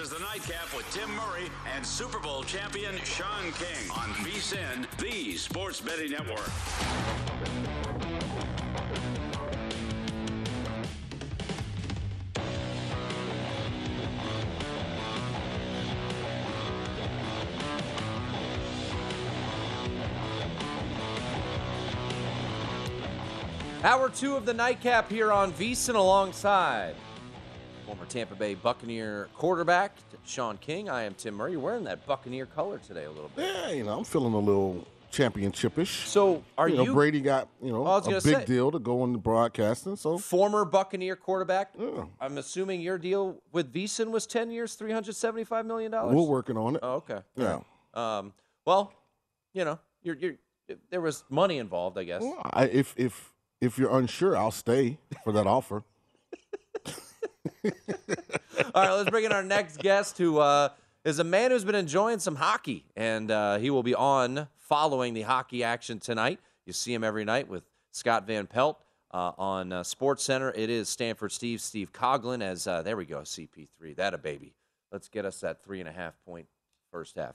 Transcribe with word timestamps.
Is 0.00 0.08
the 0.08 0.18
Nightcap 0.18 0.74
with 0.74 0.90
Tim 0.92 1.10
Murray 1.14 1.50
and 1.74 1.84
Super 1.84 2.18
Bowl 2.20 2.42
champion 2.42 2.96
Sean 3.04 3.52
King 3.52 3.90
on 3.90 4.08
VSIN, 4.24 4.86
the 4.96 5.36
Sports 5.36 5.80
Betting 5.80 6.12
Network. 6.12 6.50
Hour 23.82 24.08
two 24.08 24.34
of 24.36 24.46
the 24.46 24.54
nightcap 24.54 25.10
here 25.10 25.30
on 25.30 25.52
VSIN 25.52 25.94
alongside 25.94 26.94
former 27.90 28.06
Tampa 28.06 28.36
Bay 28.36 28.54
Buccaneer 28.54 29.28
quarterback 29.34 29.96
Sean 30.24 30.56
King. 30.58 30.88
I 30.88 31.02
am 31.02 31.14
Tim 31.14 31.34
Murray. 31.34 31.52
You're 31.52 31.60
wearing 31.60 31.82
that 31.84 32.06
Buccaneer 32.06 32.46
color 32.46 32.78
today 32.78 33.02
a 33.02 33.10
little 33.10 33.32
bit. 33.34 33.52
Yeah, 33.52 33.72
you 33.72 33.82
know, 33.82 33.98
I'm 33.98 34.04
feeling 34.04 34.32
a 34.32 34.38
little 34.38 34.86
championshipish. 35.10 36.06
So 36.06 36.44
are 36.56 36.68
you 36.68 36.76
know, 36.76 36.84
you 36.84 36.92
Brady 36.94 37.20
got 37.20 37.48
you 37.60 37.72
know 37.72 37.84
a 37.84 38.00
big 38.00 38.22
say. 38.22 38.44
deal 38.44 38.70
to 38.70 38.78
go 38.78 39.02
into 39.02 39.18
broadcasting. 39.18 39.96
So 39.96 40.18
former 40.18 40.64
Buccaneer 40.64 41.16
quarterback? 41.16 41.72
Yeah. 41.76 42.04
I'm 42.20 42.38
assuming 42.38 42.80
your 42.80 42.96
deal 42.96 43.42
with 43.50 43.72
VSIN 43.72 44.12
was 44.12 44.24
10 44.24 44.52
years, 44.52 44.74
375 44.74 45.66
million 45.66 45.90
dollars. 45.90 46.14
we're 46.14 46.22
working 46.22 46.56
on 46.56 46.76
it. 46.76 46.80
Oh, 46.84 47.02
okay. 47.08 47.18
Yeah. 47.34 47.58
Um, 47.94 48.34
well, 48.64 48.92
you 49.52 49.64
know, 49.64 49.80
you're, 50.04 50.14
you're, 50.14 50.34
there 50.90 51.00
was 51.00 51.24
money 51.28 51.58
involved, 51.58 51.98
I 51.98 52.04
guess. 52.04 52.22
Well, 52.22 52.40
I, 52.52 52.66
if 52.66 52.94
if 52.96 53.32
if 53.60 53.78
you're 53.78 53.98
unsure, 53.98 54.36
I'll 54.36 54.52
stay 54.52 54.98
for 55.24 55.32
that 55.32 55.46
offer. 55.48 55.82
All 58.74 58.82
right, 58.82 58.92
let's 58.92 59.10
bring 59.10 59.24
in 59.24 59.32
our 59.32 59.42
next 59.42 59.78
guest, 59.78 60.18
who 60.18 60.38
uh, 60.38 60.70
is 61.04 61.18
a 61.18 61.24
man 61.24 61.50
who's 61.50 61.64
been 61.64 61.74
enjoying 61.74 62.18
some 62.18 62.36
hockey, 62.36 62.84
and 62.96 63.30
uh, 63.30 63.58
he 63.58 63.70
will 63.70 63.82
be 63.82 63.94
on 63.94 64.48
following 64.56 65.14
the 65.14 65.22
hockey 65.22 65.64
action 65.64 65.98
tonight. 65.98 66.38
You 66.66 66.72
see 66.72 66.92
him 66.92 67.02
every 67.02 67.24
night 67.24 67.48
with 67.48 67.64
Scott 67.92 68.26
Van 68.26 68.46
Pelt 68.46 68.78
uh, 69.12 69.32
on 69.38 69.72
uh, 69.72 69.82
Sports 69.82 70.22
Center. 70.22 70.52
It 70.54 70.70
is 70.70 70.88
Stanford 70.88 71.32
Steve, 71.32 71.60
Steve 71.60 71.92
Coughlin. 71.92 72.42
As 72.42 72.66
uh, 72.66 72.82
there 72.82 72.96
we 72.96 73.06
go, 73.06 73.20
CP3, 73.20 73.96
that 73.96 74.14
a 74.14 74.18
baby. 74.18 74.54
Let's 74.92 75.08
get 75.08 75.24
us 75.24 75.40
that 75.40 75.62
three 75.62 75.80
and 75.80 75.88
a 75.88 75.92
half 75.92 76.14
point 76.26 76.46
first 76.90 77.16
half. 77.16 77.34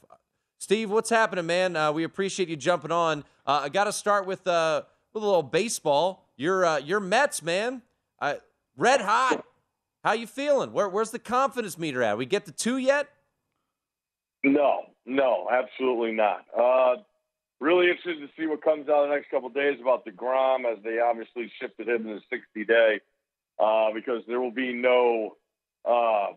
Steve, 0.57 0.89
what's 0.89 1.09
happening, 1.09 1.45
man? 1.45 1.75
Uh, 1.75 1.91
we 1.91 2.03
appreciate 2.03 2.49
you 2.49 2.55
jumping 2.55 2.91
on. 2.91 3.23
Uh, 3.45 3.61
I 3.63 3.69
got 3.69 3.85
to 3.85 3.91
start 3.91 4.25
with 4.25 4.45
uh, 4.47 4.83
with 5.13 5.23
a 5.23 5.25
little 5.25 5.43
baseball. 5.43 6.29
Your 6.37 6.65
uh, 6.65 6.77
your 6.77 6.99
Mets, 6.99 7.41
man, 7.41 7.81
uh, 8.19 8.35
red 8.77 9.01
hot. 9.01 9.45
How 10.05 10.13
you 10.13 10.27
feeling? 10.27 10.71
Where, 10.71 10.87
where's 10.87 11.09
the 11.09 11.17
confidence 11.17 11.79
meter 11.79 12.03
at? 12.03 12.15
We 12.15 12.27
get 12.27 12.45
to 12.45 12.51
two 12.51 12.77
yet? 12.77 13.07
No, 14.43 14.83
no, 15.07 15.47
absolutely 15.51 16.11
not. 16.11 16.45
Uh, 16.55 16.97
really 17.59 17.89
interested 17.89 18.19
to 18.19 18.27
see 18.37 18.45
what 18.45 18.63
comes 18.63 18.87
out 18.87 19.07
the 19.07 19.15
next 19.15 19.31
couple 19.31 19.49
days 19.49 19.79
about 19.81 20.05
Degrom, 20.05 20.71
as 20.71 20.77
they 20.83 20.99
obviously 20.99 21.51
shifted 21.59 21.89
him 21.89 22.03
to 22.03 22.13
the 22.13 22.21
60 22.29 22.65
day, 22.65 22.99
uh, 23.59 23.87
because 23.95 24.21
there 24.27 24.39
will 24.39 24.51
be 24.51 24.73
no 24.73 25.37
uh, 25.85 26.27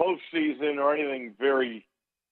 postseason 0.00 0.76
or 0.78 0.94
anything 0.94 1.34
very 1.36 1.84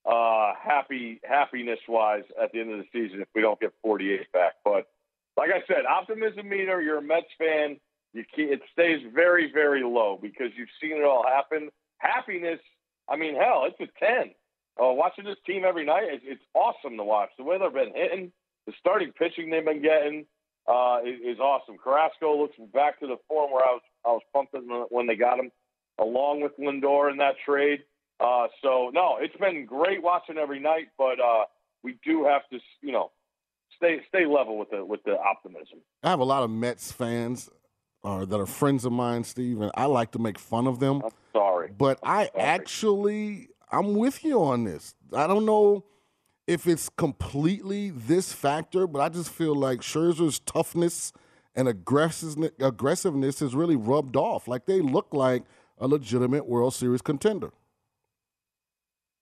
uh, 0.08 0.52
happy 0.62 1.20
happiness 1.24 1.80
wise 1.88 2.22
at 2.40 2.52
the 2.52 2.60
end 2.60 2.70
of 2.70 2.78
the 2.78 2.86
season 2.92 3.20
if 3.20 3.26
we 3.34 3.40
don't 3.40 3.58
get 3.58 3.72
48 3.82 4.30
back. 4.32 4.52
But 4.62 4.86
like 5.36 5.50
I 5.50 5.66
said, 5.66 5.86
optimism 5.86 6.48
meter. 6.48 6.80
You're 6.80 6.98
a 6.98 7.02
Mets 7.02 7.26
fan. 7.36 7.80
You 8.14 8.24
keep, 8.34 8.48
it 8.50 8.62
stays 8.72 9.00
very, 9.12 9.50
very 9.52 9.82
low 9.82 10.18
because 10.22 10.48
you've 10.56 10.68
seen 10.80 10.96
it 10.96 11.04
all 11.04 11.24
happen. 11.26 11.68
Happiness. 11.98 12.60
I 13.08 13.16
mean, 13.16 13.34
hell, 13.34 13.66
it's 13.66 13.80
a 13.80 14.04
10. 14.04 14.30
Uh, 14.80 14.92
watching 14.92 15.24
this 15.24 15.36
team 15.44 15.64
every 15.66 15.84
night, 15.84 16.04
it's, 16.04 16.24
it's 16.26 16.42
awesome 16.54 16.96
to 16.96 17.04
watch. 17.04 17.30
The 17.36 17.44
way 17.44 17.58
they've 17.58 17.72
been 17.72 17.92
hitting, 17.94 18.32
the 18.66 18.72
starting 18.78 19.12
pitching 19.12 19.50
they've 19.50 19.64
been 19.64 19.82
getting 19.82 20.26
uh, 20.68 20.98
is, 21.04 21.34
is 21.36 21.38
awesome. 21.40 21.76
Carrasco 21.76 22.40
looks 22.40 22.56
back 22.72 23.00
to 23.00 23.06
the 23.06 23.16
form 23.28 23.52
where 23.52 23.64
I 23.64 23.72
was 23.72 23.82
I 24.06 24.08
was 24.08 24.22
pumping 24.32 24.86
when 24.90 25.06
they 25.06 25.16
got 25.16 25.38
him, 25.38 25.50
along 25.98 26.42
with 26.42 26.52
Lindor 26.58 27.10
in 27.10 27.18
that 27.18 27.34
trade. 27.44 27.80
Uh, 28.20 28.46
so 28.62 28.90
no, 28.92 29.16
it's 29.20 29.36
been 29.36 29.66
great 29.66 30.02
watching 30.02 30.38
every 30.38 30.60
night, 30.60 30.88
but 30.96 31.20
uh, 31.20 31.44
we 31.82 31.98
do 32.04 32.24
have 32.24 32.42
to, 32.50 32.58
you 32.80 32.92
know, 32.92 33.10
stay 33.76 34.00
stay 34.08 34.26
level 34.26 34.58
with 34.58 34.70
the 34.70 34.84
with 34.84 35.02
the 35.04 35.18
optimism. 35.18 35.78
I 36.02 36.10
have 36.10 36.20
a 36.20 36.24
lot 36.24 36.42
of 36.42 36.50
Mets 36.50 36.92
fans 36.92 37.50
uh, 38.04 38.24
that 38.24 38.38
are 38.38 38.46
friends 38.46 38.84
of 38.84 38.92
mine, 38.92 39.24
Steve, 39.24 39.60
and 39.60 39.70
I 39.74 39.86
like 39.86 40.12
to 40.12 40.18
make 40.18 40.38
fun 40.38 40.66
of 40.66 40.78
them. 40.78 41.02
I'm 41.04 41.10
sorry, 41.32 41.70
but 41.76 41.98
I 42.02 42.30
actually 42.38 43.48
I'm 43.70 43.94
with 43.94 44.24
you 44.24 44.42
on 44.42 44.64
this. 44.64 44.94
I 45.12 45.26
don't 45.26 45.46
know 45.46 45.84
if 46.46 46.66
it's 46.66 46.88
completely 46.88 47.90
this 47.90 48.32
factor, 48.32 48.86
but 48.86 49.00
I 49.00 49.08
just 49.08 49.30
feel 49.30 49.54
like 49.54 49.80
Scherzer's 49.80 50.38
toughness 50.40 51.12
and 51.54 51.68
aggressiveness, 51.68 52.50
aggressiveness 52.60 53.40
has 53.40 53.54
really 53.54 53.76
rubbed 53.76 54.16
off. 54.16 54.46
Like 54.46 54.66
they 54.66 54.80
look 54.80 55.08
like 55.12 55.44
a 55.78 55.88
legitimate 55.88 56.46
World 56.46 56.74
Series 56.74 57.02
contender. 57.02 57.52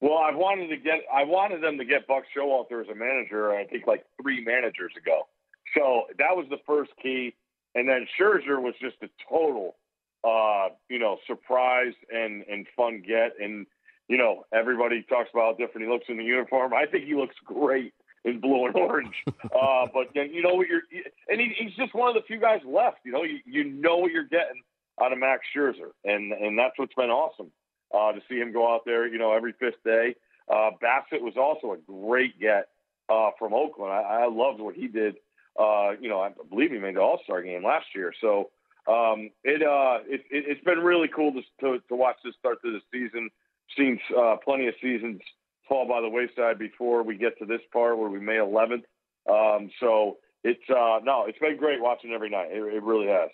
Well, 0.00 0.18
I 0.18 0.34
wanted 0.34 0.68
to 0.68 0.76
get 0.76 1.00
I 1.14 1.22
wanted 1.24 1.62
them 1.62 1.78
to 1.78 1.84
get 1.84 2.08
Buck 2.08 2.24
Showalter 2.36 2.82
as 2.82 2.88
a 2.88 2.94
manager. 2.94 3.52
I 3.52 3.64
think 3.64 3.86
like 3.86 4.04
three 4.20 4.44
managers 4.44 4.92
ago. 5.00 5.28
So 5.76 6.04
that 6.18 6.36
was 6.36 6.46
the 6.50 6.58
first 6.66 6.90
key, 7.00 7.34
and 7.74 7.88
then 7.88 8.06
Scherzer 8.18 8.60
was 8.60 8.74
just 8.80 8.96
a 9.02 9.08
total, 9.28 9.76
uh, 10.24 10.68
you 10.88 10.98
know, 10.98 11.18
surprise 11.26 11.94
and 12.12 12.44
and 12.50 12.66
fun 12.76 13.02
get. 13.06 13.32
And 13.40 13.66
you 14.08 14.18
know, 14.18 14.44
everybody 14.52 15.02
talks 15.08 15.30
about 15.32 15.58
how 15.58 15.64
different 15.64 15.86
he 15.86 15.92
looks 15.92 16.06
in 16.08 16.18
the 16.18 16.24
uniform. 16.24 16.74
I 16.74 16.86
think 16.86 17.04
he 17.04 17.14
looks 17.14 17.36
great 17.44 17.94
in 18.24 18.40
blue 18.40 18.66
and 18.66 18.76
orange. 18.76 19.14
uh, 19.28 19.86
but 19.92 20.14
you 20.14 20.42
know 20.42 20.54
what 20.54 20.68
you're, 20.68 20.82
and 21.28 21.40
he, 21.40 21.54
he's 21.58 21.74
just 21.74 21.94
one 21.94 22.08
of 22.08 22.14
the 22.14 22.26
few 22.26 22.40
guys 22.40 22.60
left. 22.66 22.98
You 23.04 23.12
know, 23.12 23.22
you, 23.22 23.38
you 23.46 23.64
know 23.64 23.96
what 23.96 24.12
you're 24.12 24.24
getting 24.24 24.62
out 25.02 25.12
of 25.12 25.18
Max 25.18 25.42
Scherzer, 25.54 25.92
and 26.04 26.32
and 26.32 26.58
that's 26.58 26.78
what's 26.78 26.94
been 26.94 27.10
awesome 27.10 27.50
uh, 27.94 28.12
to 28.12 28.20
see 28.28 28.36
him 28.36 28.52
go 28.52 28.72
out 28.72 28.82
there. 28.84 29.06
You 29.06 29.18
know, 29.18 29.32
every 29.32 29.52
fifth 29.52 29.82
day. 29.84 30.14
Uh, 30.50 30.70
Bassitt 30.82 31.22
was 31.22 31.36
also 31.36 31.72
a 31.72 31.76
great 31.90 32.38
get 32.38 32.68
uh, 33.08 33.30
from 33.38 33.54
Oakland. 33.54 33.92
I, 33.92 34.24
I 34.24 34.28
loved 34.28 34.60
what 34.60 34.74
he 34.74 34.88
did. 34.88 35.16
Uh, 35.58 35.92
you 36.00 36.08
know, 36.08 36.20
I 36.20 36.30
believe 36.48 36.70
he 36.70 36.78
made 36.78 36.96
the 36.96 37.00
All 37.00 37.20
Star 37.24 37.42
game 37.42 37.64
last 37.64 37.86
year. 37.94 38.12
So 38.20 38.50
um, 38.88 39.30
it, 39.44 39.62
uh, 39.62 39.98
it, 40.06 40.22
it 40.30 40.44
it's 40.48 40.64
been 40.64 40.78
really 40.78 41.08
cool 41.08 41.32
to, 41.32 41.40
to 41.60 41.78
to 41.88 41.94
watch 41.94 42.16
this 42.24 42.34
start 42.38 42.58
to 42.62 42.72
the 42.72 42.80
season. 42.92 43.30
Seen 43.76 43.98
uh, 44.18 44.36
plenty 44.44 44.66
of 44.66 44.74
seasons 44.82 45.20
fall 45.68 45.86
by 45.86 46.00
the 46.00 46.08
wayside 46.08 46.58
before 46.58 47.02
we 47.02 47.16
get 47.16 47.38
to 47.38 47.46
this 47.46 47.60
part 47.72 47.98
where 47.98 48.10
we 48.10 48.20
May 48.20 48.34
11th. 48.34 48.82
Um, 49.30 49.70
so 49.80 50.18
it's 50.44 50.62
uh, 50.68 50.98
no, 51.04 51.24
it's 51.26 51.38
been 51.38 51.56
great 51.56 51.80
watching 51.80 52.12
every 52.12 52.30
night. 52.30 52.48
It, 52.50 52.62
it 52.62 52.82
really 52.82 53.06
has. 53.06 53.30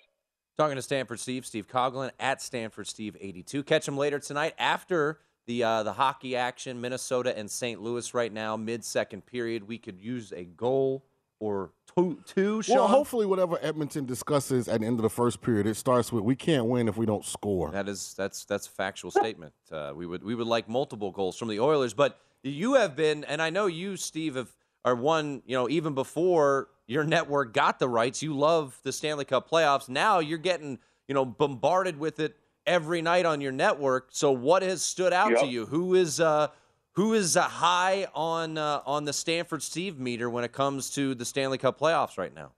Talking 0.58 0.76
to 0.76 0.82
Stanford 0.82 1.20
Steve, 1.20 1.46
Steve 1.46 1.68
Coughlin 1.68 2.10
at 2.18 2.42
Stanford 2.42 2.88
Steve 2.88 3.16
82. 3.20 3.62
Catch 3.62 3.86
him 3.86 3.96
later 3.96 4.18
tonight 4.18 4.54
after 4.58 5.20
the 5.46 5.64
uh, 5.64 5.82
the 5.82 5.92
hockey 5.92 6.36
action, 6.36 6.80
Minnesota 6.80 7.36
and 7.36 7.50
St. 7.50 7.80
Louis 7.80 8.12
right 8.12 8.32
now, 8.32 8.56
mid 8.56 8.84
second 8.84 9.24
period. 9.24 9.66
We 9.66 9.78
could 9.78 9.98
use 9.98 10.32
a 10.32 10.44
goal 10.44 11.04
or 11.40 11.70
two? 11.98 12.18
two 12.26 12.62
Sean? 12.62 12.76
Well, 12.76 12.88
hopefully, 12.88 13.26
whatever 13.26 13.58
Edmonton 13.62 14.04
discusses 14.06 14.68
at 14.68 14.80
the 14.80 14.86
end 14.86 14.98
of 14.98 15.02
the 15.02 15.10
first 15.10 15.40
period, 15.40 15.66
it 15.66 15.76
starts 15.76 16.12
with 16.12 16.24
we 16.24 16.36
can't 16.36 16.66
win 16.66 16.88
if 16.88 16.96
we 16.96 17.06
don't 17.06 17.24
score. 17.24 17.70
That 17.70 17.88
is 17.88 18.14
that's 18.16 18.44
that's 18.44 18.66
a 18.66 18.70
factual 18.70 19.10
statement. 19.10 19.52
Uh, 19.70 19.92
we 19.94 20.06
would 20.06 20.22
we 20.22 20.34
would 20.34 20.46
like 20.46 20.68
multiple 20.68 21.10
goals 21.10 21.36
from 21.36 21.48
the 21.48 21.60
Oilers, 21.60 21.94
but 21.94 22.18
you 22.42 22.74
have 22.74 22.94
been, 22.96 23.24
and 23.24 23.42
I 23.42 23.50
know 23.50 23.66
you, 23.66 23.96
Steve, 23.96 24.36
have 24.36 24.50
are 24.84 24.94
one. 24.94 25.42
You 25.46 25.56
know, 25.56 25.68
even 25.68 25.94
before 25.94 26.68
your 26.86 27.04
network 27.04 27.52
got 27.52 27.78
the 27.78 27.88
rights, 27.88 28.22
you 28.22 28.36
love 28.36 28.78
the 28.82 28.92
Stanley 28.92 29.24
Cup 29.24 29.50
playoffs. 29.50 29.88
Now 29.88 30.20
you're 30.20 30.38
getting 30.38 30.78
you 31.08 31.14
know 31.14 31.24
bombarded 31.24 31.98
with 31.98 32.20
it 32.20 32.36
every 32.66 33.00
night 33.02 33.24
on 33.26 33.40
your 33.40 33.52
network. 33.52 34.08
So 34.10 34.30
what 34.30 34.62
has 34.62 34.82
stood 34.82 35.12
out 35.12 35.30
Yep. 35.30 35.40
to 35.40 35.46
you? 35.46 35.66
Who 35.66 35.94
is 35.94 36.20
uh, 36.20 36.48
who 36.94 37.14
is 37.14 37.36
uh, 37.36 37.42
high 37.42 38.06
on 38.14 38.58
uh, 38.58 38.82
on 38.84 39.04
the 39.04 39.12
Stanford 39.12 39.62
Steve 39.62 39.98
meter 39.98 40.28
when 40.28 40.44
it 40.44 40.52
comes 40.52 40.90
to 40.90 41.14
the 41.14 41.24
Stanley 41.24 41.58
Cup 41.58 41.78
playoffs 41.78 42.18
right 42.18 42.34
now? 42.34 42.52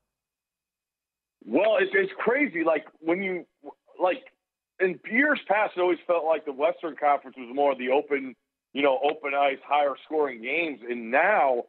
Well, 1.45 1.77
it's, 1.79 1.93
it's 1.95 2.13
crazy. 2.19 2.65
Like 2.65 2.87
when 3.01 3.23
you 3.23 3.47
like 4.01 4.23
in 4.81 4.99
years 5.11 5.41
past, 5.47 5.75
it 5.77 5.81
always 5.81 5.99
felt 6.07 6.25
like 6.25 6.45
the 6.45 6.53
Western 6.53 6.97
Conference 6.97 7.37
was 7.39 7.51
more 7.55 7.75
the 7.75 7.91
open, 7.91 8.35
you 8.73 8.83
know, 8.83 8.99
open 9.05 9.35
ice, 9.35 9.59
higher 9.67 9.95
scoring 10.05 10.43
games. 10.43 10.81
And 10.89 11.11
now, 11.11 11.65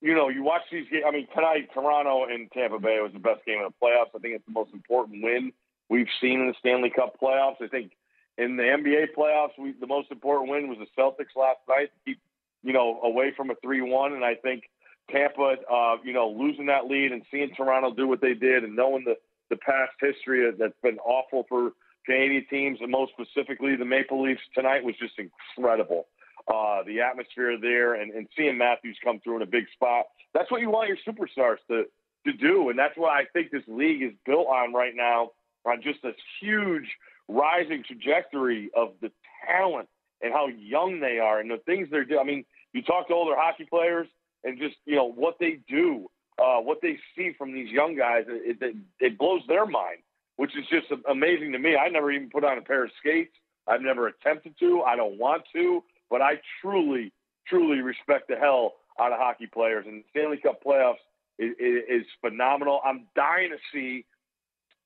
you 0.00 0.14
know, 0.14 0.28
you 0.28 0.42
watch 0.42 0.62
these 0.70 0.86
games. 0.90 1.04
I 1.06 1.10
mean, 1.10 1.26
tonight 1.34 1.68
Toronto 1.74 2.24
and 2.24 2.50
Tampa 2.52 2.78
Bay 2.78 2.98
was 3.00 3.12
the 3.12 3.18
best 3.18 3.44
game 3.46 3.62
of 3.64 3.72
the 3.72 3.86
playoffs. 3.86 4.14
I 4.14 4.18
think 4.18 4.34
it's 4.34 4.46
the 4.46 4.52
most 4.52 4.72
important 4.72 5.22
win 5.22 5.52
we've 5.88 6.08
seen 6.20 6.40
in 6.40 6.48
the 6.48 6.54
Stanley 6.58 6.90
Cup 6.90 7.18
playoffs. 7.20 7.60
I 7.60 7.68
think 7.68 7.92
in 8.38 8.56
the 8.56 8.62
NBA 8.62 9.08
playoffs, 9.16 9.58
we, 9.58 9.72
the 9.80 9.86
most 9.86 10.10
important 10.10 10.50
win 10.50 10.68
was 10.68 10.78
the 10.78 11.00
Celtics 11.00 11.36
last 11.36 11.58
night 11.68 11.90
to 11.92 12.10
keep, 12.10 12.20
you 12.62 12.72
know, 12.72 13.00
away 13.02 13.32
from 13.36 13.50
a 13.50 13.54
three-one. 13.62 14.14
And 14.14 14.24
I 14.24 14.34
think 14.34 14.64
Tampa, 15.10 15.56
uh, 15.70 15.96
you 16.04 16.12
know, 16.12 16.28
losing 16.28 16.66
that 16.66 16.86
lead 16.86 17.12
and 17.12 17.22
seeing 17.30 17.50
Toronto 17.54 17.92
do 17.94 18.08
what 18.08 18.20
they 18.20 18.34
did, 18.34 18.64
and 18.64 18.76
knowing 18.76 19.04
the 19.04 19.16
the 19.50 19.56
past 19.56 19.92
history 20.00 20.50
that's 20.58 20.72
been 20.82 20.98
awful 21.00 21.44
for 21.46 21.72
Canadian 22.06 22.46
teams, 22.48 22.78
and 22.80 22.90
most 22.90 23.12
specifically 23.12 23.76
the 23.76 23.84
Maple 23.84 24.22
Leafs 24.22 24.40
tonight 24.54 24.82
was 24.82 24.94
just 24.98 25.14
incredible. 25.18 26.06
Uh, 26.48 26.82
the 26.84 27.00
atmosphere 27.00 27.56
there, 27.60 27.94
and, 27.94 28.12
and 28.12 28.26
seeing 28.36 28.58
Matthews 28.58 28.96
come 29.04 29.20
through 29.20 29.36
in 29.36 29.42
a 29.42 29.46
big 29.46 29.64
spot. 29.74 30.06
That's 30.34 30.50
what 30.50 30.60
you 30.60 30.70
want 30.70 30.88
your 30.88 30.96
superstars 31.06 31.58
to 31.68 31.84
to 32.24 32.32
do, 32.32 32.70
and 32.70 32.78
that's 32.78 32.96
what 32.96 33.10
I 33.10 33.24
think 33.32 33.50
this 33.50 33.64
league 33.66 34.02
is 34.02 34.12
built 34.24 34.46
on 34.46 34.72
right 34.72 34.94
now, 34.94 35.30
on 35.66 35.82
just 35.82 36.02
this 36.02 36.14
huge 36.40 36.88
rising 37.32 37.84
trajectory 37.84 38.70
of 38.76 38.92
the 39.00 39.10
talent 39.46 39.88
and 40.20 40.32
how 40.32 40.46
young 40.46 41.00
they 41.00 41.18
are 41.18 41.40
and 41.40 41.50
the 41.50 41.58
things 41.66 41.88
they're 41.90 42.04
doing. 42.04 42.20
I 42.20 42.24
mean, 42.24 42.44
you 42.72 42.82
talk 42.82 43.08
to 43.08 43.14
older 43.14 43.34
hockey 43.36 43.66
players 43.68 44.06
and 44.44 44.58
just 44.58 44.76
you 44.84 44.96
know 44.96 45.10
what 45.10 45.36
they 45.38 45.58
do, 45.68 46.08
uh, 46.38 46.58
what 46.58 46.78
they 46.82 46.98
see 47.16 47.32
from 47.36 47.52
these 47.52 47.70
young 47.70 47.96
guys. 47.96 48.24
It, 48.28 48.58
it, 48.60 48.76
it 49.00 49.18
blows 49.18 49.42
their 49.48 49.66
mind, 49.66 49.98
which 50.36 50.56
is 50.56 50.64
just 50.70 50.86
amazing 51.08 51.52
to 51.52 51.58
me. 51.58 51.76
I 51.76 51.88
never 51.88 52.10
even 52.10 52.30
put 52.30 52.44
on 52.44 52.58
a 52.58 52.62
pair 52.62 52.84
of 52.84 52.90
skates. 52.98 53.34
I've 53.66 53.82
never 53.82 54.08
attempted 54.08 54.58
to. 54.60 54.82
I 54.82 54.96
don't 54.96 55.18
want 55.18 55.44
to, 55.54 55.84
but 56.10 56.20
I 56.20 56.40
truly, 56.60 57.12
truly 57.46 57.80
respect 57.80 58.28
the 58.28 58.36
hell 58.36 58.74
out 59.00 59.12
of 59.12 59.18
hockey 59.18 59.46
players. 59.46 59.86
And 59.86 60.02
Stanley 60.10 60.38
Cup 60.38 60.62
playoffs 60.64 60.96
is, 61.38 61.52
is 61.58 62.06
phenomenal. 62.20 62.80
I'm 62.84 63.06
dying 63.14 63.50
to 63.50 63.58
see 63.72 64.04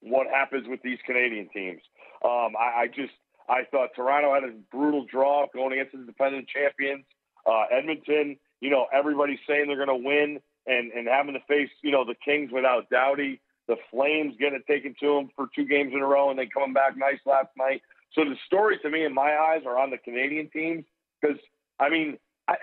what 0.00 0.26
happens 0.26 0.66
with 0.68 0.82
these 0.82 0.98
Canadian 1.06 1.48
teams. 1.52 1.80
Um, 2.24 2.54
I, 2.58 2.82
I 2.82 2.86
just 2.88 3.12
I 3.48 3.64
thought 3.70 3.90
Toronto 3.94 4.34
had 4.34 4.44
a 4.44 4.52
brutal 4.70 5.06
draw 5.10 5.46
going 5.52 5.72
against 5.72 5.92
the 5.92 6.04
defending 6.04 6.46
champions. 6.52 7.04
Uh, 7.46 7.64
Edmonton, 7.70 8.36
you 8.60 8.70
know, 8.70 8.86
everybody's 8.92 9.38
saying 9.48 9.66
they're 9.68 9.84
going 9.84 10.02
to 10.02 10.08
win 10.08 10.40
and, 10.66 10.90
and 10.92 11.06
having 11.06 11.34
to 11.34 11.40
face, 11.46 11.70
you 11.82 11.92
know, 11.92 12.04
the 12.04 12.16
Kings 12.24 12.50
without 12.52 12.90
Doughty, 12.90 13.40
the 13.68 13.76
Flames 13.90 14.34
getting 14.38 14.58
it 14.58 14.66
taken 14.66 14.94
to 15.00 15.14
them 15.14 15.30
for 15.36 15.46
two 15.54 15.64
games 15.64 15.92
in 15.94 16.00
a 16.00 16.06
row 16.06 16.30
and 16.30 16.38
then 16.38 16.48
coming 16.52 16.72
back 16.72 16.96
nice 16.96 17.20
last 17.24 17.50
night. 17.56 17.82
So 18.12 18.24
the 18.24 18.36
story 18.46 18.78
to 18.82 18.90
me, 18.90 19.04
in 19.04 19.14
my 19.14 19.36
eyes, 19.36 19.62
are 19.66 19.78
on 19.78 19.90
the 19.90 19.98
Canadian 19.98 20.48
teams 20.50 20.84
because 21.20 21.36
I 21.78 21.88
mean, 21.88 22.18
I, 22.48 22.56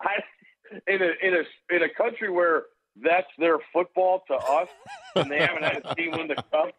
I 0.00 0.12
in 0.86 1.02
a 1.02 1.10
in 1.26 1.34
a 1.34 1.74
in 1.74 1.82
a 1.82 1.88
country 1.88 2.30
where 2.30 2.64
that's 3.02 3.30
their 3.38 3.58
football 3.72 4.22
to 4.28 4.34
us, 4.34 4.68
and 5.16 5.30
they 5.30 5.38
haven't 5.38 5.62
had 5.62 5.82
a 5.84 5.94
team 5.94 6.12
win 6.12 6.28
the 6.28 6.42
cup 6.52 6.74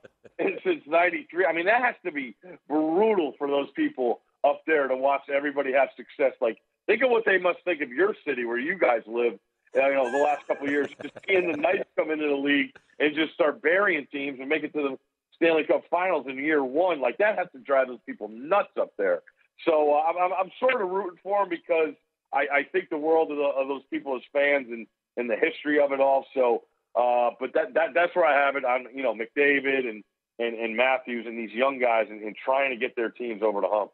since 0.64 0.82
'93. 0.88 1.46
I 1.46 1.54
mean, 1.54 1.66
that 1.66 1.82
has 1.82 1.96
to 2.06 2.12
be 2.12 2.36
brutal 2.68 3.34
for 3.38 3.48
those 3.48 3.70
people 3.76 4.22
up 4.44 4.62
there 4.66 4.88
to 4.88 4.96
watch 4.96 5.24
everybody 5.34 5.72
have 5.74 5.90
success. 5.96 6.34
Like, 6.42 6.60
think 6.88 7.04
of 7.04 7.10
what 7.12 7.26
they 7.26 7.38
must 7.38 7.60
think 7.64 7.82
of 7.82 7.90
your 7.90 8.16
city 8.26 8.46
where 8.46 8.60
you 8.60 8.78
guys 8.78 9.02
live. 9.06 9.40
uh, 9.76 9.88
You 9.88 9.94
know, 9.94 10.12
the 10.12 10.24
last 10.24 10.48
couple 10.48 10.66
of 10.66 10.72
years, 10.72 10.90
just 11.02 11.14
seeing 11.28 11.52
the 11.52 11.58
Knights 11.58 11.90
come 11.98 12.12
into 12.12 12.28
the 12.28 12.36
league 12.36 12.76
and 13.00 13.16
just 13.16 13.34
start 13.34 13.62
burying 13.62 14.08
teams 14.12 14.40
and 14.40 14.50
make 14.50 14.64
it 14.64 14.74
to 14.74 14.82
the 14.82 15.00
Stanley 15.36 15.64
Cup 15.64 15.84
Finals 15.90 16.26
in 16.28 16.38
year 16.38 16.64
one, 16.64 17.02
like 17.02 17.18
that 17.18 17.38
has 17.38 17.48
to 17.54 17.60
drive 17.60 17.88
those 17.88 18.00
people 18.06 18.28
nuts 18.28 18.70
up 18.80 18.94
there. 18.98 19.22
So 19.66 19.94
uh, 19.94 20.02
I'm, 20.02 20.32
I'm, 20.34 20.52
sort 20.60 20.82
of 20.82 20.90
rooting 20.90 21.20
for 21.22 21.42
them 21.42 21.50
because 21.50 21.94
I, 22.34 22.48
I 22.52 22.64
think 22.72 22.90
the 22.90 22.98
world 22.98 23.32
of, 23.32 23.38
the, 23.38 23.44
of 23.44 23.68
those 23.68 23.84
people 23.90 24.16
as 24.16 24.22
fans 24.34 24.68
and, 24.70 24.88
and 25.18 25.30
the 25.30 25.36
history 25.36 25.80
of 25.80 25.92
it 25.92 26.00
all. 26.00 26.26
So, 26.34 26.64
uh, 26.96 27.32
but 27.40 27.54
that, 27.54 27.74
that 27.74 27.90
that's 27.94 28.16
where 28.16 28.26
I 28.26 28.46
have 28.46 28.56
it 28.56 28.66
on, 28.66 28.88
you 28.94 29.04
know, 29.04 29.14
McDavid 29.14 29.88
and, 29.90 30.04
and, 30.40 30.56
and 30.58 30.76
Matthews 30.76 31.26
and 31.28 31.38
these 31.38 31.52
young 31.56 31.80
guys 31.80 32.08
and, 32.10 32.22
and 32.22 32.36
trying 32.44 32.72
to 32.72 32.78
get 32.78 32.96
their 32.96 33.10
teams 33.10 33.42
over 33.44 33.62
the 33.62 33.68
hump. 33.70 33.92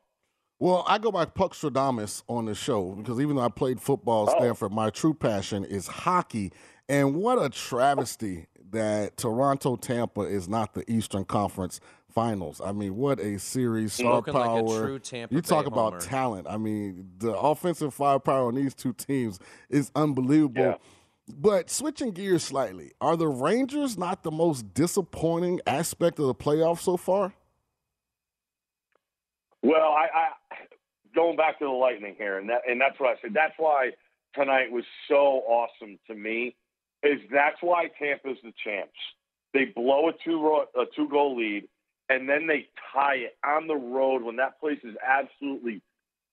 Well, 0.60 0.84
I 0.88 0.98
go 0.98 1.12
by 1.12 1.26
Puck 1.26 1.54
Stradamus 1.54 2.24
on 2.28 2.46
the 2.46 2.56
show 2.56 2.92
because 2.94 3.20
even 3.20 3.36
though 3.36 3.44
I 3.44 3.50
played 3.50 3.80
football 3.80 4.28
at 4.28 4.36
Oh. 4.36 4.40
Stanford, 4.40 4.72
my 4.72 4.90
true 4.90 5.14
passion 5.14 5.64
is 5.64 5.88
hockey. 5.88 6.52
And 6.90 7.16
what 7.16 7.40
a 7.44 7.50
travesty 7.50 8.48
that 8.72 9.18
Toronto 9.18 9.76
Tampa 9.76 10.22
is 10.22 10.48
not 10.50 10.74
the 10.74 10.90
Eastern 10.92 11.26
Conference 11.26 11.80
Finals. 12.10 12.60
I 12.64 12.72
mean, 12.72 12.96
what 12.96 13.20
a 13.20 13.38
series, 13.38 13.94
star 13.94 14.24
Spoken 14.24 14.34
like 14.34 14.44
a 14.44 14.48
power. 14.48 14.86
true 14.88 15.00
Tampa 15.00 15.36
you 15.36 15.42
talk 15.42 15.66
Bay 15.66 15.72
about 15.72 15.94
homer. 15.94 16.00
talent. 16.02 16.48
I 16.50 16.58
mean, 16.58 17.12
the 17.20 17.34
offensive 17.38 17.94
firepower 17.94 18.48
on 18.48 18.56
these 18.56 18.74
two 18.74 18.94
teams 18.94 19.38
is 19.70 19.92
unbelievable. 19.96 20.62
Yeah. 20.64 20.76
But 21.28 21.70
switching 21.70 22.12
gears 22.12 22.44
slightly, 22.44 22.94
are 23.02 23.18
the 23.18 23.28
Rangers 23.28 23.98
not 23.98 24.24
the 24.24 24.32
most 24.32 24.74
disappointing 24.74 25.60
aspect 25.68 26.20
of 26.20 26.28
the 26.28 26.36
playoffs 26.36 26.80
so 26.80 26.96
far? 26.96 27.34
Well, 29.62 29.92
I, 29.92 30.08
I 30.14 30.56
going 31.14 31.36
back 31.36 31.60
to 31.60 31.66
the 31.66 31.72
Lightning 31.72 32.16
here, 32.18 32.38
and 32.38 32.50
that 32.50 32.62
and 32.68 32.80
that's 32.80 32.98
what 33.00 33.10
I 33.10 33.22
said. 33.22 33.32
That's 33.34 33.56
why 33.58 33.92
tonight 34.36 34.72
was 34.72 34.86
so 35.10 35.44
awesome 35.48 36.00
to 36.08 36.16
me. 36.16 36.56
Is 37.04 37.20
that's 37.32 37.58
why 37.62 37.90
Tampa's 38.00 38.38
the 38.44 38.54
champs. 38.64 38.98
They 39.54 39.66
blow 39.66 40.10
a 40.10 40.14
two 40.24 40.64
a 40.76 40.86
two 40.96 41.10
goal 41.10 41.36
lead, 41.36 41.68
and 42.10 42.30
then 42.30 42.48
they 42.48 42.68
tie 42.94 43.16
it 43.16 43.38
on 43.46 43.68
the 43.68 43.76
road 43.76 44.24
when 44.24 44.38
that 44.38 44.60
place 44.62 44.80
is 44.84 44.96
absolutely 45.06 45.82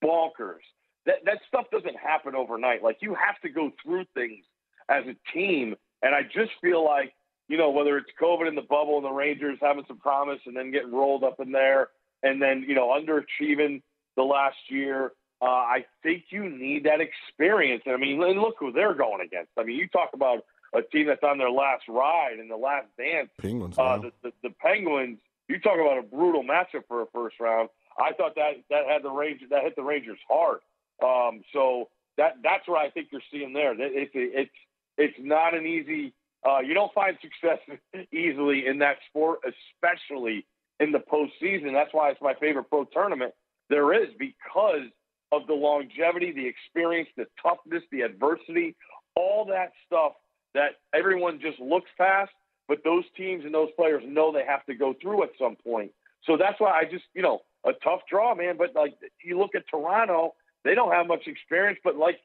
bonkers. 0.02 0.62
That 1.06 1.16
that 1.24 1.38
stuff 1.48 1.66
doesn't 1.72 1.96
happen 1.96 2.36
overnight. 2.36 2.82
Like 2.82 2.98
you 3.00 3.14
have 3.14 3.40
to 3.42 3.48
go 3.48 3.72
through 3.82 4.04
things 4.14 4.44
as 4.88 5.04
a 5.06 5.16
team, 5.32 5.74
and 6.02 6.14
I 6.14 6.22
just 6.22 6.52
feel 6.60 6.84
like 6.84 7.12
you 7.48 7.56
know 7.56 7.70
whether 7.70 7.96
it's 7.98 8.10
COVID 8.20 8.48
in 8.48 8.54
the 8.54 8.62
bubble 8.62 8.96
and 8.96 9.04
the 9.04 9.10
Rangers 9.10 9.58
having 9.60 9.84
some 9.86 9.98
promise 9.98 10.40
and 10.46 10.56
then 10.56 10.70
getting 10.70 10.92
rolled 10.92 11.24
up 11.24 11.40
in 11.40 11.52
there, 11.52 11.88
and 12.22 12.40
then 12.40 12.64
you 12.66 12.74
know 12.74 12.88
underachieving 12.88 13.82
the 14.16 14.22
last 14.22 14.56
year. 14.68 15.12
Uh, 15.42 15.46
I 15.46 15.84
think 16.02 16.24
you 16.30 16.48
need 16.48 16.84
that 16.84 17.00
experience. 17.00 17.82
And 17.86 17.94
I 17.94 17.98
mean, 17.98 18.22
and 18.22 18.40
look 18.40 18.54
who 18.58 18.72
they're 18.72 18.94
going 18.94 19.20
against. 19.20 19.50
I 19.58 19.64
mean, 19.64 19.76
you 19.76 19.88
talk 19.88 20.10
about 20.14 20.44
a 20.74 20.82
team 20.82 21.06
that's 21.06 21.22
on 21.22 21.38
their 21.38 21.50
last 21.50 21.82
ride 21.88 22.38
and 22.38 22.50
the 22.50 22.56
last 22.56 22.86
dance. 22.96 23.28
Penguins. 23.40 23.78
Uh, 23.78 23.98
the, 23.98 24.12
the, 24.22 24.32
the 24.42 24.54
Penguins. 24.60 25.18
You 25.48 25.58
talk 25.60 25.74
about 25.74 25.98
a 25.98 26.02
brutal 26.02 26.42
matchup 26.42 26.84
for 26.88 27.02
a 27.02 27.06
first 27.12 27.38
round. 27.38 27.68
I 27.98 28.12
thought 28.12 28.34
that 28.36 28.54
that 28.70 28.86
had 28.88 29.02
the 29.02 29.10
Rangers 29.10 29.50
that 29.50 29.62
hit 29.62 29.76
the 29.76 29.82
Rangers 29.82 30.18
hard. 30.28 30.60
Um, 31.02 31.42
so 31.52 31.88
that 32.16 32.36
that's 32.42 32.66
what 32.66 32.80
I 32.80 32.90
think 32.90 33.08
you're 33.12 33.20
seeing 33.30 33.52
there. 33.52 33.74
It's 33.78 34.50
it's 34.98 35.16
not 35.18 35.54
an 35.54 35.66
easy. 35.66 36.14
Uh, 36.46 36.60
you 36.60 36.74
don't 36.74 36.92
find 36.92 37.16
success 37.22 37.58
easily 38.12 38.66
in 38.66 38.78
that 38.78 38.96
sport, 39.08 39.40
especially 39.44 40.46
in 40.80 40.92
the 40.92 40.98
postseason. 40.98 41.72
That's 41.72 41.92
why 41.92 42.10
it's 42.10 42.20
my 42.20 42.34
favorite 42.34 42.64
pro 42.64 42.84
tournament 42.84 43.32
there 43.70 43.92
is 43.92 44.08
because 44.18 44.88
of 45.32 45.46
the 45.46 45.54
longevity, 45.54 46.32
the 46.32 46.46
experience, 46.46 47.08
the 47.16 47.26
toughness, 47.42 47.82
the 47.90 48.02
adversity, 48.02 48.76
all 49.16 49.44
that 49.46 49.72
stuff 49.86 50.12
that 50.54 50.72
everyone 50.94 51.40
just 51.40 51.58
looks 51.60 51.90
past. 51.98 52.30
But 52.68 52.78
those 52.84 53.04
teams 53.16 53.44
and 53.44 53.52
those 53.52 53.70
players 53.76 54.02
know 54.06 54.32
they 54.32 54.44
have 54.46 54.64
to 54.66 54.74
go 54.74 54.94
through 55.00 55.24
at 55.24 55.30
some 55.38 55.56
point. 55.56 55.92
So 56.24 56.36
that's 56.36 56.58
why 56.58 56.70
I 56.70 56.84
just, 56.84 57.04
you 57.14 57.22
know, 57.22 57.40
a 57.66 57.72
tough 57.82 58.00
draw, 58.08 58.34
man. 58.34 58.56
But 58.56 58.74
like 58.74 58.94
you 59.22 59.38
look 59.38 59.54
at 59.54 59.64
Toronto, 59.70 60.34
they 60.64 60.74
don't 60.74 60.92
have 60.92 61.06
much 61.06 61.26
experience, 61.26 61.78
but 61.84 61.96
like 61.96 62.20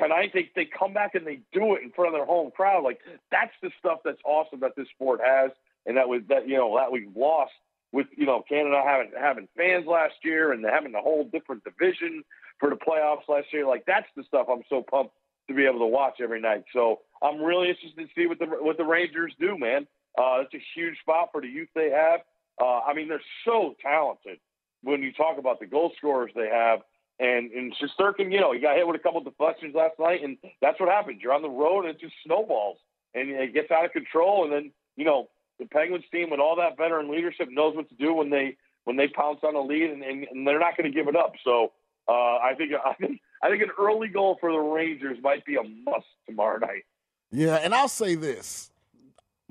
tonight 0.00 0.32
they 0.34 0.50
they 0.54 0.66
come 0.66 0.92
back 0.92 1.14
and 1.14 1.26
they 1.26 1.40
do 1.52 1.74
it 1.74 1.82
in 1.82 1.90
front 1.92 2.14
of 2.14 2.18
their 2.18 2.26
home 2.26 2.50
crowd. 2.50 2.84
Like 2.84 3.00
that's 3.30 3.52
the 3.62 3.70
stuff 3.78 4.00
that's 4.04 4.20
awesome 4.24 4.60
that 4.60 4.72
this 4.76 4.88
sport 4.94 5.20
has, 5.24 5.50
and 5.86 5.96
that 5.96 6.08
was 6.08 6.22
that 6.28 6.48
you 6.48 6.56
know 6.56 6.76
that 6.76 6.92
we've 6.92 7.14
lost 7.16 7.52
with 7.92 8.06
you 8.16 8.26
know 8.26 8.42
Canada 8.48 8.82
having 8.84 9.12
having 9.18 9.48
fans 9.56 9.86
last 9.86 10.14
year 10.22 10.52
and 10.52 10.64
having 10.64 10.94
a 10.94 11.00
whole 11.00 11.24
different 11.24 11.64
division 11.64 12.22
for 12.58 12.70
the 12.70 12.76
playoffs 12.76 13.28
last 13.28 13.46
year. 13.52 13.66
Like 13.66 13.84
that's 13.86 14.08
the 14.16 14.24
stuff 14.24 14.46
I'm 14.50 14.62
so 14.68 14.82
pumped 14.82 15.14
to 15.48 15.54
be 15.54 15.64
able 15.64 15.80
to 15.80 15.86
watch 15.86 16.20
every 16.20 16.40
night. 16.40 16.64
So 16.72 17.00
I'm 17.22 17.40
really 17.40 17.68
interested 17.68 17.96
to 17.96 18.08
see 18.14 18.26
what 18.26 18.38
the 18.38 18.46
what 18.46 18.76
the 18.76 18.84
Rangers 18.84 19.32
do, 19.40 19.58
man. 19.58 19.86
Uh, 20.18 20.40
it's 20.40 20.54
a 20.54 20.62
huge 20.74 20.98
spot 21.00 21.28
for 21.32 21.40
the 21.40 21.48
youth 21.48 21.68
they 21.74 21.90
have. 21.90 22.20
Uh, 22.60 22.80
I 22.80 22.94
mean, 22.94 23.08
they're 23.08 23.20
so 23.44 23.74
talented 23.82 24.38
when 24.82 25.02
you 25.02 25.12
talk 25.12 25.38
about 25.38 25.60
the 25.60 25.66
goal 25.66 25.92
scorers 25.98 26.30
they 26.34 26.48
have. 26.48 26.80
And 27.18 27.50
and 27.52 27.74
Shesterkin, 27.76 28.30
you 28.30 28.40
know, 28.40 28.52
he 28.52 28.60
got 28.60 28.76
hit 28.76 28.86
with 28.86 28.96
a 28.96 29.02
couple 29.02 29.22
deflections 29.22 29.74
last 29.74 29.98
night, 29.98 30.22
and 30.22 30.36
that's 30.60 30.78
what 30.78 30.90
happens. 30.90 31.22
You're 31.22 31.32
on 31.32 31.42
the 31.42 31.48
road, 31.48 31.86
and 31.86 31.94
it 31.94 32.00
just 32.00 32.14
snowballs, 32.24 32.76
and 33.14 33.30
it 33.30 33.54
gets 33.54 33.70
out 33.70 33.86
of 33.86 33.92
control. 33.92 34.44
And 34.44 34.52
then, 34.52 34.72
you 34.96 35.04
know, 35.06 35.28
the 35.58 35.64
Penguins 35.66 36.04
team 36.12 36.28
with 36.28 36.40
all 36.40 36.56
that 36.56 36.76
veteran 36.76 37.10
leadership 37.10 37.48
knows 37.50 37.74
what 37.74 37.88
to 37.88 37.94
do 37.94 38.12
when 38.12 38.28
they 38.28 38.56
when 38.84 38.96
they 38.96 39.08
pounce 39.08 39.40
on 39.42 39.54
a 39.54 39.60
lead, 39.60 39.90
and, 39.90 40.02
and, 40.02 40.26
and 40.30 40.46
they're 40.46 40.60
not 40.60 40.76
going 40.76 40.90
to 40.90 40.94
give 40.96 41.08
it 41.08 41.16
up. 41.16 41.32
So 41.42 41.72
uh, 42.06 42.12
I 42.12 42.52
think 42.56 42.72
I 42.84 42.92
think 42.94 43.20
I 43.42 43.48
think 43.48 43.62
an 43.62 43.70
early 43.78 44.08
goal 44.08 44.36
for 44.40 44.52
the 44.52 44.58
Rangers 44.58 45.18
might 45.22 45.44
be 45.44 45.56
a 45.56 45.62
must 45.62 46.06
tomorrow 46.26 46.58
night. 46.58 46.84
Yeah, 47.30 47.56
and 47.56 47.74
I'll 47.74 47.88
say 47.88 48.14
this. 48.14 48.70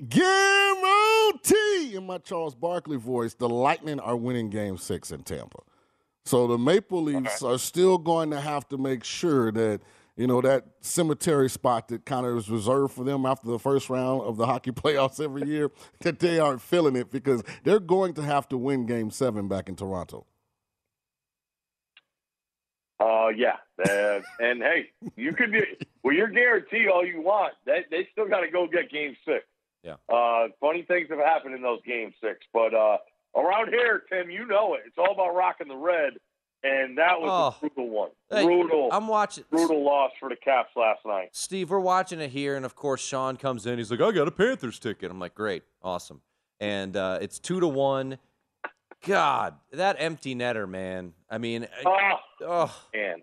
Guarantee 0.08 1.94
in 1.94 2.06
my 2.06 2.18
Charles 2.18 2.54
Barkley 2.54 2.98
voice, 2.98 3.34
the 3.34 3.48
Lightning 3.48 3.98
are 3.98 4.16
winning 4.16 4.50
game 4.50 4.76
six 4.76 5.10
in 5.10 5.22
Tampa. 5.22 5.60
So 6.26 6.48
the 6.48 6.58
Maple 6.58 7.04
Leafs 7.04 7.40
okay. 7.40 7.54
are 7.54 7.58
still 7.58 7.98
going 7.98 8.30
to 8.30 8.40
have 8.40 8.68
to 8.70 8.78
make 8.78 9.04
sure 9.04 9.52
that, 9.52 9.80
you 10.16 10.26
know, 10.26 10.40
that 10.40 10.64
cemetery 10.80 11.48
spot 11.48 11.86
that 11.88 12.04
kind 12.04 12.26
of 12.26 12.36
is 12.36 12.50
reserved 12.50 12.94
for 12.94 13.04
them 13.04 13.24
after 13.24 13.46
the 13.48 13.60
first 13.60 13.88
round 13.88 14.22
of 14.22 14.36
the 14.36 14.44
hockey 14.44 14.70
playoffs 14.72 15.22
every 15.22 15.46
year, 15.46 15.70
that 16.00 16.18
they 16.18 16.40
aren't 16.40 16.60
filling 16.60 16.96
it 16.96 17.12
because 17.12 17.44
they're 17.62 17.78
going 17.78 18.12
to 18.14 18.22
have 18.22 18.48
to 18.48 18.58
win 18.58 18.86
game 18.86 19.12
seven 19.12 19.46
back 19.46 19.68
in 19.68 19.76
Toronto. 19.76 20.26
Uh, 22.98 23.28
yeah, 23.28 23.56
uh, 23.88 24.20
and 24.40 24.62
hey, 24.62 24.90
you 25.16 25.32
could 25.32 25.52
be 25.52 25.60
well. 26.02 26.14
You're 26.14 26.30
guaranteed 26.30 26.88
all 26.88 27.04
you 27.04 27.20
want. 27.20 27.52
They 27.66 27.84
they 27.90 28.08
still 28.10 28.26
got 28.26 28.40
to 28.40 28.50
go 28.50 28.66
get 28.66 28.90
Game 28.90 29.14
Six. 29.26 29.44
Yeah. 29.82 29.96
Uh, 30.08 30.48
funny 30.62 30.82
things 30.82 31.10
have 31.10 31.18
happened 31.18 31.54
in 31.54 31.60
those 31.60 31.80
Game 31.86 32.14
Six, 32.22 32.38
but 32.54 32.72
uh, 32.72 32.96
around 33.36 33.68
here, 33.68 34.02
Tim, 34.10 34.30
you 34.30 34.46
know 34.46 34.74
it. 34.74 34.80
It's 34.86 34.96
all 34.98 35.12
about 35.12 35.34
rocking 35.34 35.68
the 35.68 35.76
red, 35.76 36.14
and 36.62 36.96
that 36.98 37.20
was 37.20 37.30
Oh. 37.30 37.56
a 37.56 37.60
brutal 37.60 37.88
one. 37.90 38.10
Hey, 38.30 38.44
brutal, 38.44 38.88
I'm 38.92 39.06
watching. 39.08 39.44
brutal 39.50 39.84
loss 39.84 40.12
for 40.18 40.28
the 40.28 40.36
Caps 40.36 40.70
last 40.76 41.00
night. 41.04 41.28
Steve, 41.32 41.70
we're 41.70 41.78
watching 41.80 42.20
it 42.20 42.30
here, 42.30 42.56
and 42.56 42.64
of 42.64 42.74
course, 42.74 43.00
Sean 43.04 43.36
comes 43.36 43.66
in. 43.66 43.78
He's 43.78 43.90
like, 43.90 44.00
"I 44.00 44.10
got 44.12 44.26
a 44.28 44.32
Panthers 44.32 44.78
ticket." 44.78 45.10
I'm 45.10 45.18
like, 45.20 45.34
"Great, 45.34 45.62
awesome," 45.82 46.22
and 46.60 46.96
uh, 46.96 47.18
it's 47.20 47.38
two 47.38 47.60
to 47.60 47.68
one. 47.68 48.18
God, 49.06 49.54
that 49.72 49.96
empty 49.98 50.34
netter, 50.34 50.68
man. 50.68 51.12
I 51.30 51.38
mean, 51.38 51.68
Oh, 51.84 52.16
oh, 52.40 52.82
man. 52.94 53.22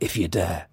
if 0.00 0.16
you 0.16 0.28
dare. 0.28 0.68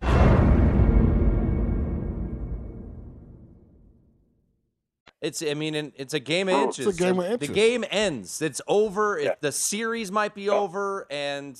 it's. 5.21 5.41
I 5.41 5.53
mean, 5.53 5.93
it's 5.95 6.13
a 6.13 6.19
game 6.19 6.49
of 6.49 6.55
Oh, 6.55 6.69
it's 6.69 6.79
a 6.79 6.93
game 6.93 7.19
of 7.19 7.39
The 7.39 7.47
game 7.47 7.85
ends. 7.89 8.41
It's 8.41 8.61
over. 8.67 9.17
It- 9.17 9.41
the 9.41 9.51
series 9.51 10.11
might 10.11 10.35
be 10.35 10.49
over, 10.49 11.07
and 11.09 11.57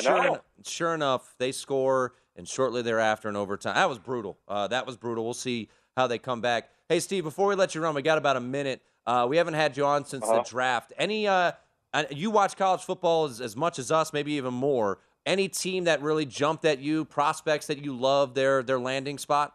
sure, 0.00 0.18
en- 0.34 0.40
sure 0.64 0.94
enough, 0.94 1.34
they 1.38 1.52
score, 1.52 2.14
and 2.36 2.48
shortly 2.48 2.82
thereafter, 2.82 3.28
in 3.28 3.36
overtime, 3.36 3.74
that 3.76 3.88
was 3.88 3.98
brutal. 3.98 4.38
Uh, 4.48 4.66
that 4.68 4.86
was 4.86 4.96
brutal. 4.96 5.24
We'll 5.24 5.34
see 5.34 5.68
how 5.96 6.06
they 6.08 6.18
come 6.18 6.40
back. 6.40 6.70
Hey, 6.88 6.98
Steve, 7.00 7.22
before 7.24 7.46
we 7.48 7.54
let 7.54 7.74
you 7.74 7.80
run, 7.80 7.94
we 7.94 8.02
got 8.02 8.18
about 8.18 8.36
a 8.36 8.40
minute. 8.40 8.82
Uh, 9.06 9.26
we 9.28 9.36
haven't 9.36 9.54
had 9.54 9.76
you 9.76 9.84
on 9.84 10.04
since 10.04 10.24
Uh-huh. 10.24 10.38
the 10.42 10.48
draft. 10.48 10.92
Any? 10.98 11.28
Uh, 11.28 11.52
uh, 11.92 12.04
you 12.10 12.30
watch 12.30 12.56
college 12.56 12.80
football 12.82 13.26
as, 13.26 13.40
as 13.40 13.54
much 13.54 13.78
as 13.78 13.92
us, 13.92 14.12
maybe 14.12 14.32
even 14.32 14.52
more. 14.52 14.98
Any 15.26 15.48
team 15.48 15.84
that 15.84 16.02
really 16.02 16.26
jumped 16.26 16.64
at 16.64 16.80
you, 16.80 17.04
prospects 17.04 17.66
that 17.68 17.82
you 17.82 17.96
love 17.96 18.34
their 18.34 18.62
their 18.62 18.78
landing 18.78 19.18
spot? 19.18 19.54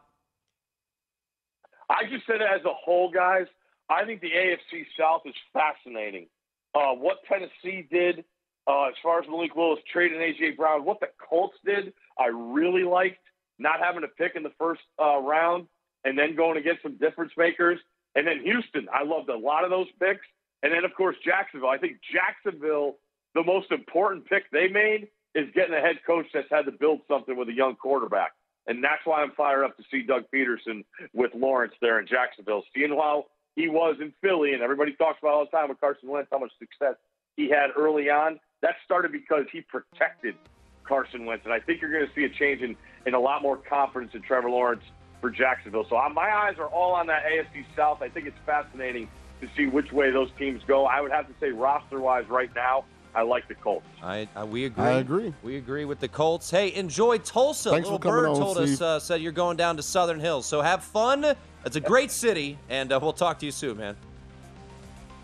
I 1.90 2.04
just 2.10 2.26
said 2.26 2.38
it 2.42 2.48
as 2.52 2.64
a 2.66 2.74
whole, 2.74 3.12
guys. 3.12 3.46
I 3.90 4.06
think 4.06 4.22
the 4.22 4.30
AFC 4.30 4.86
South 4.98 5.22
is 5.26 5.34
fascinating. 5.54 6.28
Uh, 6.76 6.94
what 6.94 7.18
Tennessee 7.28 7.88
did 7.92 8.24
uh, 8.70 8.86
as 8.86 8.94
far 9.02 9.20
as 9.20 9.28
Malik 9.28 9.56
Willis 9.56 9.80
trading 9.92 10.20
AJ 10.20 10.56
Brown, 10.56 10.86
what 10.86 11.00
the 11.00 11.08
Colts 11.28 11.58
did, 11.66 11.92
I 12.20 12.28
really 12.28 12.84
liked. 12.84 13.18
Not 13.58 13.80
having 13.80 14.02
to 14.02 14.08
pick 14.08 14.34
in 14.36 14.44
the 14.44 14.54
first 14.58 14.82
uh, 15.02 15.18
round 15.18 15.68
and 16.06 16.18
then 16.18 16.36
going 16.36 16.56
to 16.56 16.62
get 16.62 16.78
some 16.82 16.96
difference 16.98 17.34
makers. 17.36 17.80
And 18.16 18.26
then 18.26 18.42
Houston, 18.44 18.88
I 18.94 19.04
loved 19.04 19.30
a 19.30 19.38
lot 19.38 19.64
of 19.64 19.70
those 19.70 19.88
picks. 20.00 20.26
And 20.64 20.72
then, 20.72 20.86
of 20.86 20.94
course, 20.96 21.16
Jacksonville. 21.26 21.70
I 21.70 21.78
think 21.78 21.98
Jacksonville, 22.14 22.98
the 23.34 23.44
most 23.44 23.72
important 23.72 24.28
pick 24.28 24.50
they 24.52 24.68
made 24.68 25.08
is 25.36 25.48
getting 25.54 25.74
a 25.74 25.80
head 25.80 25.98
coach 26.06 26.26
that's 26.34 26.50
had 26.50 26.66
to 26.66 26.72
build 26.72 27.02
something 27.08 27.38
with 27.38 27.50
a 27.50 27.54
young 27.54 27.76
quarterback. 27.76 28.32
And 28.68 28.84
that's 28.84 29.02
why 29.06 29.22
I'm 29.22 29.32
fired 29.32 29.64
up 29.64 29.78
to 29.78 29.84
see 29.90 30.04
Doug 30.04 30.26
Pederson 30.34 30.84
with 31.14 31.32
Lawrence 31.34 31.74
there 31.82 32.00
in 32.00 32.08
Jacksonville. 32.08 32.64
Seeing 32.76 32.92
how 32.92 33.26
he 33.56 33.68
was 33.68 33.98
in 34.00 34.14
Philly, 34.22 34.54
and 34.54 34.62
everybody 34.62 34.94
talks 34.94 35.20
about 35.22 35.34
all 35.34 35.46
the 35.46 35.52
time 35.52 35.70
with 35.70 35.80
Carson 35.80 36.10
Wentz, 36.10 36.30
how 36.32 36.40
much 36.40 36.52
success 36.60 36.96
he 37.36 37.50
had 37.50 37.72
early 37.76 38.10
on. 38.10 38.40
That 38.62 38.76
started 38.86 39.12
because 39.12 39.46
he 39.52 39.62
protected 39.62 40.36
Carson 40.84 41.26
Wentz. 41.26 41.46
And 41.46 41.54
I 41.54 41.60
think 41.60 41.82
you're 41.82 41.92
going 41.92 42.06
to 42.06 42.14
see 42.14 42.26
a 42.26 42.30
change 42.30 42.62
in, 42.62 42.76
in 43.06 43.14
a 43.14 43.20
lot 43.20 43.42
more 43.42 43.58
confidence 43.58 44.12
in 44.14 44.22
Trevor 44.22 44.50
Lawrence 44.50 44.84
for 45.22 45.30
Jacksonville. 45.30 45.86
So 45.90 45.96
my 46.14 46.30
eyes 46.30 46.56
are 46.60 46.68
all 46.68 46.94
on 46.94 47.08
that 47.08 47.24
AFC 47.24 47.66
South. 47.76 48.02
I 48.02 48.10
think 48.10 48.28
it's 48.28 48.38
fascinating 48.46 49.08
to 49.42 49.48
see 49.56 49.68
which 49.68 49.92
way 49.92 50.12
those 50.12 50.30
teams 50.38 50.62
go. 50.68 50.86
I 50.86 51.02
would 51.02 51.12
have 51.12 51.28
to 51.28 51.34
say, 51.40 51.50
roster 51.52 52.00
wise, 52.00 52.26
right 52.30 52.50
now, 52.56 52.86
I 53.16 53.24
like 53.24 53.48
the 53.48 53.56
Colts. 53.56 53.86
I, 54.04 54.28
I 54.36 54.44
we 54.44 54.66
agree. 54.66 54.84
I 54.84 54.92
agree. 55.00 55.34
We 55.44 55.58
agree 55.58 55.86
with 55.86 56.00
the 56.00 56.08
Colts. 56.08 56.50
Hey, 56.50 56.74
enjoy 56.74 57.18
Tulsa. 57.18 57.72
Thanks 57.72 57.88
for 57.88 57.94
Little 57.94 58.12
coming 58.12 58.22
Bird 58.22 58.30
on, 58.30 58.36
told 58.38 58.58
us 58.58 58.82
uh, 58.82 59.00
said 59.00 59.22
you're 59.22 59.32
going 59.32 59.58
down 59.58 59.78
to 59.78 59.84
Southern 59.84 60.20
Hills. 60.20 60.46
So 60.46 60.62
have 60.62 60.84
fun. 60.84 61.36
It's 61.66 61.76
a 61.76 61.82
great 61.82 62.12
city, 62.12 62.58
and 62.70 62.92
uh, 62.92 63.00
we'll 63.02 63.14
talk 63.14 63.40
to 63.40 63.46
you 63.46 63.52
soon, 63.52 63.78
man. 63.78 63.96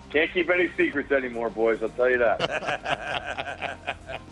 Can't 0.09 0.31
keep 0.31 0.49
any 0.49 0.69
secrets 0.75 1.11
anymore, 1.11 1.49
boys. 1.49 1.81
I'll 1.81 1.89
tell 1.89 2.09
you 2.09 2.17
that. 2.19 3.97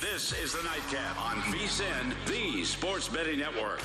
This 0.00 0.32
is 0.32 0.52
the 0.52 0.62
Nightcap 0.62 1.18
on 1.18 1.36
VSIN, 1.52 2.14
the 2.26 2.64
Sports 2.64 3.08
Betting 3.08 3.38
Network. 3.38 3.80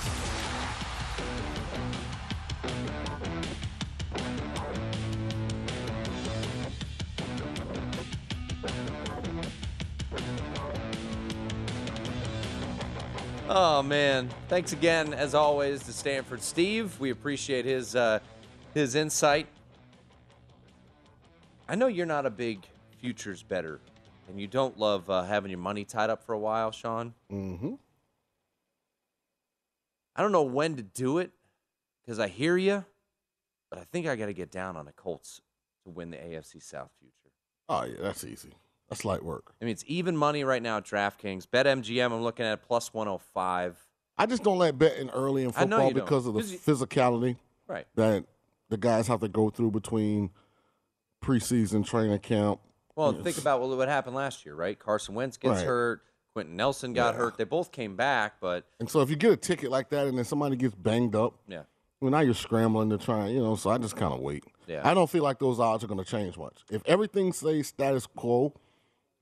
Oh 13.58 13.82
man! 13.82 14.28
Thanks 14.50 14.74
again, 14.74 15.14
as 15.14 15.34
always, 15.34 15.82
to 15.84 15.94
Stanford 15.94 16.42
Steve. 16.42 17.00
We 17.00 17.12
appreciate 17.12 17.64
his 17.64 17.96
uh, 17.96 18.20
his 18.74 18.96
insight. 18.96 19.48
I 21.70 21.76
know 21.76 21.88
you're 21.88 22.06
not 22.06 22.26
a 22.26 22.30
big 22.30 22.68
futures 23.00 23.44
better, 23.44 23.80
and 24.28 24.42
you 24.42 24.48
don't 24.48 24.78
love 24.78 25.10
uh, 25.10 25.24
having 25.24 25.52
your 25.52 25.60
money 25.62 25.86
tied 25.86 26.10
up 26.10 26.22
for 26.26 26.34
a 26.34 26.38
while, 26.38 26.72
Sean. 26.72 27.14
Mm-hmm. 27.32 27.76
I 30.18 30.22
don't 30.22 30.34
know 30.34 30.44
when 30.44 30.76
to 30.76 30.84
do 30.84 31.20
it 31.20 31.32
because 32.04 32.20
I 32.20 32.28
hear 32.28 32.58
you, 32.58 32.84
but 33.70 33.80
I 33.80 33.86
think 33.86 34.06
I 34.06 34.18
got 34.18 34.26
to 34.26 34.34
get 34.34 34.52
down 34.52 34.76
on 34.76 34.84
the 34.84 34.92
Colts 34.92 35.40
to 35.86 35.92
win 35.92 36.12
the 36.12 36.18
AFC 36.18 36.62
South 36.62 36.92
future. 37.00 37.34
Oh 37.70 37.86
yeah, 37.86 38.02
that's 38.02 38.26
easy. 38.26 38.50
That's 38.90 39.04
light 39.06 39.24
work. 39.24 39.54
I 39.62 39.66
mean, 39.66 39.72
it's 39.72 39.84
even 39.88 40.16
money 40.16 40.44
right 40.44 40.62
now 40.62 40.78
at 40.78 40.86
DraftKings. 40.86 41.48
BetMGM, 41.48 42.06
I'm 42.12 42.22
looking 42.22 42.46
at 42.46 42.62
plus 42.62 42.94
105. 42.94 43.78
I 44.18 44.26
just 44.26 44.44
don't 44.44 44.58
like 44.60 44.78
betting 44.78 45.10
early 45.10 45.44
in 45.44 45.52
football 45.52 45.88
you 45.88 45.94
don't. 45.96 46.06
because 46.06 46.26
of 46.28 46.36
the 46.36 46.42
you- 46.44 46.58
physicality 46.58 47.38
Right. 47.68 47.88
that 47.96 48.26
the 48.70 48.78
guys 48.78 49.08
have 49.08 49.20
to 49.22 49.28
go 49.28 49.50
through 49.50 49.72
between 49.72 50.30
preseason 51.24 51.86
training 51.86 52.20
camp. 52.20 52.60
Well, 52.96 53.12
think 53.14 53.38
about 53.38 53.60
what, 53.62 53.76
what 53.76 53.88
happened 53.90 54.16
last 54.16 54.46
year, 54.46 54.56
right? 54.56 54.78
Carson 54.78 55.16
Wentz 55.16 55.38
gets 55.38 55.58
Right. 55.60 55.66
hurt. 55.66 56.02
Quenton 56.34 56.56
Nelson 56.56 56.94
got 56.94 57.14
Yeah. 57.14 57.20
hurt. 57.22 57.38
They 57.38 57.44
both 57.46 57.72
came 57.72 57.96
back, 57.96 58.36
but 58.42 58.66
And 58.80 58.90
so 58.90 59.02
if 59.02 59.10
you 59.10 59.16
get 59.16 59.32
a 59.32 59.38
ticket 59.38 59.72
like 59.72 59.90
that 59.90 60.08
and 60.08 60.18
then 60.18 60.26
somebody 60.26 60.56
gets 60.58 60.76
banged 60.76 61.16
up, 61.16 61.34
yeah. 61.48 61.64
well, 62.02 62.12
now 62.12 62.20
you're 62.20 62.34
scrambling 62.34 62.90
to 62.92 62.98
try, 62.98 63.28
you 63.28 63.40
know, 63.42 63.56
so 63.56 63.70
I 63.70 63.78
just 63.78 63.96
kind 63.96 64.14
of 64.14 64.20
wait. 64.20 64.44
Yeah. 64.68 64.82
I 64.88 64.94
don't 64.94 65.10
feel 65.10 65.24
like 65.24 65.40
those 65.40 65.60
odds 65.60 65.84
are 65.84 65.88
going 65.88 66.04
to 66.04 66.10
change 66.10 66.38
much. 66.38 66.64
If 66.70 66.82
everything 66.86 67.32
stays 67.34 67.68
status 67.68 68.06
quo, 68.06 68.54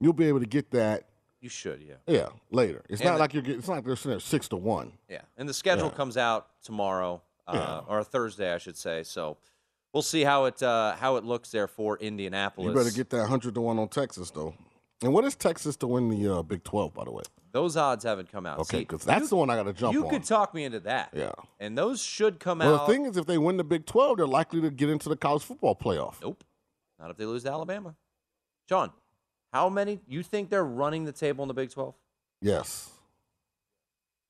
you'll 0.04 0.12
be 0.12 0.26
able 0.28 0.40
to 0.40 0.46
get 0.46 0.70
that, 0.72 1.08
You 1.40 1.48
should, 1.48 1.82
yeah. 1.82 1.94
yeah, 2.06 2.28
later. 2.50 2.82
It's 2.88 3.00
And 3.00 3.08
not 3.08 3.14
the- 3.14 3.20
like 3.20 3.34
you're 3.34 3.42
getting, 3.42 3.58
it's 3.58 3.68
not 3.68 3.74
like 3.76 3.84
they're 3.84 3.96
sitting 3.96 4.16
at 4.16 4.22
six 4.22 4.48
to 4.48 4.56
one. 4.56 4.92
Yeah. 5.08 5.22
And 5.36 5.48
the 5.48 5.54
schedule 5.54 5.86
Yeah. 5.88 5.94
comes 5.96 6.16
out 6.16 6.48
tomorrow, 6.62 7.22
uh, 7.46 7.52
Yeah. 7.86 7.92
or 7.92 8.04
Thursday, 8.04 8.52
I 8.54 8.58
should 8.58 8.76
say. 8.76 9.02
So 9.02 9.38
we'll 9.92 10.02
see 10.02 10.22
how 10.24 10.44
it 10.44 10.62
uh, 10.62 10.94
how 10.96 11.16
it 11.16 11.24
looks 11.24 11.50
there 11.50 11.66
for 11.66 11.98
Indianapolis. 11.98 12.68
You 12.68 12.74
better 12.74 12.90
get 12.94 13.10
that 13.10 13.20
100 13.22 13.54
to 13.54 13.60
1 13.60 13.78
on 13.78 13.88
Texas, 13.88 14.30
though. 14.30 14.54
And 15.02 15.12
what 15.12 15.24
is 15.24 15.34
Texas 15.34 15.76
to 15.78 15.86
win 15.86 16.08
the 16.08 16.36
uh, 16.38 16.42
Big 16.42 16.62
12, 16.64 16.94
by 16.94 17.04
the 17.04 17.10
way? 17.10 17.22
Those 17.52 17.76
odds 17.76 18.04
haven't 18.04 18.32
come 18.32 18.46
out. 18.46 18.58
Okay, 18.60 18.80
because 18.80 19.04
that's 19.04 19.22
you, 19.22 19.28
the 19.28 19.36
one 19.36 19.50
I 19.50 19.56
got 19.56 19.64
to 19.64 19.72
jump 19.72 19.92
You 19.92 20.04
on. 20.04 20.10
could 20.10 20.24
talk 20.24 20.54
me 20.54 20.64
into 20.64 20.80
that. 20.80 21.10
Yeah. 21.12 21.32
And 21.60 21.76
those 21.76 22.00
should 22.02 22.40
come 22.40 22.60
well, 22.60 22.76
out. 22.76 22.86
the 22.86 22.92
thing 22.92 23.04
is, 23.06 23.16
if 23.16 23.26
they 23.26 23.38
win 23.38 23.56
the 23.58 23.64
Big 23.64 23.86
12, 23.86 24.16
they're 24.16 24.26
likely 24.26 24.60
to 24.62 24.70
get 24.70 24.88
into 24.88 25.08
the 25.08 25.16
college 25.16 25.42
football 25.42 25.76
playoff. 25.76 26.14
Nope. 26.22 26.42
Not 26.98 27.10
if 27.10 27.16
they 27.16 27.26
lose 27.26 27.42
to 27.44 27.50
Alabama. 27.50 27.94
John, 28.66 28.92
how 29.54 29.68
many 29.68 30.00
you 30.08 30.24
think 30.24 30.50
they're 30.50 30.64
running 30.64 31.04
the 31.04 31.12
table 31.12 31.44
in 31.44 31.48
the 31.48 31.54
Big 31.54 31.70
12? 31.70 31.94
Yes. 32.42 32.90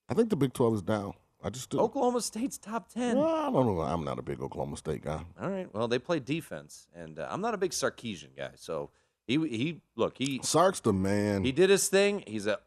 I 0.06 0.12
think 0.12 0.28
the 0.28 0.36
Big 0.36 0.52
12 0.52 0.74
is 0.74 0.82
down. 0.82 1.14
I 1.42 1.48
just 1.48 1.70
do. 1.70 1.80
Oklahoma 1.80 2.20
State's 2.20 2.58
top 2.58 2.90
10. 2.92 3.16
Well, 3.16 3.26
I 3.26 3.50
don't 3.50 3.66
know. 3.66 3.80
I'm 3.80 4.04
not 4.04 4.18
a 4.18 4.22
big 4.22 4.40
Oklahoma 4.40 4.76
State 4.76 5.02
guy. 5.02 5.22
All 5.40 5.48
right. 5.50 5.66
Well, 5.74 5.88
they 5.88 5.98
play 5.98 6.18
defense, 6.18 6.86
and 6.94 7.18
uh, 7.18 7.26
I'm 7.30 7.40
not 7.42 7.52
a 7.52 7.58
big 7.58 7.72
Sarkisian 7.72 8.34
guy. 8.36 8.50
So 8.54 8.88
he 9.26 9.36
he 9.48 9.82
look 9.94 10.14
he 10.16 10.40
Sark's 10.42 10.80
the 10.80 10.94
man. 10.94 11.44
he 11.44 11.52
did 11.52 11.68
his 11.68 11.88
thing. 11.88 12.24
He's 12.26 12.46
a 12.46 12.60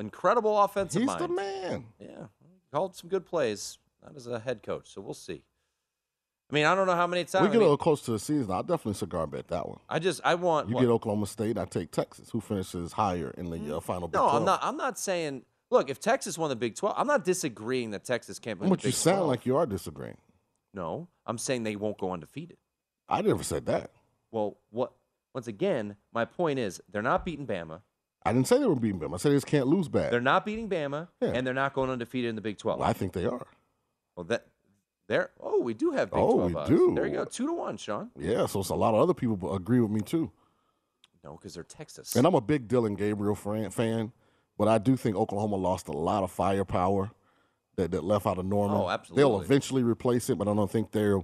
incredible 0.00 0.60
offensive 0.60 1.02
He's 1.02 1.06
mind. 1.06 1.20
the 1.20 1.28
man. 1.28 1.84
Yeah, 2.00 2.26
called 2.72 2.96
some 2.96 3.08
good 3.08 3.24
plays. 3.24 3.78
Not 4.02 4.16
as 4.16 4.26
a 4.26 4.40
head 4.40 4.64
coach, 4.64 4.92
so 4.92 5.00
we'll 5.00 5.14
see. 5.14 5.44
I 6.52 6.54
mean, 6.54 6.66
I 6.66 6.74
don't 6.74 6.86
know 6.86 6.94
how 6.94 7.06
many 7.06 7.24
times. 7.24 7.44
we 7.44 7.48
I, 7.48 7.52
get 7.52 7.56
a 7.56 7.60
little 7.60 7.78
close 7.78 8.02
to 8.02 8.10
the 8.10 8.18
season. 8.18 8.50
I'll 8.50 8.62
definitely 8.62 8.92
cigar 8.94 9.26
bet 9.26 9.48
that 9.48 9.66
one. 9.66 9.78
I 9.88 9.98
just 9.98 10.20
I 10.22 10.34
want. 10.34 10.68
You 10.68 10.74
what? 10.74 10.82
get 10.82 10.90
Oklahoma 10.90 11.26
State, 11.26 11.56
I 11.56 11.64
take 11.64 11.90
Texas, 11.90 12.28
who 12.30 12.42
finishes 12.42 12.92
higher 12.92 13.32
in 13.38 13.48
the 13.48 13.78
uh, 13.78 13.80
final 13.80 14.06
Big 14.06 14.14
no, 14.18 14.24
12. 14.24 14.36
I'm 14.36 14.44
not. 14.44 14.60
I'm 14.62 14.76
not 14.76 14.98
saying. 14.98 15.44
Look, 15.70 15.88
if 15.88 15.98
Texas 15.98 16.36
won 16.36 16.50
the 16.50 16.56
Big 16.56 16.74
12, 16.74 16.94
I'm 16.98 17.06
not 17.06 17.24
disagreeing 17.24 17.92
that 17.92 18.04
Texas 18.04 18.38
can't 18.38 18.60
win 18.60 18.68
But 18.68 18.84
you 18.84 18.90
sound 18.90 19.16
12. 19.20 19.28
like 19.28 19.46
you 19.46 19.56
are 19.56 19.64
disagreeing. 19.64 20.18
No, 20.74 21.08
I'm 21.24 21.38
saying 21.38 21.62
they 21.62 21.76
won't 21.76 21.96
go 21.96 22.12
undefeated. 22.12 22.58
I 23.08 23.22
never 23.22 23.42
said 23.42 23.64
that. 23.66 23.90
Well, 24.30 24.58
what? 24.70 24.92
Once 25.34 25.46
again, 25.46 25.96
my 26.12 26.26
point 26.26 26.58
is 26.58 26.82
they're 26.90 27.00
not 27.00 27.24
beating 27.24 27.46
Bama. 27.46 27.80
I 28.26 28.34
didn't 28.34 28.46
say 28.46 28.58
they 28.58 28.66
were 28.66 28.76
beating 28.76 29.00
Bama. 29.00 29.14
I 29.14 29.16
said 29.16 29.32
they 29.32 29.36
just 29.36 29.46
can't 29.46 29.66
lose 29.66 29.88
bad. 29.88 30.12
They're 30.12 30.20
not 30.20 30.44
beating 30.44 30.68
Bama, 30.68 31.08
Yeah. 31.22 31.30
and 31.30 31.46
they're 31.46 31.54
not 31.54 31.72
going 31.72 31.88
undefeated 31.88 32.28
in 32.28 32.34
the 32.36 32.42
Big 32.42 32.58
12. 32.58 32.80
Well, 32.80 32.88
I 32.88 32.92
think 32.92 33.14
they 33.14 33.24
are. 33.24 33.46
Well, 34.16 34.24
that 34.24 34.46
there. 35.08 35.30
Oh, 35.40 35.60
we 35.60 35.74
do 35.74 35.90
have 35.92 36.10
Big 36.10 36.18
Oh, 36.20 36.34
12 36.34 36.50
we 36.50 36.56
odds. 36.60 36.68
do. 36.70 36.94
There 36.94 37.06
you 37.06 37.12
go, 37.14 37.24
two 37.24 37.46
to 37.46 37.52
one, 37.52 37.76
Sean. 37.76 38.10
Yeah, 38.18 38.46
so 38.46 38.60
it's 38.60 38.68
a 38.70 38.74
lot 38.74 38.94
of 38.94 39.00
other 39.00 39.14
people 39.14 39.54
agree 39.54 39.80
with 39.80 39.90
me 39.90 40.00
too. 40.00 40.30
No, 41.24 41.36
because 41.36 41.54
they're 41.54 41.62
Texas. 41.62 42.16
And 42.16 42.26
I'm 42.26 42.34
a 42.34 42.40
big 42.40 42.66
Dillon 42.68 42.94
Gabriel 42.94 43.34
fan, 43.36 43.70
fan, 43.70 44.12
but 44.58 44.66
I 44.68 44.78
do 44.78 44.96
think 44.96 45.16
Oklahoma 45.16 45.56
lost 45.56 45.88
a 45.88 45.92
lot 45.92 46.24
of 46.24 46.30
firepower 46.32 47.10
that, 47.76 47.90
that 47.92 48.02
left 48.04 48.26
out 48.26 48.38
of 48.38 48.44
Norman. 48.46 48.76
Oh, 48.76 48.88
absolutely. 48.88 49.22
They'll 49.22 49.40
eventually 49.40 49.82
replace 49.82 50.28
it, 50.30 50.38
but 50.38 50.48
I 50.48 50.54
don't 50.54 50.70
think 50.70 50.90
they're 50.90 51.20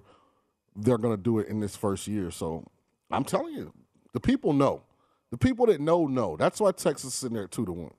they're 0.77 0.99
going 0.99 1.17
to 1.17 1.21
do 1.23 1.41
it 1.41 1.49
in 1.49 1.59
this 1.59 1.75
first 1.75 2.07
year. 2.07 2.31
So 2.31 2.65
I'm 3.11 3.25
telling 3.25 3.55
you, 3.55 3.73
the 4.13 4.21
people 4.21 4.53
know. 4.53 4.83
The 5.31 5.37
people 5.37 5.67
that 5.67 5.81
know 5.81 6.07
know. 6.07 6.37
That's 6.37 6.61
why 6.61 6.71
Texas 6.73 7.09
is 7.09 7.15
sitting 7.15 7.35
there 7.35 7.45
at 7.45 7.51
two 7.51 7.67
to 7.67 7.73
one. 7.73 7.95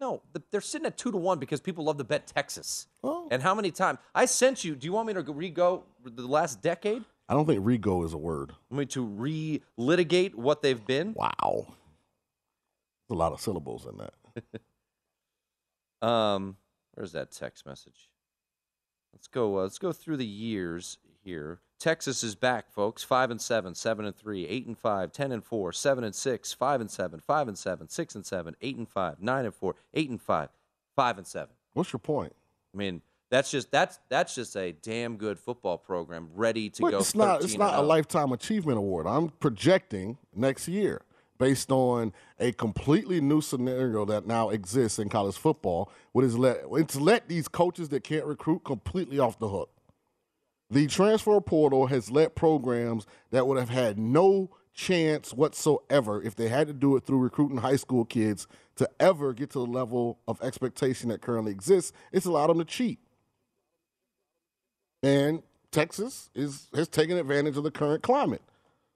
No, 0.00 0.22
th- 0.34 0.44
they're 0.50 0.60
sitting 0.60 0.86
at 0.86 0.98
two 0.98 1.10
to 1.12 1.16
one 1.16 1.38
because 1.38 1.60
people 1.60 1.84
love 1.84 1.98
to 1.98 2.04
bet 2.04 2.26
Texas. 2.26 2.86
Oh. 3.02 3.28
And 3.30 3.42
how 3.42 3.54
many 3.54 3.70
times 3.70 3.98
I 4.14 4.26
sent 4.26 4.64
you? 4.64 4.74
Do 4.74 4.86
you 4.86 4.92
want 4.92 5.06
me 5.08 5.14
to 5.14 5.22
re-go 5.22 5.84
the 6.04 6.26
last 6.26 6.60
decade? 6.62 7.04
I 7.28 7.34
don't 7.34 7.46
think 7.46 7.64
Rego 7.64 8.04
is 8.04 8.12
a 8.12 8.18
word. 8.18 8.52
Want 8.70 8.80
me 8.80 8.86
to 8.86 9.02
re-litigate 9.02 10.36
what 10.36 10.60
they've 10.62 10.84
been? 10.84 11.14
Wow, 11.14 11.66
There's 13.08 13.10
a 13.10 13.14
lot 13.14 13.32
of 13.32 13.40
syllables 13.40 13.86
in 13.86 13.98
that. 13.98 14.14
Um, 16.02 16.58
where's 16.92 17.12
that 17.12 17.30
text 17.32 17.64
message? 17.64 18.10
Let's 19.14 19.26
go. 19.26 19.58
Uh, 19.58 19.62
let's 19.62 19.78
go 19.78 19.90
through 19.90 20.18
the 20.18 20.26
years 20.26 20.98
here. 21.24 21.60
Texas 21.78 22.22
is 22.22 22.34
back, 22.34 22.70
folks. 22.70 23.02
Five 23.02 23.30
and 23.30 23.40
seven, 23.40 23.74
seven 23.74 24.06
and 24.06 24.16
three, 24.16 24.46
eight 24.46 24.66
and 24.66 24.78
five, 24.78 25.12
ten 25.12 25.32
and 25.32 25.44
four, 25.44 25.72
seven 25.72 26.04
and 26.04 26.14
six, 26.14 26.52
five 26.52 26.80
and 26.80 26.90
seven, 26.90 27.20
five 27.20 27.48
and 27.48 27.58
seven, 27.58 27.88
six 27.88 28.14
and 28.14 28.24
seven, 28.24 28.56
eight 28.62 28.76
and 28.76 28.88
five, 28.88 29.20
nine 29.20 29.44
and 29.44 29.54
four, 29.54 29.74
eight 29.92 30.08
and 30.08 30.22
five, 30.22 30.48
five 30.94 31.18
and 31.18 31.26
seven. 31.26 31.54
What's 31.72 31.92
your 31.92 32.00
point? 32.00 32.34
I 32.72 32.76
mean, 32.76 33.02
that's 33.30 33.50
just 33.50 33.70
that's 33.70 33.98
that's 34.08 34.34
just 34.34 34.56
a 34.56 34.72
damn 34.72 35.16
good 35.16 35.38
football 35.38 35.76
program 35.76 36.28
ready 36.34 36.70
to 36.70 36.82
go. 36.82 36.98
it's 36.98 37.14
not. 37.14 37.42
It's 37.42 37.58
not 37.58 37.74
a 37.74 37.78
oh. 37.78 37.82
lifetime 37.82 38.32
achievement 38.32 38.78
award. 38.78 39.06
I'm 39.06 39.28
projecting 39.28 40.18
next 40.34 40.68
year 40.68 41.02
based 41.38 41.70
on 41.72 42.12
a 42.38 42.52
completely 42.52 43.20
new 43.20 43.40
scenario 43.40 44.04
that 44.04 44.26
now 44.26 44.50
exists 44.50 44.98
in 44.98 45.08
college 45.08 45.36
football. 45.36 45.90
What 46.12 46.24
is 46.24 46.38
let 46.38 46.60
it's 46.72 46.96
let 46.96 47.28
these 47.28 47.48
coaches 47.48 47.88
that 47.90 48.04
can't 48.04 48.24
recruit 48.24 48.64
completely 48.64 49.18
off 49.18 49.38
the 49.38 49.48
hook. 49.48 49.70
The 50.74 50.88
transfer 50.88 51.40
portal 51.40 51.86
has 51.86 52.10
let 52.10 52.34
programs 52.34 53.06
that 53.30 53.46
would 53.46 53.58
have 53.58 53.68
had 53.68 53.96
no 53.96 54.50
chance 54.74 55.32
whatsoever 55.32 56.20
if 56.20 56.34
they 56.34 56.48
had 56.48 56.66
to 56.66 56.72
do 56.72 56.96
it 56.96 57.04
through 57.04 57.18
recruiting 57.18 57.58
high 57.58 57.76
school 57.76 58.04
kids 58.04 58.48
to 58.74 58.90
ever 58.98 59.32
get 59.32 59.50
to 59.50 59.60
the 59.60 59.66
level 59.66 60.18
of 60.26 60.42
expectation 60.42 61.10
that 61.10 61.20
currently 61.20 61.52
exists. 61.52 61.92
It's 62.10 62.26
allowed 62.26 62.48
them 62.48 62.58
to 62.58 62.64
cheat. 62.64 62.98
And 65.00 65.44
Texas 65.70 66.28
is 66.34 66.66
has 66.74 66.88
taken 66.88 67.18
advantage 67.18 67.56
of 67.56 67.62
the 67.62 67.70
current 67.70 68.02
climate. 68.02 68.42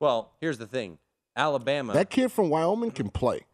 Well, 0.01 0.33
here's 0.41 0.59
the 0.59 0.67
thing: 0.67 0.99
Alabama. 1.37 1.93
That 1.93 2.11
kid 2.11 2.33
from 2.33 2.51
Wyoming 2.51 2.91
can 2.91 3.09
play, 3.09 3.47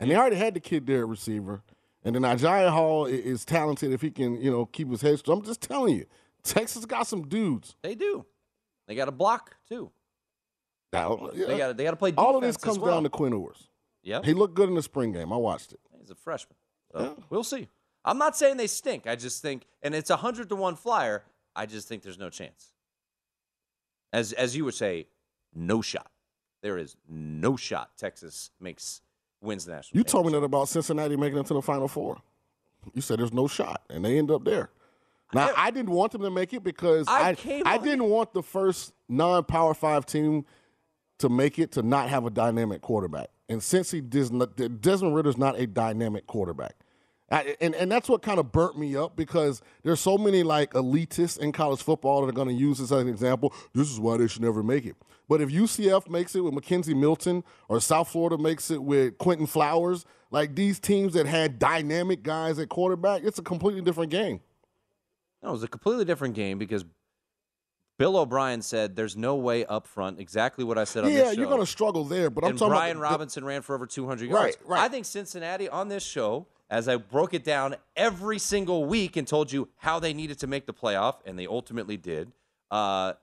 and 0.00 0.10
they 0.10 0.16
already 0.16 0.34
had 0.34 0.54
the 0.54 0.60
kid 0.60 0.84
there 0.84 1.02
at 1.02 1.08
receiver. 1.08 1.62
And 2.04 2.16
then 2.16 2.22
Agiye 2.22 2.70
Hall 2.70 3.06
is 3.06 3.44
talented 3.44 3.92
if 3.92 4.00
he 4.00 4.10
can, 4.10 4.40
you 4.40 4.50
know, 4.50 4.66
keep 4.66 4.90
his 4.90 5.02
head. 5.02 5.18
straight. 5.20 5.36
I'm 5.36 5.44
just 5.44 5.60
telling 5.60 5.94
you, 5.94 6.06
Texas 6.42 6.84
got 6.86 7.06
some 7.06 7.28
dudes. 7.28 7.76
they 7.82 7.94
do. 7.94 8.24
They 8.86 8.94
got 8.94 9.08
a 9.08 9.12
block 9.12 9.56
too. 9.68 9.90
Now, 10.92 11.30
yeah, 11.34 11.46
They 11.46 11.58
got. 11.58 11.76
They 11.76 11.84
got 11.84 11.90
to 11.90 11.96
play. 11.96 12.14
all 12.16 12.36
of 12.36 12.42
this 12.42 12.56
comes 12.56 12.78
well. 12.78 12.94
down 12.94 13.02
to 13.02 13.10
Quinn 13.10 13.32
Ewers. 13.32 13.68
Yep. 14.02 14.24
He 14.24 14.32
looked 14.32 14.54
good 14.54 14.70
in 14.70 14.74
the 14.74 14.82
spring 14.82 15.12
game. 15.12 15.32
I 15.32 15.36
watched 15.36 15.72
it. 15.72 15.80
He's 16.00 16.10
a 16.10 16.14
freshman. 16.14 16.56
So 16.92 17.22
we'll 17.28 17.44
see. 17.44 17.68
I'm 18.04 18.16
not 18.16 18.36
saying 18.36 18.56
they 18.56 18.66
stink. 18.68 19.06
I 19.06 19.16
just 19.16 19.42
think, 19.42 19.66
and 19.82 19.94
it's 19.94 20.08
a 20.08 20.16
hundred 20.16 20.48
to 20.48 20.56
one 20.56 20.76
flyer. 20.76 21.24
I 21.54 21.66
just 21.66 21.88
think 21.88 22.02
there's 22.02 22.18
no 22.18 22.30
chance. 22.30 22.72
As 24.12 24.32
as 24.32 24.56
you 24.56 24.64
would 24.64 24.74
say, 24.74 25.08
no 25.54 25.82
shot. 25.82 26.10
There 26.62 26.78
is 26.78 26.96
no 27.08 27.56
shot. 27.56 27.90
Texas 27.98 28.50
makes 28.58 29.02
wins 29.42 29.66
the 29.66 29.72
national. 29.72 29.98
You 29.98 30.04
told 30.04 30.26
me 30.26 30.32
that 30.32 30.42
about 30.42 30.68
Cincinnati 30.68 31.16
making 31.16 31.38
it 31.38 31.46
to 31.46 31.54
the 31.54 31.62
Final 31.62 31.88
Four. 31.88 32.18
You 32.94 33.02
said 33.02 33.18
there's 33.18 33.32
no 33.34 33.46
shot, 33.46 33.82
and 33.90 34.04
they 34.04 34.16
end 34.16 34.30
up 34.30 34.44
there. 34.44 34.70
Now 35.34 35.50
I, 35.56 35.70
didn't 35.70 35.90
want 35.90 36.12
them 36.12 36.22
to 36.22 36.30
make 36.30 36.54
it 36.54 36.64
because 36.64 37.06
I 37.08 37.30
I 37.30 37.62
I 37.66 37.76
on- 37.76 37.84
didn't 37.84 38.04
want 38.04 38.32
the 38.32 38.42
first 38.42 38.92
non-power 39.08 39.74
five 39.74 40.06
team 40.06 40.46
to 41.18 41.28
make 41.28 41.58
it 41.58 41.72
to 41.72 41.82
not 41.82 42.08
have 42.08 42.24
a 42.24 42.30
dynamic 42.30 42.80
quarterback. 42.80 43.28
And 43.48 43.62
since 43.62 43.90
he 43.90 44.00
does 44.00 44.30
not, 44.30 44.56
Desmond 44.80 45.14
Ridder's 45.14 45.38
not 45.38 45.58
a 45.58 45.66
dynamic 45.66 46.26
quarterback. 46.26 46.76
I, 47.30 47.56
and, 47.60 47.74
and 47.74 47.92
that's 47.92 48.08
what 48.08 48.22
kind 48.22 48.38
of 48.38 48.52
burnt 48.52 48.78
me 48.78 48.96
up 48.96 49.14
because 49.14 49.60
there's 49.82 50.00
so 50.00 50.16
many 50.16 50.42
like 50.42 50.72
elitists 50.72 51.38
in 51.38 51.52
college 51.52 51.82
football 51.82 52.22
that 52.22 52.28
are 52.28 52.32
going 52.32 52.48
to 52.48 52.54
use 52.54 52.78
this 52.78 52.90
as 52.90 53.02
an 53.02 53.08
example. 53.08 53.52
This 53.74 53.90
is 53.90 54.00
why 54.00 54.16
they 54.16 54.28
should 54.28 54.42
never 54.42 54.62
make 54.62 54.86
it. 54.86 54.96
But 55.28 55.42
if 55.42 55.50
UCF 55.50 56.08
makes 56.08 56.34
it 56.34 56.40
with 56.40 56.54
McKenzie 56.54 56.96
Milton 56.96 57.44
or 57.68 57.80
South 57.80 58.08
Florida 58.08 58.38
makes 58.38 58.70
it 58.70 58.82
with 58.82 59.18
Quinton 59.18 59.46
Flowers, 59.46 60.06
like 60.30 60.54
these 60.54 60.80
teams 60.80 61.12
that 61.14 61.26
had 61.26 61.58
dynamic 61.58 62.22
guys 62.22 62.58
at 62.58 62.70
quarterback, 62.70 63.22
it's 63.24 63.38
a 63.38 63.42
completely 63.42 63.82
different 63.82 64.10
game. 64.10 64.40
No, 65.42 65.50
it 65.50 65.52
was 65.52 65.62
a 65.62 65.68
completely 65.68 66.04
different 66.04 66.34
game 66.34 66.58
because 66.58 66.84
Bill 67.98 68.16
O'Brien 68.16 68.62
said 68.62 68.94
there's 68.96 69.16
no 69.16 69.34
way 69.36 69.64
up 69.64 69.86
front. 69.86 70.20
Exactly 70.20 70.64
what 70.64 70.78
I 70.78 70.84
said 70.84 71.04
on 71.04 71.10
yeah, 71.10 71.18
this 71.24 71.34
show. 71.34 71.40
you're 71.40 71.48
going 71.50 71.60
to 71.60 71.66
struggle 71.66 72.04
there, 72.04 72.30
but 72.30 72.44
I'm 72.44 72.50
and 72.50 72.58
talking 72.58 72.72
Brian 72.72 72.96
about 72.98 73.10
Robinson 73.10 73.44
ran 73.44 73.62
for 73.62 73.74
over 73.74 73.86
200 73.86 74.28
yards. 74.30 74.56
right. 74.64 74.80
I 74.80 74.88
think 74.88 75.04
Cincinnati 75.04 75.68
on 75.68 75.88
this 75.88 76.04
show, 76.04 76.46
as 76.70 76.88
I 76.88 76.96
broke 76.96 77.34
it 77.34 77.42
down 77.44 77.76
every 77.96 78.38
single 78.38 78.84
week 78.84 79.16
and 79.16 79.26
told 79.26 79.50
you 79.52 79.68
how 79.76 79.98
they 79.98 80.12
needed 80.12 80.38
to 80.40 80.46
make 80.46 80.66
the 80.66 80.74
playoff, 80.74 81.16
and 81.24 81.38
they 81.38 81.46
ultimately 81.46 81.96
did. 81.96 82.30
Uh, 82.70 83.14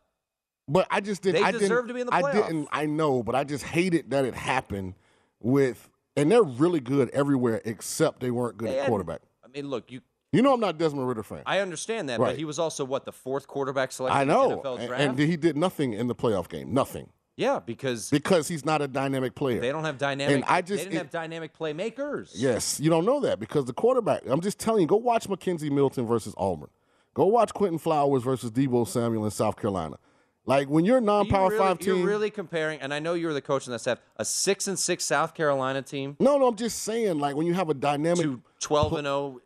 But 0.67 0.88
I 0.89 0.99
just 0.99 1.21
didn't. 1.21 1.41
They 1.41 1.47
I 1.47 1.51
deserve 1.51 1.69
didn't, 1.69 1.88
to 1.89 1.93
be 1.93 2.01
in 2.01 2.08
the 2.08 2.13
I 2.13 2.32
didn't. 2.32 2.67
I 2.71 2.86
know, 2.86 3.23
but 3.23 3.36
I 3.36 3.43
just 3.43 3.63
hated 3.63 4.10
that 4.10 4.25
it 4.25 4.34
happened 4.36 4.95
with, 5.41 5.89
and 6.17 6.32
they're 6.32 6.43
really 6.43 6.80
good 6.80 7.10
everywhere 7.12 7.62
except 7.65 8.19
they 8.19 8.32
weren't 8.32 8.58
good 8.58 8.69
They 8.69 8.75
at 8.80 8.82
had- 8.84 8.89
quarterback. 8.89 9.21
I 9.43 9.47
mean, 9.47 9.69
look, 9.69 9.91
you. 9.91 10.01
You 10.36 10.41
know, 10.41 10.54
I'm 10.54 10.60
not 10.60 10.78
Desmond 10.78 11.08
Ridder 11.08 11.24
fan. 11.24 11.41
I 11.45 11.60
understand 11.60 12.10
that, 12.10 12.19
Right. 12.19 12.30
but 12.32 12.38
he 12.38 12.45
was 12.45 12.60
also 12.60 12.84
what 12.86 13.06
the 13.06 13.12
fourth 13.12 13.48
quarterback 13.48 13.91
selection. 13.91 14.17
I 14.17 14.21
in 14.24 14.28
the 14.28 14.34
know, 14.34 14.62
NFL 14.62 14.80
and, 14.80 14.93
and 14.93 15.19
he 15.19 15.38
did 15.38 15.56
nothing 15.58 15.93
in 15.93 16.08
the 16.08 16.15
playoff 16.15 16.50
game. 16.50 16.74
Nothing 16.74 17.10
yeah, 17.38 17.60
because 17.65 18.10
because 18.10 18.48
he's 18.48 18.63
not 18.63 18.82
a 18.82 18.88
dynamic 18.88 19.36
player. 19.36 19.60
they 19.60 19.71
don't 19.71 19.84
have 19.84 19.98
dynamic. 19.98 20.36
And 20.36 20.45
I 20.45 20.62
just- 20.62 20.84
they 20.84 20.89
didn't 20.89 20.93
it- 20.93 20.98
have 20.98 21.10
dynamic 21.10 21.58
playmakers. 21.58 22.32
Yes, 22.34 22.80
you 22.80 22.89
don't 22.89 23.06
know 23.06 23.19
that 23.21 23.39
because 23.39 23.65
the 23.65 23.74
quarterback. 23.74 24.24
I'm 24.26 24.41
just 24.41 24.60
telling 24.60 24.82
you. 24.82 24.88
Go 24.88 24.95
watch 24.98 25.28
McKenzie 25.28 25.71
Milton 25.71 26.06
versus 26.08 26.34
Auburn. 26.38 26.69
Go 27.13 27.26
watch 27.26 27.54
Quinton 27.54 27.80
Flowers 27.80 28.24
versus 28.24 28.52
Deebo 28.52 28.88
Samuel 28.88 29.26
in 29.26 29.32
South 29.32 29.56
Carolina. 29.58 29.98
Like 30.45 30.69
when 30.69 30.86
you're 30.86 31.00
a 31.00 31.02
non-power 31.02 31.50
really, 31.50 31.58
five 31.60 31.80
team. 31.80 31.98
You're 31.98 32.06
really 32.08 32.30
comparing, 32.30 32.80
and 32.80 32.93
I 32.93 33.00
know 33.00 33.15
you 33.15 33.26
were 33.28 33.34
the 33.34 33.41
coach 33.41 33.65
in 33.65 33.71
that 33.74 33.80
staff. 33.80 33.98
A 34.17 34.24
six 34.26 34.67
and 34.67 34.78
six 34.78 35.04
South 35.04 35.34
Carolina 35.34 35.82
team 35.82 36.15
no, 36.19 36.38
no, 36.38 36.48
I'm 36.48 36.56
just 36.56 36.84
saying. 36.84 37.17
Like 37.19 37.36
when 37.36 37.48
you 37.48 37.54
have 37.56 37.69
a 37.69 37.74
dynamic. 37.74 38.21
to 38.24 38.41
twelve 38.60 38.93
and 38.93 39.06
zero 39.06 39.39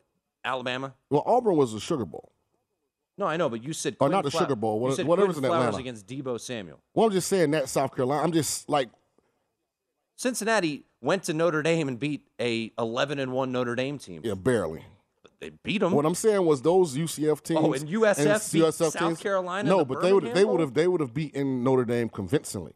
Alabama. 0.44 0.94
well, 1.10 1.24
Auburn 1.26 1.56
was 1.58 1.74
a 1.74 1.80
Sugar 1.80 2.06
Bowl. 2.06 2.32
No, 3.18 3.26
I 3.26 3.36
know, 3.36 3.50
but 3.50 3.62
you 3.64 3.74
said 3.74 3.94
Or 3.96 4.08
Quinton 4.08 4.12
not 4.18 4.24
the 4.24 4.32
Flow- 4.32 4.40
Sugar 4.42 4.56
Bowl, 4.56 4.76
you 4.78 4.82
what- 4.84 4.96
said 4.96 5.06
whatever's 5.08 5.36
Quinton 5.36 5.46
in 5.46 5.50
Flowers 5.50 5.68
Atlanta. 5.76 5.82
against 5.82 6.08
Deebo 6.08 6.40
Samuel. 6.40 6.80
Well, 6.94 7.08
I'm 7.08 7.12
just 7.12 7.28
saying 7.28 7.52
that 7.52 7.68
South 7.68 7.94
Carolina. 7.96 8.24
I'm 8.24 8.32
just 8.32 8.70
like 8.70 8.90
Cincinnati 10.16 10.86
went 11.02 11.24
to 11.24 11.34
Notre 11.34 11.62
Dame 11.62 11.88
and 11.88 12.00
beat 12.00 12.28
a 12.40 12.72
11 12.78 13.20
and 13.20 13.32
one 13.32 13.52
Notre 13.52 13.76
Dame 13.76 13.98
team. 13.98 14.22
yeah, 14.24 14.34
barely. 14.34 14.84
But 15.22 15.32
They 15.40 15.50
beat 15.64 15.80
them. 15.80 15.92
What 15.94 16.06
I'm 16.06 16.16
saying 16.16 16.46
was 16.46 16.62
those 16.62 16.96
UCF 16.98 17.42
teams. 17.42 17.60
Oh, 17.62 17.74
and 17.74 17.88
USF 17.90 18.52
beat 18.52 18.74
South 18.74 19.20
Carolina 19.22 19.70
No, 19.70 19.86
but 19.86 20.02
they 20.02 20.12
would 20.14 20.34
they 20.34 20.46
would 20.46 20.60
have 20.60 20.74
they 20.74 20.88
would 20.88 21.02
have 21.02 21.14
beaten 21.14 21.64
Notre 21.64 21.86
Dame 21.86 22.10
convincingly. 22.10 22.74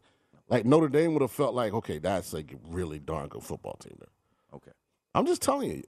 Like 0.49 0.65
Notre 0.65 0.89
Dame 0.89 1.13
would 1.13 1.21
have 1.21 1.31
felt 1.31 1.53
like, 1.55 1.73
okay, 1.73 1.99
that's 1.99 2.33
a 2.33 2.43
really 2.69 2.99
darn 2.99 3.27
good 3.29 3.43
football 3.43 3.77
team 3.81 3.95
there. 3.99 4.09
okay. 4.55 4.71
I'm 5.15 5.25
just 5.25 5.41
telling 5.41 5.69
you, 5.71 5.83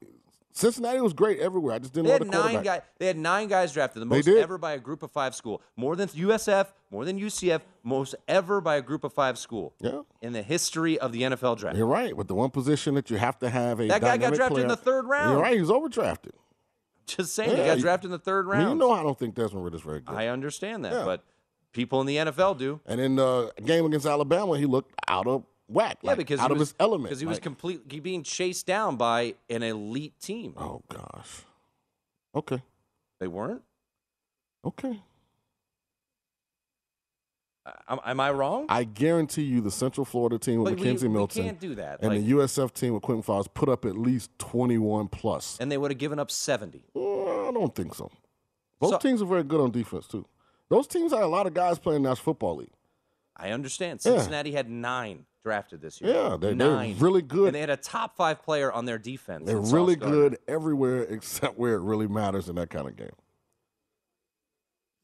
Cincinnati 0.57 1.01
was 1.01 1.11
great 1.11 1.39
everywhere. 1.39 1.75
I 1.75 1.79
just 1.79 1.93
didn't 1.93 2.07
They 2.07 2.13
had 2.13 2.21
the 2.21 2.25
nine 2.25 2.63
guys. 2.63 2.81
They 2.97 3.07
had 3.07 3.17
nine 3.17 3.49
guys 3.49 3.73
drafted, 3.73 4.01
the 4.01 4.05
They 4.05 4.15
most 4.15 4.25
did. 4.25 4.37
ever 4.37 4.57
by 4.57 4.71
a 4.71 4.79
Group 4.79 5.03
of 5.03 5.11
Five 5.11 5.35
school, 5.35 5.61
more 5.75 5.97
than 5.97 6.07
USF, 6.07 6.67
more 6.89 7.03
than 7.03 7.19
UCF, 7.19 7.59
most 7.83 8.15
ever 8.29 8.61
by 8.61 8.77
a 8.77 8.81
Group 8.81 9.03
of 9.03 9.11
Five 9.11 9.37
school 9.37 9.73
Yeah, 9.81 10.01
in 10.21 10.31
the 10.31 10.41
history 10.41 10.97
of 10.97 11.11
the 11.11 11.23
NFL 11.23 11.57
draft. 11.57 11.75
you're 11.77 11.85
right. 11.85 12.15
With 12.15 12.29
the 12.29 12.35
one 12.35 12.51
position 12.51 12.95
that 12.95 13.09
you 13.09 13.17
have 13.17 13.37
to 13.39 13.49
have 13.49 13.81
a 13.81 13.87
That 13.87 13.99
guy 13.99 14.15
got 14.15 14.33
drafted 14.33 14.61
in 14.63 14.69
the 14.69 14.77
third 14.77 15.05
round. 15.05 15.31
You're 15.33 15.41
right. 15.41 15.55
He 15.55 15.59
was 15.61 15.69
overdrafted. 15.69 16.31
Just 17.05 17.35
saying, 17.35 17.49
he 17.51 17.57
got 17.57 17.79
drafted 17.79 18.05
in 18.07 18.11
the 18.13 18.17
third 18.17 18.47
round. 18.47 18.69
you 18.69 18.75
know, 18.75 18.91
I 18.91 19.03
don't 19.03 19.19
think 19.19 19.35
Desmond 19.35 19.63
Ridder's 19.65 19.81
very 19.81 19.99
good. 19.99 20.15
I 20.15 20.27
understand 20.27 20.85
that, 20.85 20.93
Yeah. 20.93 21.03
but 21.05 21.23
people 21.73 21.99
in 22.01 22.07
the 22.07 22.15
NFL 22.15 22.57
do. 22.57 22.79
and 22.85 23.01
in 23.01 23.17
the 23.17 23.51
game 23.63 23.85
against 23.85 24.05
Alabama, 24.05 24.57
he 24.57 24.65
looked 24.65 24.93
out 25.09 25.27
of 25.27 25.43
whack. 25.67 25.97
Yeah, 26.01 26.11
like, 26.11 26.17
because 26.17 26.39
out 26.39 26.51
of 26.51 26.57
was, 26.59 26.69
his 26.69 26.75
element. 26.79 27.05
Because 27.09 27.19
he 27.19 27.25
was 27.25 27.37
Like, 27.37 27.43
completely 27.43 27.99
being 27.99 28.23
chased 28.23 28.65
down 28.65 28.95
by 28.97 29.35
an 29.49 29.63
elite 29.63 30.19
team. 30.19 30.53
Oh 30.57 30.81
gosh. 30.89 31.41
Okay. 32.33 32.61
They 33.19 33.27
weren't. 33.27 33.61
Okay. 34.65 35.01
Am, 37.87 37.99
am 38.05 38.19
I 38.19 38.31
wrong? 38.31 38.67
I 38.69 38.83
guarantee 38.83 39.41
you, 39.43 39.59
the 39.59 39.71
Central 39.71 40.05
Florida 40.05 40.37
team 40.37 40.59
with 40.61 40.73
But 40.75 40.79
we- 40.79 40.87
McKenzie 40.87 41.03
we 41.03 41.07
Milton 41.09 41.43
can't 41.43 41.59
do 41.59 41.75
that. 41.75 41.99
and 42.01 42.09
Like- 42.13 42.21
the 42.21 42.31
USF 42.31 42.71
team 42.73 42.93
with 42.93 43.01
Quinton 43.01 43.23
Flowers 43.23 43.47
put 43.47 43.69
up 43.69 43.85
at 43.85 43.97
least 43.97 44.29
21 44.37 45.07
plus. 45.07 45.57
and 45.59 45.71
they 45.71 45.77
would 45.77 45.89
have 45.91 45.97
given 45.97 46.19
up 46.19 46.29
70. 46.29 46.83
Uh, 46.95 47.49
I 47.49 47.51
don't 47.51 47.73
think 47.73 47.95
so. 47.95 48.11
Both 48.79 48.91
So- 48.91 48.97
teams 48.99 49.21
are 49.21 49.25
very 49.25 49.43
good 49.43 49.61
on 49.61 49.71
defense 49.71 50.07
too. 50.07 50.25
Those 50.69 50.85
teams 50.87 51.11
had 51.11 51.21
a 51.23 51.27
lot 51.27 51.47
of 51.47 51.53
guys 51.53 51.79
playing 51.79 52.03
National 52.03 52.23
Football 52.23 52.57
League. 52.57 52.71
I 53.37 53.51
understand. 53.51 54.01
Yeah. 54.03 54.13
Cincinnati 54.17 54.51
had 54.51 54.69
nine 54.69 55.25
drafted 55.43 55.81
this 55.81 55.99
year. 56.01 56.13
Yeah, 56.13 56.29
they- 56.37 56.47
they're 56.53 56.55
nine. 56.55 56.95
really 56.99 57.21
good. 57.21 57.47
And 57.47 57.55
they 57.55 57.59
had 57.59 57.69
a 57.69 57.77
top 57.77 58.15
five 58.15 58.41
player 58.41 58.71
on 58.71 58.85
their 58.85 58.97
defense. 58.97 59.45
They're 59.45 59.59
really 59.59 59.95
good 59.95 60.37
everywhere 60.47 61.03
except 61.09 61.57
where 61.57 61.75
it 61.75 61.81
really 61.81 62.07
matters 62.07 62.49
in 62.49 62.55
that 62.55 62.69
kind 62.69 62.87
of 62.87 62.95
game. 62.95 63.11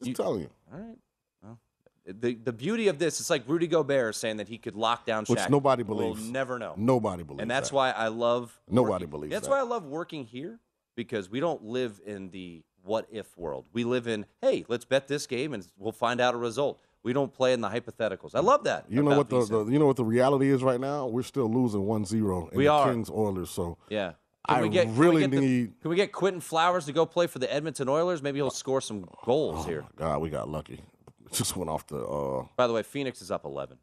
Just 0.00 0.08
You- 0.08 0.14
telling 0.14 0.40
you. 0.42 0.50
All 0.72 0.80
right. 0.80 0.98
Well, 1.42 1.58
the 2.06 2.34
the 2.34 2.52
beauty 2.52 2.88
of 2.88 2.98
this, 2.98 3.20
it's 3.20 3.30
like 3.30 3.44
Rudy 3.46 3.66
Gobert 3.68 4.14
saying 4.14 4.38
that 4.38 4.48
he 4.48 4.58
could 4.58 4.74
lock 4.74 5.04
down 5.06 5.24
Which 5.26 5.38
Shaq. 5.38 5.50
nobody 5.50 5.82
We'll 5.82 5.98
believes. 5.98 6.28
never 6.28 6.58
know. 6.58 6.74
Nobody 6.76 7.22
believes 7.22 7.42
and 7.42 7.50
that's 7.50 7.68
that. 7.70 7.76
why 7.76 7.90
I 7.92 8.08
love 8.08 8.58
Nobody 8.68 8.92
working- 9.04 9.10
believes 9.10 9.32
That's 9.32 9.46
that. 9.46 9.52
why 9.52 9.58
I 9.58 9.62
love 9.62 9.84
working 9.84 10.24
here 10.24 10.58
because 10.96 11.30
we 11.30 11.38
don't 11.40 11.62
live 11.64 12.00
in 12.04 12.30
the 12.30 12.64
what 12.82 13.06
if 13.12 13.36
world. 13.38 13.66
We 13.72 13.84
live 13.84 14.08
in 14.08 14.26
hey, 14.40 14.64
let's 14.68 14.84
bet 14.84 15.06
this 15.06 15.26
game 15.28 15.52
and 15.54 15.64
we'll 15.78 15.92
find 15.92 16.20
out 16.20 16.34
a 16.34 16.38
result. 16.38 16.80
We 17.04 17.12
don't 17.12 17.32
play 17.32 17.52
in 17.52 17.60
the 17.60 17.68
hypotheticals. 17.68 18.34
I 18.34 18.40
love 18.40 18.64
that. 18.64 18.84
You 18.88 19.02
know 19.02 19.16
what 19.16 19.28
the, 19.28 19.44
the 19.44 19.64
you 19.66 19.78
know 19.78 19.86
what 19.86 19.96
the 19.96 20.04
reality 20.04 20.50
is 20.50 20.62
right 20.62 20.78
now? 20.80 21.06
We're 21.06 21.22
still 21.24 21.50
losing 21.52 21.80
1-0 21.82 22.52
in 22.52 22.56
We 22.58 22.64
the 22.64 22.70
are. 22.70 22.90
Kings 22.90 23.10
Oilers. 23.10 23.50
So 23.50 23.76
yeah. 23.88 24.12
I 24.46 24.60
we 24.62 24.68
get, 24.68 24.84
can 24.86 24.96
we 24.96 25.06
really 25.06 25.22
get 25.22 25.30
the- 25.32 25.40
need- 25.40 25.80
can 25.80 25.90
we 25.90 25.96
get 25.96 26.12
Quinton 26.12 26.40
Flowers 26.40 26.86
to 26.86 26.92
go 26.92 27.04
play 27.06 27.26
for 27.26 27.38
the 27.38 27.52
Edmonton 27.52 27.88
Oilers? 27.88 28.22
Maybe 28.22 28.38
he'll 28.38 28.50
score 28.50 28.80
some 28.80 29.08
goals 29.24 29.66
here. 29.66 29.84
God, 29.96 30.20
we 30.20 30.30
got 30.30 30.48
lucky. 30.48 30.80
Just 31.32 31.56
went 31.56 31.70
off 31.70 31.86
the. 31.86 31.98
uh 32.04 32.44
By 32.56 32.66
the 32.66 32.72
way, 32.72 32.82
Phoenix 32.82 33.20
is 33.22 33.30
up 33.30 33.44
11. 33.44 33.78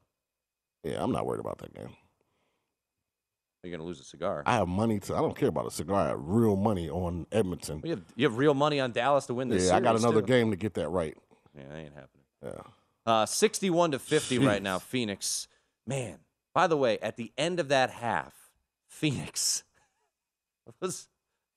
Yeah, 0.84 1.04
I'm 1.04 1.12
not 1.12 1.26
worried 1.26 1.40
about 1.42 1.58
that 1.60 1.74
game. 1.74 1.90
You're 3.64 3.72
going 3.72 3.82
to 3.82 3.86
lose 3.86 4.00
a 4.00 4.06
cigar. 4.06 4.44
I 4.46 4.54
have 4.56 4.70
money 4.70 5.00
to. 5.02 5.16
I 5.16 5.20
don't 5.20 5.36
care 5.36 5.50
about 5.50 5.68
a 5.68 5.72
cigar. 5.72 6.00
I 6.06 6.08
have 6.10 6.20
real 6.22 6.56
money 6.56 6.90
on 6.90 7.26
Edmonton. 7.32 7.82
you, 7.84 7.90
have, 7.92 8.04
you 8.16 8.26
have 8.30 8.38
real 8.38 8.54
money 8.54 8.80
on 8.80 8.94
Dallas 8.94 9.26
to 9.26 9.34
win 9.34 9.50
this 9.50 9.68
Yeah, 9.68 9.76
I 9.76 9.80
got 9.82 9.98
another 9.98 10.22
too. 10.22 10.28
game 10.28 10.52
to 10.52 10.56
get 10.56 10.76
that 10.76 10.88
right. 10.90 11.18
Yeah, 11.58 11.64
that 11.70 11.76
ain't 11.78 11.94
happening. 11.94 12.24
Yeah. 12.44 12.52
Uh, 13.10 13.26
61 13.26 13.92
to 13.92 14.00
50 14.00 14.38
right 14.38 14.62
now, 14.62 14.78
Phoenix. 14.78 15.48
Man, 15.88 16.20
by 16.54 16.68
the 16.68 16.78
way, 16.78 17.00
at 17.00 17.18
the 17.18 17.32
end 17.40 17.60
of 17.60 17.70
that 17.70 17.90
half, 17.90 18.52
Phoenix 18.88 19.64
was 20.82 21.08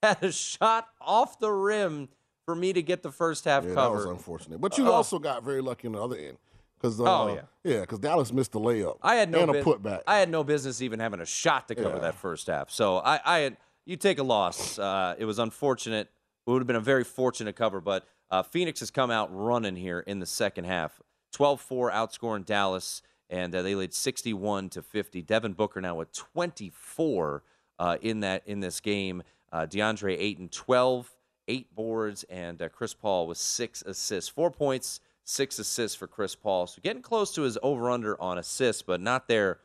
had 0.03 0.23
a 0.23 0.33
shot 0.33 0.89
off 0.99 1.39
the 1.39 1.51
rim 1.53 2.09
for 2.47 2.55
me 2.55 2.73
to 2.73 2.81
get 2.83 3.03
the 3.03 3.13
first 3.13 3.45
half 3.45 3.65
Yeah, 3.65 3.75
that 3.75 3.93
was 3.93 4.07
unfortunate. 4.07 4.63
But 4.63 4.79
you 4.79 4.89
Oh. 4.89 4.93
also 4.93 5.19
got 5.19 5.45
very 5.45 5.61
lucky 5.61 5.89
on 5.89 5.93
the 5.93 6.03
other 6.03 6.17
end. 6.17 6.39
Cause, 6.81 6.99
uh, 6.99 7.05
Oh, 7.05 7.35
yeah. 7.35 7.43
yeah, 7.63 7.81
because 7.83 7.99
Dallas 7.99 8.33
missed 8.33 8.53
the 8.53 8.59
layup. 8.59 8.97
I 9.03 9.17
had 9.17 9.31
no 9.31 9.43
and 9.43 9.55
a 9.55 9.63
putback. 9.63 10.01
I 10.07 10.19
had 10.19 10.31
no 10.31 10.43
business 10.43 10.81
even 10.81 11.01
having 11.01 11.21
a 11.21 11.27
shot 11.27 11.69
to 11.69 11.75
cover 11.75 11.97
Yeah. 11.97 12.01
that 12.01 12.15
first 12.15 12.47
half. 12.47 12.71
So 12.71 12.97
I, 12.97 13.21
I 13.25 13.39
had 13.41 13.57
you 13.85 13.97
take 13.99 14.19
a 14.19 14.23
loss. 14.25 14.79
Uh, 14.79 15.15
it 15.19 15.27
was 15.27 15.39
unfortunate. 15.39 16.11
It 16.47 16.51
would 16.51 16.61
have 16.61 16.67
been 16.67 16.77
a 16.77 16.81
very 16.81 17.05
fortunate 17.05 17.57
cover, 17.57 17.83
but 17.83 18.07
uh, 18.31 18.43
Phoenix 18.43 18.81
has 18.81 18.91
come 18.91 19.11
out 19.11 19.29
running 19.31 19.77
here 19.77 20.01
in 20.01 20.19
the 20.19 20.27
second 20.27 20.65
half. 20.65 20.99
12-4 21.33 21.93
outscoring 21.93 22.45
Dallas, 22.45 23.03
and 23.31 23.55
uh, 23.55 23.63
they 23.63 23.75
lead 23.75 23.95
61 23.95 24.69
to 24.71 24.83
50. 24.83 25.23
Devin 25.23 25.55
Booker 25.55 25.81
now 25.81 25.95
with 25.97 26.13
24 26.13 27.43
uh, 27.79 27.97
in 28.01 28.21
that 28.21 28.43
in 28.47 28.61
this 28.61 28.81
game. 28.81 29.23
Uh, 29.53 29.67
DeAndre 29.67 30.17
Ayton 30.19 30.49
12, 30.49 31.15
eight 31.49 31.75
boards, 31.75 32.25
and 32.25 32.61
uh, 32.63 32.69
Chris 32.69 32.95
Paul 32.95 33.27
with 33.27 33.39
six 33.39 33.83
assists, 33.83 34.31
four 34.31 34.51
points, 34.51 35.01
six 35.25 35.59
assists 35.59 35.97
for 35.97 36.07
Chris 36.07 36.35
Paul. 36.35 36.67
So 36.67 36.81
getting 36.83 37.03
close 37.03 37.35
to 37.35 37.43
his 37.43 37.59
over/under 37.63 38.21
on 38.21 38.39
assists, 38.39 38.83
but 38.83 39.01
not 39.01 39.29
there 39.29 39.59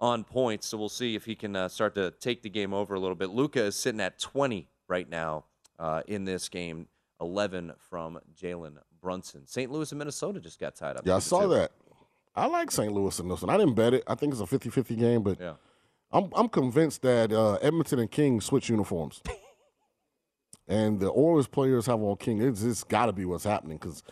on 0.00 0.24
points. 0.24 0.66
So 0.66 0.78
we'll 0.78 0.88
see 0.88 1.14
if 1.14 1.24
he 1.24 1.34
can 1.34 1.56
uh, 1.56 1.68
start 1.68 1.94
to 1.94 2.10
take 2.12 2.42
the 2.42 2.50
game 2.50 2.72
over 2.72 2.94
a 2.94 3.00
little 3.00 3.16
bit. 3.16 3.30
Luka 3.30 3.62
is 3.64 3.76
sitting 3.76 4.00
at 4.00 4.18
20 4.18 4.68
right 4.88 5.08
now 5.08 5.44
uh, 5.78 6.02
in 6.06 6.24
this 6.24 6.48
game, 6.48 6.88
11 7.20 7.72
from 7.78 8.20
Jalen 8.40 8.76
Brunson. 9.06 9.46
St. 9.46 9.70
Louis 9.70 9.92
and 9.92 10.00
Minnesota 10.00 10.40
just 10.40 10.58
got 10.58 10.74
tied 10.74 10.96
up. 10.96 11.06
yeah, 11.06 11.14
I 11.14 11.18
saw 11.20 11.42
two. 11.42 11.54
that. 11.54 11.70
I 12.34 12.46
like 12.46 12.72
St. 12.72 12.92
Louis 12.92 13.16
and 13.20 13.30
this 13.30 13.40
one. 13.40 13.54
I 13.54 13.56
didn't 13.56 13.74
bet 13.74 13.94
it. 13.94 14.02
I 14.08 14.16
think 14.16 14.32
it's 14.32 14.40
a 14.42 14.46
50-50 14.46 14.98
game, 14.98 15.22
but 15.22 15.38
Yeah. 15.40 15.54
I'm 16.12 16.28
I'm 16.34 16.48
convinced 16.48 17.02
that 17.02 17.32
uh, 17.32 17.54
Edmonton 17.62 18.00
and 18.00 18.10
King 18.10 18.40
switch 18.40 18.68
uniforms, 18.68 19.22
and 20.68 20.98
the 21.00 21.10
Oilers 21.10 21.46
players 21.46 21.86
have 21.86 22.00
on 22.00 22.16
King. 22.16 22.40
It's, 22.42 22.62
it's 22.62 22.82
got 22.84 23.06
to 23.06 23.12
be 23.12 23.24
what's 23.24 23.44
happening 23.44 23.76
because 23.78 24.02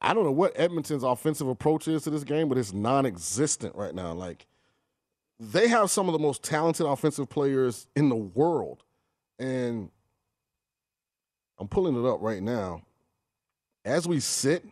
I 0.00 0.12
don't 0.14 0.24
know 0.24 0.32
what 0.32 0.52
Edmonton's 0.56 1.02
offensive 1.04 1.48
approach 1.48 1.86
is 1.88 2.02
to 2.02 2.10
this 2.10 2.24
game, 2.24 2.48
but 2.48 2.58
it's 2.58 2.72
non-existent 2.72 3.74
right 3.76 3.94
now. 3.94 4.12
Like 4.12 4.46
they 5.38 5.68
have 5.68 5.90
some 5.90 6.08
of 6.08 6.12
the 6.12 6.18
most 6.18 6.42
talented 6.42 6.86
offensive 6.86 7.28
players 7.28 7.86
in 7.96 8.08
the 8.08 8.16
world, 8.16 8.82
and 9.38 9.90
I'm 11.58 11.68
pulling 11.68 11.96
it 12.02 12.08
up 12.08 12.18
right 12.20 12.42
now. 12.42 12.82
As 13.86 14.08
we 14.08 14.18
sit, 14.18 14.64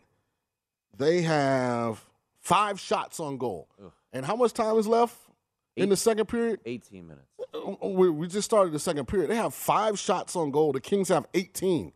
they 0.97 1.21
have 1.21 2.03
five 2.41 2.81
shots 2.81 3.21
on 3.21 3.37
goal. 3.37 3.69
And 4.11 4.25
how 4.25 4.35
much 4.35 4.51
time 4.51 4.77
is 4.77 4.87
left 4.87 5.15
in 5.77 5.87
the 5.87 5.95
second 5.95 6.25
period? 6.27 6.59
18 6.65 7.07
minutes. 7.07 7.25
Uh, 7.53 7.87
We, 7.87 8.09
we 8.09 8.27
just 8.27 8.43
started 8.43 8.73
the 8.73 8.79
second 8.79 9.07
period. 9.07 9.29
They 9.29 9.37
have 9.37 9.53
five 9.53 9.97
shots 9.97 10.35
on 10.35 10.51
goal. 10.51 10.73
The 10.73 10.81
Kings 10.81 11.07
have 11.07 11.25
18. 11.33 11.93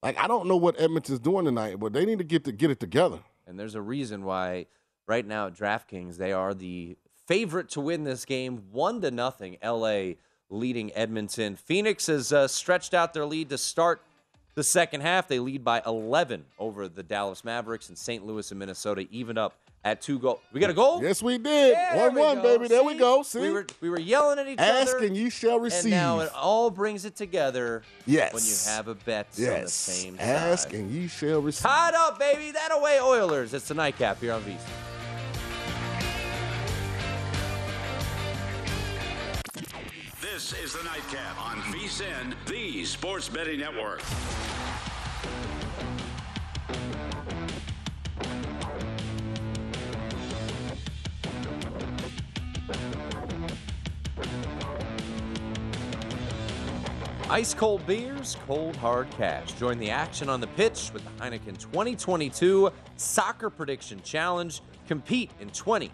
Like 0.00 0.16
I 0.16 0.28
don't 0.28 0.46
know 0.46 0.56
what 0.56 0.80
Edmonton's 0.80 1.18
doing 1.18 1.44
tonight, 1.44 1.80
but 1.80 1.92
they 1.92 2.06
need 2.06 2.18
to 2.18 2.24
get 2.24 2.44
to 2.44 2.52
get 2.52 2.70
it 2.70 2.78
together. 2.78 3.18
And 3.48 3.58
there's 3.58 3.74
a 3.74 3.82
reason 3.82 4.24
why 4.24 4.66
right 5.08 5.26
now 5.26 5.48
at 5.48 5.54
DraftKings 5.54 6.18
they 6.18 6.32
are 6.32 6.54
the 6.54 6.96
favorite 7.26 7.68
to 7.70 7.80
win 7.80 8.04
this 8.04 8.24
game, 8.24 8.62
one 8.70 9.00
to 9.00 9.10
nothing. 9.10 9.56
LA 9.60 10.12
leading 10.50 10.94
Edmonton. 10.94 11.56
Phoenix 11.56 12.06
has 12.06 12.32
uh, 12.32 12.46
stretched 12.46 12.94
out 12.94 13.12
their 13.12 13.26
lead 13.26 13.48
to 13.48 13.58
start 13.58 14.02
the 14.58 14.64
second 14.64 15.02
half. 15.02 15.28
They 15.28 15.38
lead 15.38 15.62
by 15.64 15.80
11 15.86 16.44
over 16.58 16.88
the 16.88 17.04
Dallas 17.04 17.44
Mavericks, 17.44 17.88
and 17.88 17.96
St. 17.96 18.26
Louis 18.26 18.50
and 18.50 18.58
Minnesota 18.58 19.06
even 19.12 19.38
up 19.38 19.54
at 19.84 20.02
two 20.02 20.18
goals. 20.18 20.40
We 20.52 20.58
got 20.58 20.70
a 20.70 20.74
goal. 20.74 21.00
Yes, 21.00 21.22
we 21.22 21.38
did. 21.38 21.74
Yeah, 21.74 21.94
there 21.94 22.06
one 22.06 22.14
we 22.16 22.20
one, 22.20 22.36
go. 22.38 22.42
baby. 22.42 22.66
There 22.66 22.82
we 22.82 22.94
go. 22.94 23.22
See, 23.22 23.38
we 23.38 23.50
were 23.50 23.66
we 23.80 23.88
were 23.88 24.00
yelling 24.00 24.40
at 24.40 24.48
each 24.48 24.58
ask 24.58 24.96
other. 24.96 25.06
and 25.06 25.16
you 25.16 25.30
shall 25.30 25.60
receive. 25.60 25.92
And 25.92 26.02
now 26.02 26.18
it 26.18 26.32
all 26.34 26.70
brings 26.70 27.04
it 27.04 27.14
together 27.14 27.82
yes. 28.04 28.34
when 28.34 28.42
you 28.42 28.76
have 28.76 28.88
a 28.88 28.96
bet 28.96 29.28
on 29.28 29.36
the 29.36 29.42
yes. 29.42 29.72
same 29.72 30.16
Ask 30.18 30.70
side. 30.70 30.74
and 30.74 30.90
you 30.90 31.06
shall 31.06 31.40
receive. 31.40 31.62
Tied 31.62 31.94
up, 31.94 32.18
baby. 32.18 32.50
That 32.50 32.70
away 32.72 33.00
Oilers. 33.00 33.54
It's 33.54 33.68
the 33.68 33.74
nightcap 33.74 34.20
here 34.20 34.32
on 34.32 34.42
VC. 34.42 34.58
This 40.38 40.52
is 40.52 40.72
the 40.72 40.84
Nightcap 40.84 41.40
on 41.44 41.58
VSIN, 41.98 42.34
the 42.46 42.84
Sports 42.84 43.28
Betting 43.28 43.58
Network. 43.58 44.00
Ice 57.30 57.52
cold 57.52 57.84
beers, 57.84 58.36
cold 58.46 58.76
hard 58.76 59.10
cash. 59.10 59.52
Join 59.54 59.78
the 59.78 59.90
action 59.90 60.28
on 60.28 60.40
the 60.40 60.46
pitch 60.46 60.92
with 60.94 61.02
the 61.04 61.22
Heineken 61.22 61.58
2022 61.58 62.70
Soccer 62.94 63.50
Prediction 63.50 64.00
Challenge. 64.04 64.60
Compete 64.86 65.32
in 65.40 65.50
20 65.50 65.90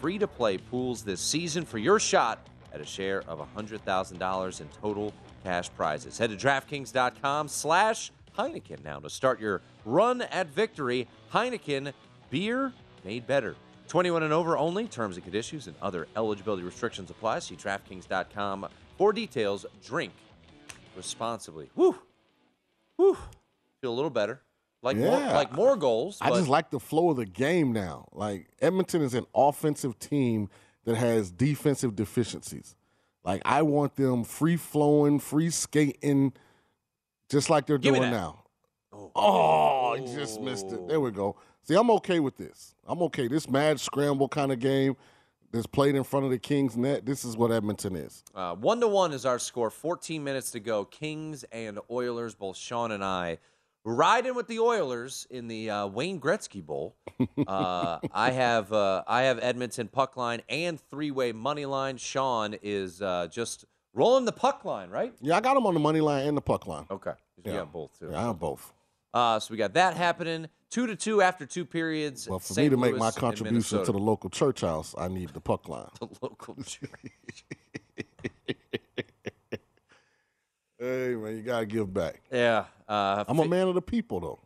free 0.00 0.18
to 0.18 0.28
play 0.28 0.56
pools 0.56 1.02
this 1.02 1.20
season 1.20 1.64
for 1.64 1.78
your 1.78 1.98
shot 1.98 2.46
at 2.72 2.80
a 2.80 2.86
share 2.86 3.22
of 3.26 3.40
$100,000 3.56 4.60
in 4.60 4.68
total 4.68 5.12
cash 5.42 5.70
prizes. 5.76 6.18
Head 6.18 6.30
to 6.30 6.36
DraftKings.com 6.36 7.48
slash 7.48 8.12
Heineken 8.36 8.84
now 8.84 9.00
to 9.00 9.10
start 9.10 9.40
your 9.40 9.62
run 9.84 10.22
at 10.22 10.48
victory. 10.48 11.08
Heineken, 11.32 11.92
beer 12.30 12.72
made 13.04 13.26
better. 13.26 13.56
21 13.88 14.22
and 14.22 14.32
over 14.32 14.56
only. 14.56 14.86
Terms 14.86 15.16
and 15.16 15.24
conditions 15.24 15.66
and 15.66 15.76
other 15.82 16.06
eligibility 16.16 16.62
restrictions 16.62 17.10
apply. 17.10 17.40
See 17.40 17.56
DraftKings.com 17.56 18.68
for 18.96 19.12
details. 19.12 19.66
Drink 19.84 20.12
responsibly. 20.96 21.70
Woo, 21.74 21.96
woo. 22.96 23.16
Feel 23.80 23.92
a 23.92 23.94
little 23.94 24.10
better. 24.10 24.40
Like 24.82 24.96
more, 24.96 25.18
like 25.18 25.52
more 25.52 25.76
goals. 25.76 26.18
I 26.20 26.30
but 26.30 26.36
just 26.36 26.48
like 26.48 26.70
the 26.70 26.78
flow 26.78 27.10
of 27.10 27.16
the 27.16 27.26
game 27.26 27.72
now. 27.72 28.08
Like 28.12 28.46
Edmonton 28.60 29.02
is 29.02 29.14
an 29.14 29.26
offensive 29.34 29.98
team 29.98 30.48
that 30.84 30.96
has 30.96 31.32
defensive 31.32 31.96
deficiencies. 31.96 32.76
Like 33.24 33.42
I 33.44 33.62
want 33.62 33.96
them 33.96 34.24
free 34.24 34.56
flowing, 34.56 35.18
free 35.18 35.50
skating, 35.50 36.32
just 37.28 37.50
like 37.50 37.66
they're 37.66 37.78
Give 37.78 37.94
doing 37.94 38.10
now. 38.10 38.44
Oh, 38.92 39.94
I 39.94 40.00
just 40.00 40.40
missed 40.40 40.66
it. 40.72 40.86
There 40.88 41.00
we 41.00 41.10
go. 41.10 41.36
See, 41.62 41.74
I'm 41.74 41.90
okay 41.92 42.20
with 42.20 42.36
this. 42.36 42.74
I'm 42.86 43.02
okay. 43.02 43.28
This 43.28 43.48
mad 43.48 43.78
scramble 43.78 44.28
kind 44.28 44.50
of 44.50 44.58
game 44.58 44.96
that's 45.52 45.66
played 45.66 45.94
in 45.94 46.04
front 46.04 46.24
of 46.24 46.30
the 46.30 46.38
Kings 46.38 46.76
net. 46.76 47.06
This 47.06 47.24
is 47.24 47.36
what 47.36 47.52
Edmonton 47.52 47.96
is. 47.96 48.24
Uh, 48.34 48.54
one 48.54 48.80
to 48.80 48.88
one 48.88 49.12
is 49.12 49.26
our 49.26 49.38
score. 49.38 49.70
14 49.70 50.22
minutes 50.22 50.50
to 50.52 50.60
go. 50.60 50.84
Kings 50.84 51.44
and 51.52 51.78
Oilers, 51.90 52.34
both 52.34 52.56
Sean 52.56 52.92
and 52.92 53.04
I, 53.04 53.38
riding 53.94 54.34
with 54.34 54.46
the 54.46 54.58
Oilers 54.60 55.26
in 55.30 55.48
the 55.48 55.70
uh, 55.70 55.86
Wayne 55.86 56.20
Gretzky 56.20 56.64
Bowl. 56.64 56.96
Uh, 57.48 57.98
I 58.12 58.30
have 58.30 58.72
uh, 58.72 59.02
I 59.08 59.22
have 59.22 59.40
Edmonton 59.42 59.88
puck 59.88 60.16
line 60.16 60.40
and 60.48 60.78
three 60.88 61.10
way 61.10 61.32
money 61.32 61.66
line. 61.66 61.96
Sean 61.96 62.54
is 62.62 63.02
uh, 63.02 63.26
just 63.28 63.64
rolling 63.92 64.24
the 64.24 64.30
puck 64.32 64.64
line, 64.64 64.88
right? 64.90 65.12
Yeah, 65.20 65.36
I 65.36 65.40
got 65.40 65.56
him 65.56 65.66
on 65.66 65.74
the 65.74 65.80
money 65.80 66.00
line 66.00 66.26
and 66.28 66.36
the 66.36 66.40
puck 66.40 66.66
line. 66.68 66.86
Okay, 66.90 67.14
you 67.36 67.42
Yeah. 67.50 67.58
got 67.58 67.72
both 67.72 67.98
too. 67.98 68.10
Yeah, 68.12 68.18
I 68.22 68.26
have 68.26 68.38
both. 68.38 68.72
Uh, 69.12 69.40
so 69.40 69.50
we 69.50 69.56
got 69.56 69.74
that 69.74 69.96
happening. 69.96 70.48
Two 70.70 70.86
to 70.86 70.94
two 70.94 71.22
after 71.22 71.44
two 71.46 71.64
periods. 71.64 72.28
Well, 72.28 72.38
for 72.38 72.52
St. 72.52 72.66
me 72.66 72.70
to 72.70 72.76
make 72.76 72.96
my 72.96 73.10
contribution 73.10 73.84
to 73.84 73.90
the 73.90 73.98
local 73.98 74.30
church 74.30 74.60
house, 74.60 74.94
I 74.96 75.08
need 75.08 75.30
the 75.30 75.40
puck 75.40 75.68
line. 75.68 75.88
the 76.00 76.08
local 76.22 76.54
church. 76.62 77.44
Hey 80.78 81.16
man, 81.16 81.36
you 81.36 81.42
gotta 81.42 81.66
give 81.66 81.92
back. 81.92 82.22
Yeah, 82.30 82.66
uh, 82.88 83.24
I'm 83.26 83.40
a 83.40 83.48
man 83.48 83.68
of 83.68 83.74
the 83.74 83.82
people 83.82 84.20
though. 84.20 84.38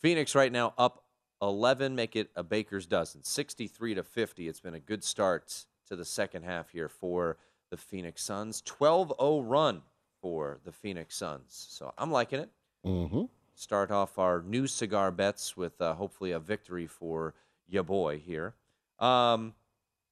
Phoenix 0.00 0.36
right 0.36 0.52
now 0.52 0.72
up 0.78 1.04
11, 1.42 1.94
make 1.94 2.16
it 2.16 2.30
a 2.36 2.42
baker's 2.42 2.86
dozen, 2.86 3.24
63 3.24 3.94
to 3.94 4.02
50. 4.02 4.48
It's 4.48 4.60
been 4.60 4.74
a 4.74 4.80
good 4.80 5.02
start 5.02 5.64
to 5.88 5.96
the 5.96 6.04
second 6.04 6.44
half 6.44 6.70
here 6.70 6.88
for 6.88 7.38
the 7.70 7.76
Phoenix 7.76 8.22
Suns. 8.22 8.62
12-0 8.62 9.42
run 9.46 9.82
for 10.20 10.58
the 10.64 10.72
Phoenix 10.72 11.16
Suns. 11.16 11.66
So 11.70 11.92
I'm 11.98 12.10
liking 12.10 12.40
it. 12.40 12.50
Mm-hmm. 12.86 13.22
Start 13.54 13.90
off 13.90 14.18
our 14.18 14.42
new 14.42 14.66
cigar 14.66 15.10
bets 15.10 15.56
with 15.56 15.80
uh, 15.80 15.94
hopefully 15.94 16.32
a 16.32 16.38
victory 16.38 16.86
for 16.86 17.34
ya 17.66 17.82
boy 17.82 18.18
here. 18.18 18.54
Um, 19.00 19.54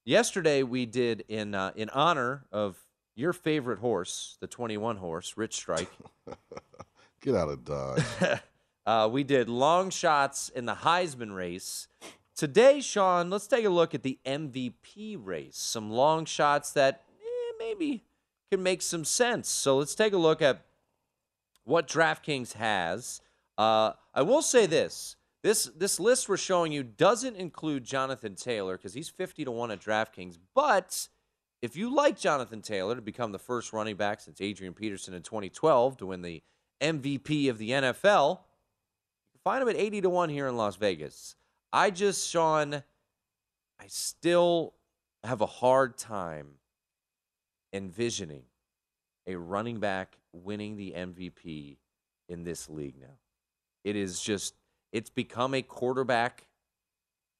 yesterday 0.05 0.63
we 0.63 0.87
did 0.87 1.25
in 1.29 1.55
uh, 1.55 1.73
in 1.77 1.89
honor 1.91 2.45
of 2.51 2.77
your 3.17 3.33
favorite 3.33 3.81
horse, 3.81 4.37
the 4.41 4.47
21 4.47 4.99
horse, 4.99 5.35
Rich 5.37 5.57
Strike. 5.57 5.91
Get 7.23 7.35
out 7.35 7.49
of 7.49 7.65
Dodge. 7.65 8.05
Uh, 8.87 9.09
we 9.11 9.25
did 9.25 9.49
long 9.49 9.91
shots 9.91 10.49
in 10.49 10.65
the 10.65 10.75
Heisman 10.75 11.35
race. 11.35 11.89
Today, 12.37 12.81
Sean, 12.81 13.31
let's 13.31 13.49
take 13.49 13.65
a 13.65 13.69
look 13.69 13.97
at 13.97 14.05
the 14.05 14.21
MVP 14.25 15.19
race. 15.21 15.57
Some 15.59 15.91
long 15.91 16.25
shots 16.25 16.71
that 16.75 17.03
eh, 17.21 17.53
maybe 17.59 18.05
can 18.49 18.63
make 18.63 18.83
some 18.83 19.05
sense. 19.05 19.49
So 19.49 19.79
let's 19.79 19.97
take 19.97 20.13
a 20.13 20.19
look 20.19 20.41
at 20.41 20.65
what 21.65 21.89
DraftKings 21.89 22.53
has. 22.53 23.21
Uh, 23.59 23.95
I 24.15 24.23
will 24.23 24.43
say 24.43 24.67
this: 24.67 25.17
this 25.43 25.65
this 25.77 25.99
list 25.99 26.29
we're 26.29 26.37
showing 26.37 26.71
you 26.71 26.85
doesn't 26.85 27.35
include 27.35 27.83
Jonathan 27.83 28.37
Taylor 28.37 28.77
because 28.77 28.95
he's 28.95 29.09
fifty 29.09 29.45
to 29.45 29.51
one 29.51 29.73
at 29.73 29.81
DraftKings. 29.81 30.39
But 30.55 31.09
if 31.67 31.77
you 31.77 31.93
like 31.93 32.17
Jonathan 32.17 32.63
Taylor 32.63 32.95
to 32.95 33.03
become 33.03 33.33
the 33.33 33.41
first 33.41 33.73
running 33.73 33.97
back 33.97 34.21
since 34.21 34.41
Adrian 34.41 34.73
Peterson 34.73 35.13
in 35.13 35.23
2012 35.23 35.97
to 35.97 36.07
win 36.07 36.23
the 36.23 36.41
MVP 36.81 37.51
of 37.51 37.59
the 37.59 37.71
NFL, 37.71 38.39
find 39.43 39.63
him 39.63 39.69
at 39.69 39.77
80 39.77 40.03
to 40.03 40.09
1 40.09 40.29
here 40.29 40.47
in 40.47 40.57
Las 40.57 40.77
Vegas. 40.77 41.35
I 41.73 41.91
just, 41.91 42.31
Sean, 42.31 42.85
I 43.81 43.85
still 43.89 44.75
have 45.25 45.41
a 45.41 45.47
hard 45.47 45.99
time 45.99 46.47
envisioning 47.73 48.45
a 49.27 49.35
running 49.35 49.81
back 49.81 50.19
winning 50.33 50.77
the 50.77 50.93
MVP 50.97 51.79
in 52.29 52.45
this 52.45 52.71
league 52.71 53.01
now. 53.01 53.19
It 53.83 53.97
is 53.97 54.21
just, 54.21 54.55
it's 54.93 55.11
become 55.11 55.53
a 55.53 55.63
quarterback 55.63 56.47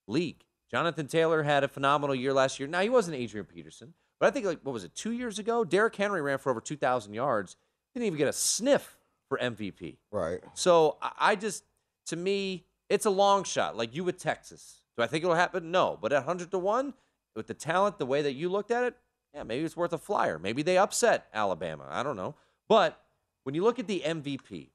league. 0.09 0.43
Jonathan 0.69 1.07
Taylor 1.07 1.45
had 1.45 1.63
a 1.63 1.69
phenomenal 1.69 2.17
year 2.17 2.33
last 2.33 2.59
year. 2.59 2.69
Now, 2.69 2.81
he 2.81 2.89
wasn't 2.89 3.17
Adrian 3.17 3.47
Peterson, 3.47 3.95
but 4.19 4.27
I 4.27 4.31
think, 4.31 4.47
like, 4.47 4.61
what 4.63 4.73
was 4.73 4.85
it, 4.85 4.95
two 4.95 5.13
years 5.13 5.39
ago? 5.39 5.65
Derrick 5.65 5.97
Henry 5.97 6.23
ran 6.23 6.39
for 6.39 6.51
over 6.51 6.61
2,000 6.61 7.13
yards, 7.15 7.57
didn't 7.95 8.07
even 8.07 8.19
get 8.19 8.29
a 8.29 8.33
sniff 8.33 8.99
for 9.29 9.39
MVP. 9.39 9.97
right. 10.11 10.41
So 10.55 10.99
I 11.01 11.35
just, 11.37 11.65
to 12.07 12.17
me, 12.17 12.65
it's 12.89 13.07
a 13.07 13.11
long 13.11 13.45
shot, 13.45 13.77
like 13.77 13.95
you 13.95 14.05
with 14.05 14.19
Texas. 14.19 14.81
Do 14.97 15.03
I 15.03 15.07
think 15.07 15.25
it'll 15.25 15.37
happen? 15.37 15.71
No. 15.71 15.99
But 16.01 16.13
at 16.13 16.19
100 16.19 16.51
to 16.51 16.59
1, 16.59 16.95
with 17.35 17.47
the 17.47 17.55
talent, 17.55 17.99
the 17.99 18.07
way 18.07 18.23
that 18.23 18.33
you 18.33 18.49
looked 18.49 18.71
at 18.71 18.85
it, 18.85 18.95
yeah, 19.35 19.43
maybe 19.43 19.65
it's 19.65 19.77
worth 19.77 19.93
a 19.93 19.99
flyer. 19.99 20.39
Maybe 20.39 20.63
they 20.63 20.79
upset 20.79 21.27
Alabama. 21.35 21.87
I 21.91 22.03
don't 22.03 22.17
know. 22.17 22.35
But 22.69 22.99
when 23.45 23.55
you 23.55 23.63
look 23.63 23.79
at 23.79 23.87
the 23.87 24.03
MVP, 24.07 24.71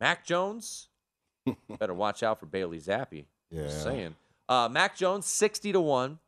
Mac 0.00 0.24
Jones, 0.24 0.88
better 1.78 1.92
watch 1.92 2.22
out 2.22 2.40
for 2.40 2.46
Bailey 2.46 2.78
Zappe. 2.78 3.26
Yeah. 3.50 3.64
Just 3.64 3.82
saying. 3.82 4.14
Uh, 4.48 4.68
Mac 4.70 4.96
Jones, 4.96 5.26
60 5.26 5.72
to 5.72 5.80
1. 5.80 6.18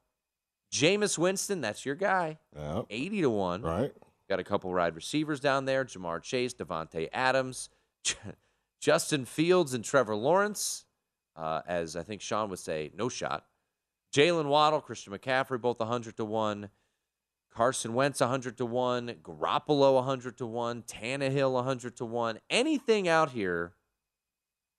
Jameis 0.75 1.17
Winston, 1.17 1.61
that's 1.61 1.87
your 1.87 1.95
guy, 1.95 2.39
Yeah. 2.57 2.83
80 2.91 3.21
to 3.23 3.31
1. 3.31 3.63
Right. 3.63 3.93
Got 4.29 4.41
a 4.41 4.45
couple 4.45 4.73
wide 4.73 4.97
receivers 4.97 5.39
down 5.39 5.67
there 5.67 5.85
Ja'Marr 5.85 6.21
Chase, 6.21 6.53
Davante 6.53 7.09
Adams, 7.13 7.69
Justin 8.81 9.25
Fields, 9.25 9.73
and 9.73 9.85
Trevor 9.85 10.17
Lawrence. 10.17 10.85
Uh, 11.37 11.61
as 11.67 11.95
I 11.95 12.03
think 12.03 12.21
Sean 12.21 12.49
would 12.51 12.59
say, 12.59 12.91
no 12.97 13.09
shot. 13.09 13.45
Jaylen 14.13 14.47
Waddle, 14.47 14.81
Christian 14.81 15.13
McCaffrey, 15.13 15.61
both 15.61 15.79
100 15.79 16.17
to 16.17 16.25
1. 16.25 16.71
Carson 17.53 17.95
Wentz, 17.95 18.19
100 18.21 18.57
to 18.59 18.67
1. 18.67 19.17
Garoppolo, 19.23 19.95
100 19.95 20.39
to 20.39 20.47
1. 20.47 20.83
Tannehill, 20.83 21.53
100 21.53 21.97
to 21.99 22.05
1. 22.05 22.39
Anything 22.51 23.07
out 23.09 23.31
here 23.31 23.75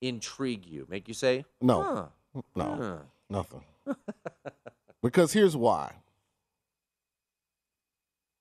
intrigue 0.02 0.66
you? 0.66 0.86
Make 0.90 1.08
you 1.08 1.14
say, 1.14 1.46
No. 1.62 1.82
huh, 2.34 2.42
No. 2.56 2.76
huh. 2.76 2.98
Nothing. 3.30 3.64
because 5.06 5.34
here's 5.34 5.56
why. 5.56 5.94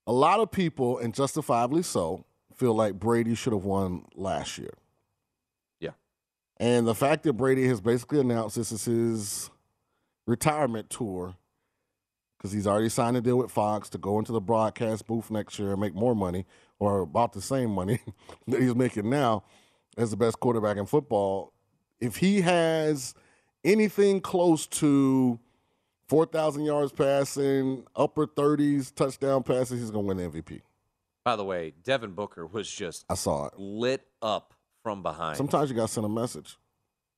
A 0.07 0.13
lot 0.13 0.41
of 0.41 0.51
people, 0.51 0.99
and 0.99 1.13
justifiably 1.13 1.83
so, 1.83 2.25
feel 2.57 2.73
like 2.73 2.95
Brady 2.95 3.35
should 3.35 3.53
have 3.53 3.67
won 3.67 4.07
last 4.15 4.57
year. 4.57 4.73
Yeah. 5.79 5.91
And 6.57 6.87
the 6.87 6.95
fact 6.95 7.25
that 7.25 7.35
Brady 7.35 7.69
has 7.69 7.83
basically 7.83 8.21
announced 8.21 8.57
this 8.57 8.73
is 8.73 8.87
his 8.87 9.51
retirement 10.27 10.89
tour 10.89 11.37
because 12.39 12.53
he's 12.53 12.67
already 12.67 12.89
signed 12.89 13.19
a 13.19 13.21
deal 13.21 13.37
with 13.37 13.51
Fox 13.51 13.91
to 13.91 13.99
go 13.99 14.19
into 14.19 14.33
the 14.33 14.41
broadcast 14.41 15.07
booth 15.07 15.31
next 15.31 15.59
year 15.59 15.73
and 15.73 15.81
make 15.83 15.95
more 15.95 16.15
money 16.15 16.47
or 16.79 17.01
about 17.01 17.35
the 17.35 17.43
same 17.43 17.71
money 17.71 18.01
that 18.49 18.63
he's 18.63 18.75
making 18.75 19.11
now 19.11 19.45
as 19.99 20.11
the 20.11 20.17
best 20.17 20.41
quarterback 20.41 20.79
in 20.79 20.87
football. 20.87 21.53
If 22.01 22.17
he 22.17 22.41
has 22.41 23.15
anything 23.65 24.23
close 24.23 24.67
to 24.67 25.39
4,000 26.09 26.65
yards 26.65 26.93
passing, 26.93 27.85
upper 27.97 28.27
30s, 28.27 28.95
touchdown 28.95 29.43
passes, 29.43 29.81
he's 29.81 29.91
going 29.91 30.05
to 30.05 30.15
win 30.15 30.17
the 30.33 30.41
MVP. 30.43 30.61
By 31.25 31.37
the 31.37 31.45
way, 31.45 31.73
Devin 31.83 32.13
Booker 32.13 32.47
was 32.47 32.71
just 32.71 33.05
I 33.09 33.15
saw 33.15 33.47
it. 33.47 33.55
lit 33.59 34.07
up 34.21 34.53
from 34.83 35.03
behind. 35.03 35.37
Sometimes 35.39 35.71
you 35.71 35.77
got 35.77 35.87
to 35.89 35.93
send 35.93 36.05
a 36.05 36.11
message. 36.11 36.59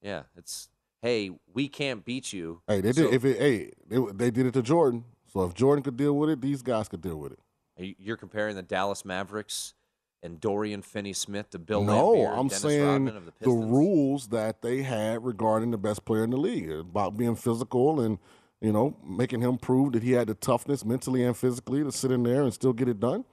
yeah, 0.00 0.22
it's 0.36 0.68
hey, 1.02 1.30
we 1.52 1.68
can't 1.68 2.04
beat 2.04 2.32
you. 2.32 2.60
Hey, 2.68 2.80
they 2.80 2.92
So- 2.92 3.04
did. 3.04 3.14
If 3.14 3.24
it, 3.24 3.38
hey, 3.38 3.72
they, 3.88 3.98
they 4.12 4.30
did 4.30 4.46
it 4.46 4.54
to 4.54 4.62
Jordan. 4.62 5.04
So 5.32 5.42
if 5.44 5.54
Jordan 5.54 5.82
could 5.82 5.96
deal 5.96 6.16
with 6.16 6.30
it, 6.30 6.40
these 6.40 6.62
guys 6.62 6.86
could 6.88 7.00
deal 7.00 7.16
with 7.16 7.32
it. 7.32 7.38
You- 7.78 7.94
You're 7.98 8.16
comparing 8.16 8.54
the 8.54 8.62
Dallas 8.62 9.04
Mavericks 9.04 9.74
and 10.22 10.40
Dorian 10.40 10.82
Finney-Smith 10.82 11.50
to 11.50 11.58
Bill 11.58 11.82
no, 11.84 12.26
I'm 12.26 12.48
Dennis 12.48 12.62
saying 12.62 13.04
the 13.06 13.22
the, 13.40 13.50
rules 13.50 14.28
that 14.28 14.62
they 14.62 14.82
had 14.82 15.24
regarding 15.24 15.72
the 15.72 15.78
best 15.78 16.04
player 16.04 16.22
in 16.24 16.30
the 16.30 16.36
league 16.38 16.70
about 16.70 17.16
being 17.16 17.34
physical 17.36 18.00
and 18.00 18.18
you 18.66 18.72
know 18.72 18.96
making 19.04 19.40
him 19.40 19.56
prove 19.56 19.92
that 19.92 20.02
he 20.02 20.12
had 20.12 20.26
the 20.26 20.34
toughness 20.34 20.84
mentally 20.84 21.22
and 21.24 21.36
physically 21.36 21.82
to 21.84 21.92
sit 21.92 22.10
in 22.10 22.22
there 22.24 22.42
and 22.42 22.52
still 22.52 22.72
get 22.72 22.88
it 22.88 22.98
done. 23.00 23.24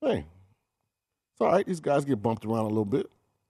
Hey, 0.00 0.26
it's 1.32 1.40
all 1.40 1.52
right. 1.52 1.64
These 1.66 1.80
guys 1.80 2.04
get 2.04 2.20
bumped 2.22 2.44
around 2.44 2.64
a 2.66 2.68
little 2.68 2.84
bit. 2.84 3.08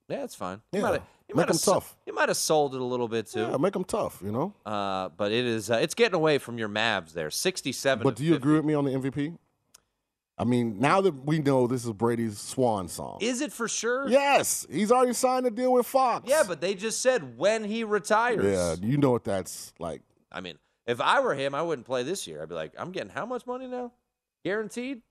Yeah, 0.09 0.25
it's 0.25 0.35
fine. 0.35 0.61
Yeah, 0.73 0.79
You 0.79 0.83
might 0.85 0.93
have, 0.93 1.03
you 1.29 1.35
make 1.35 1.37
might 1.37 1.49
have 1.49 1.57
'em 1.57 1.75
tough. 1.75 1.97
You 2.07 2.13
might 2.15 2.29
have 2.29 2.37
sold 2.37 2.75
it 2.75 2.81
a 2.81 2.85
little 2.85 3.09
bit 3.09 3.27
too. 3.29 3.41
Yeah, 3.51 3.57
make 3.57 3.73
them 3.73 3.85
tough. 3.85 4.21
You 4.23 4.31
know. 4.33 4.55
Uh, 4.67 5.09
but 5.17 5.33
it 5.33 5.47
is 5.47 5.71
uh, 5.71 5.77
it's 5.77 5.95
getting 5.95 6.15
away 6.15 6.37
from 6.39 6.59
your 6.59 6.69
Mavs 6.69 7.13
there. 7.15 7.31
67 7.31 8.05
But 8.05 8.17
do 8.17 8.25
you 8.25 8.33
50. 8.33 8.37
agree 8.43 8.57
with 8.57 8.65
me 8.67 8.75
on 8.75 8.85
the 8.85 8.91
MVP? 8.93 9.39
I 10.39 10.45
mean, 10.45 10.81
now 10.81 11.01
that 11.03 11.25
we 11.25 11.39
know 11.39 11.67
this 11.67 11.85
is 11.85 11.93
Brady's 11.93 12.39
swan 12.39 12.89
song. 12.89 13.19
Is 13.21 13.41
it 13.41 13.53
for 13.53 13.69
sure? 13.69 14.09
yes, 14.09 14.67
he's 14.71 14.91
already 14.91 15.13
signed 15.13 15.47
a 15.47 15.51
deal 15.51 15.73
with 15.73 15.87
Fox. 15.87 16.29
Yeah, 16.29 16.43
but 16.47 16.61
they 16.61 16.75
just 16.75 17.01
said 17.01 17.39
when 17.39 17.65
he 17.65 17.85
retires. 17.85 18.45
yeah, 18.45 18.75
you 18.87 18.97
know 18.99 19.11
what 19.13 19.25
that's 19.25 19.73
like. 19.79 20.03
I 20.31 20.41
mean, 20.41 20.59
if 20.87 21.01
I 21.01 21.21
were 21.21 21.35
him, 21.35 21.55
I 21.55 21.63
wouldn't 21.63 21.87
play 21.87 22.03
this 22.03 22.27
year. 22.27 22.43
I'd 22.43 22.49
be 22.49 22.55
like, 22.55 22.73
I'm 22.79 22.93
getting 22.93 23.11
how 23.11 23.27
much 23.27 23.47
money 23.47 23.67
now? 23.67 23.93
Guaranteed? 24.45 25.03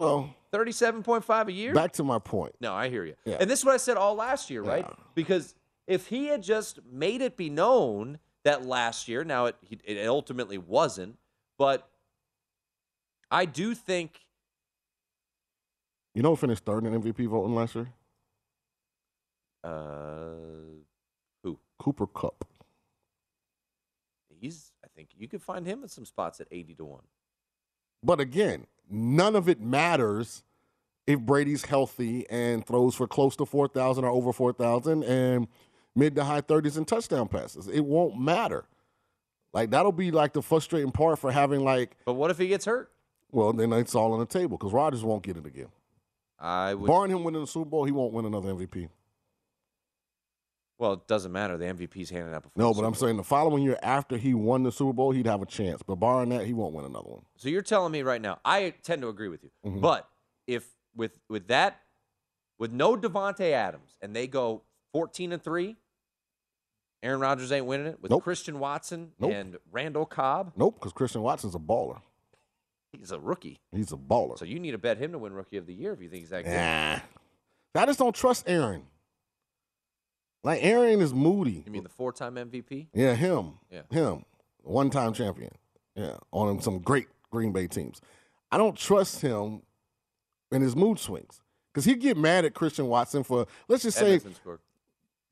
Well, 0.00 0.34
37.5 0.52 1.48
a 1.48 1.52
year? 1.52 1.72
back 1.72 1.92
to 1.92 2.04
my 2.04 2.18
point. 2.18 2.54
No, 2.60 2.72
I 2.74 2.88
hear 2.88 3.04
you. 3.04 3.14
Yeah. 3.24 3.36
And 3.40 3.48
this 3.48 3.60
is 3.60 3.64
what 3.64 3.74
I 3.74 3.78
said 3.78 3.96
all 3.96 4.14
last 4.16 4.50
year, 4.50 4.62
right? 4.62 4.84
Yeah. 4.88 4.94
Because 5.14 5.54
if 5.86 6.08
he 6.08 6.26
had 6.26 6.42
just 6.42 6.80
made 6.90 7.20
it 7.20 7.36
be 7.36 7.48
known 7.48 8.18
that 8.44 8.66
last 8.66 9.06
year, 9.06 9.22
now 9.22 9.46
it, 9.46 9.56
it 9.84 10.06
ultimately 10.08 10.58
wasn't, 10.58 11.16
but 11.58 11.88
I 13.30 13.44
do 13.44 13.74
think 13.74 14.20
You 16.12 16.22
know 16.22 16.30
who 16.30 16.36
finished 16.36 16.64
third 16.64 16.84
in 16.84 17.00
MVP 17.00 17.28
voting 17.28 17.54
last 17.54 17.74
year? 17.76 17.88
uh, 19.62 20.34
who 21.42 21.58
Cooper 21.78 22.06
Kupp. 22.08 22.44
he's. 24.40 24.72
Think 24.96 25.08
you 25.16 25.28
could 25.28 25.42
find 25.42 25.66
him 25.66 25.82
in 25.82 25.88
some 25.88 26.04
spots 26.04 26.40
at 26.40 26.46
eighty 26.50 26.74
to 26.74 26.84
one. 26.84 27.02
But 28.02 28.20
again, 28.20 28.66
none 28.88 29.34
of 29.34 29.48
it 29.48 29.60
matters 29.60 30.44
if 31.06 31.20
Brady's 31.20 31.64
healthy 31.64 32.28
and 32.30 32.64
throws 32.66 32.94
for 32.94 33.06
close 33.06 33.34
to 33.36 33.46
4,000 33.46 34.04
or 34.04 34.10
over 34.10 34.32
4,000 34.32 35.02
and 35.04 35.48
mid 35.96 36.14
to 36.16 36.24
high 36.24 36.40
30s 36.40 36.76
in 36.78 36.84
touchdown 36.84 37.28
passes. 37.28 37.66
It 37.68 37.80
won't 37.84 38.18
matter. 38.18 38.64
Like, 39.52 39.70
that'll 39.70 39.92
be 39.92 40.10
like 40.10 40.32
the 40.32 40.42
frustrating 40.42 40.92
part 40.92 41.18
for 41.18 41.30
having, 41.30 41.62
like, 41.64 41.96
But 42.04 42.14
what 42.14 42.30
if 42.30 42.38
he 42.38 42.48
gets 42.48 42.64
hurt? 42.64 42.90
well, 43.32 43.52
then 43.52 43.72
it's 43.72 43.94
all 43.94 44.12
on 44.12 44.20
the 44.20 44.26
table 44.26 44.56
because 44.58 44.72
Rodgers 44.72 45.02
won't 45.04 45.22
get 45.22 45.36
it 45.36 45.46
again. 45.46 45.68
I 46.38 46.74
would. 46.74 46.86
Barring 46.86 47.10
him 47.10 47.24
winning 47.24 47.40
the 47.40 47.46
Super 47.46 47.70
Bowl, 47.70 47.84
he 47.84 47.92
won't 47.92 48.12
win 48.12 48.24
another 48.26 48.52
MVP. 48.52 48.88
Well, 50.78 50.94
it 50.94 51.06
doesn't 51.06 51.30
matter. 51.30 51.56
The 51.56 51.66
MVP's 51.66 52.10
handed 52.10 52.34
out 52.34 52.42
before. 52.42 52.60
No, 52.60 52.74
but 52.74 52.84
I'm 52.84 52.94
saying 52.94 53.16
the 53.16 53.22
following 53.22 53.62
year 53.62 53.78
after 53.82 54.16
he 54.16 54.34
won 54.34 54.64
the 54.64 54.72
Super 54.72 54.92
Bowl, 54.92 55.12
he'd 55.12 55.26
have 55.26 55.40
a 55.40 55.46
chance. 55.46 55.82
But 55.82 55.96
barring 55.96 56.30
that, 56.30 56.44
he 56.46 56.52
won't 56.52 56.74
win 56.74 56.84
another 56.84 57.08
one. 57.10 57.22
So 57.36 57.48
you're 57.48 57.62
telling 57.62 57.92
me 57.92 58.02
right 58.02 58.20
now, 58.20 58.38
I 58.44 58.74
tend 58.82 59.02
to 59.02 59.08
agree 59.08 59.28
with 59.28 59.44
you. 59.44 59.50
Mhm. 59.64 59.80
But 59.80 60.08
if 60.46 60.66
with 60.96 61.18
with 61.28 61.46
that, 61.48 61.80
with 62.58 62.72
no 62.72 62.96
Davante 62.96 63.52
Adams, 63.52 63.96
and 64.02 64.14
they 64.16 64.26
go 64.26 64.62
14 64.92 65.32
and 65.32 65.42
three, 65.42 65.76
Aaron 67.04 67.20
Rodgers 67.20 67.52
ain't 67.52 67.66
winning 67.66 67.86
it. 67.86 68.02
With 68.02 68.10
Nope. 68.10 68.24
Christian 68.24 68.58
Watson 68.58 69.12
Nope. 69.20 69.32
and 69.32 69.58
Randall 69.70 70.06
Cobb, 70.06 70.52
Nope, 70.56 70.74
because 70.76 70.92
Christian 70.92 71.22
Watson's 71.22 71.54
a 71.54 71.58
baller. 71.58 72.00
he's 72.92 73.12
a 73.12 73.18
rookie. 73.20 73.60
He's 73.72 73.92
a 73.92 73.96
baller. 73.96 74.38
So 74.38 74.44
you 74.44 74.58
need 74.58 74.70
to 74.72 74.78
bet 74.78 74.98
him 74.98 75.12
to 75.12 75.18
win 75.18 75.34
Rookie 75.34 75.56
of 75.56 75.66
the 75.66 75.74
Year 75.74 75.92
if 75.92 76.00
you 76.00 76.08
think 76.08 76.20
he's 76.22 76.30
that 76.30 76.44
good. 76.44 76.52
Nah. 76.52 77.00
I 77.80 77.86
just 77.86 77.98
don't 77.98 78.14
trust 78.14 78.44
Aaron. 78.48 78.84
Like 80.44 80.62
Aaron 80.62 81.00
is 81.00 81.12
moody. 81.14 81.62
You 81.66 81.72
mean 81.72 81.82
the 81.82 81.88
four-time 81.88 82.34
MVP? 82.36 82.88
Yeah, 82.92 83.14
him. 83.14 83.54
Yeah. 83.70 83.82
Him. 83.90 84.24
One 84.62 84.90
time 84.90 85.12
champion. 85.14 85.50
Yeah. 85.96 86.18
On 86.32 86.60
some 86.60 86.78
great 86.80 87.08
Green 87.30 87.52
Bay 87.52 87.66
teams. 87.66 88.00
I 88.52 88.58
don't 88.58 88.76
trust 88.76 89.22
him 89.22 89.62
in 90.52 90.62
his 90.62 90.76
mood 90.76 90.98
swings. 90.98 91.40
Because 91.72 91.86
he'd 91.86 92.00
get 92.00 92.16
mad 92.16 92.44
at 92.44 92.54
Christian 92.54 92.86
Watson 92.86 93.24
for 93.24 93.46
let's 93.66 93.82
just 93.82 93.98
say 93.98 94.14
Edmonton 94.14 94.34
scored. 94.34 94.60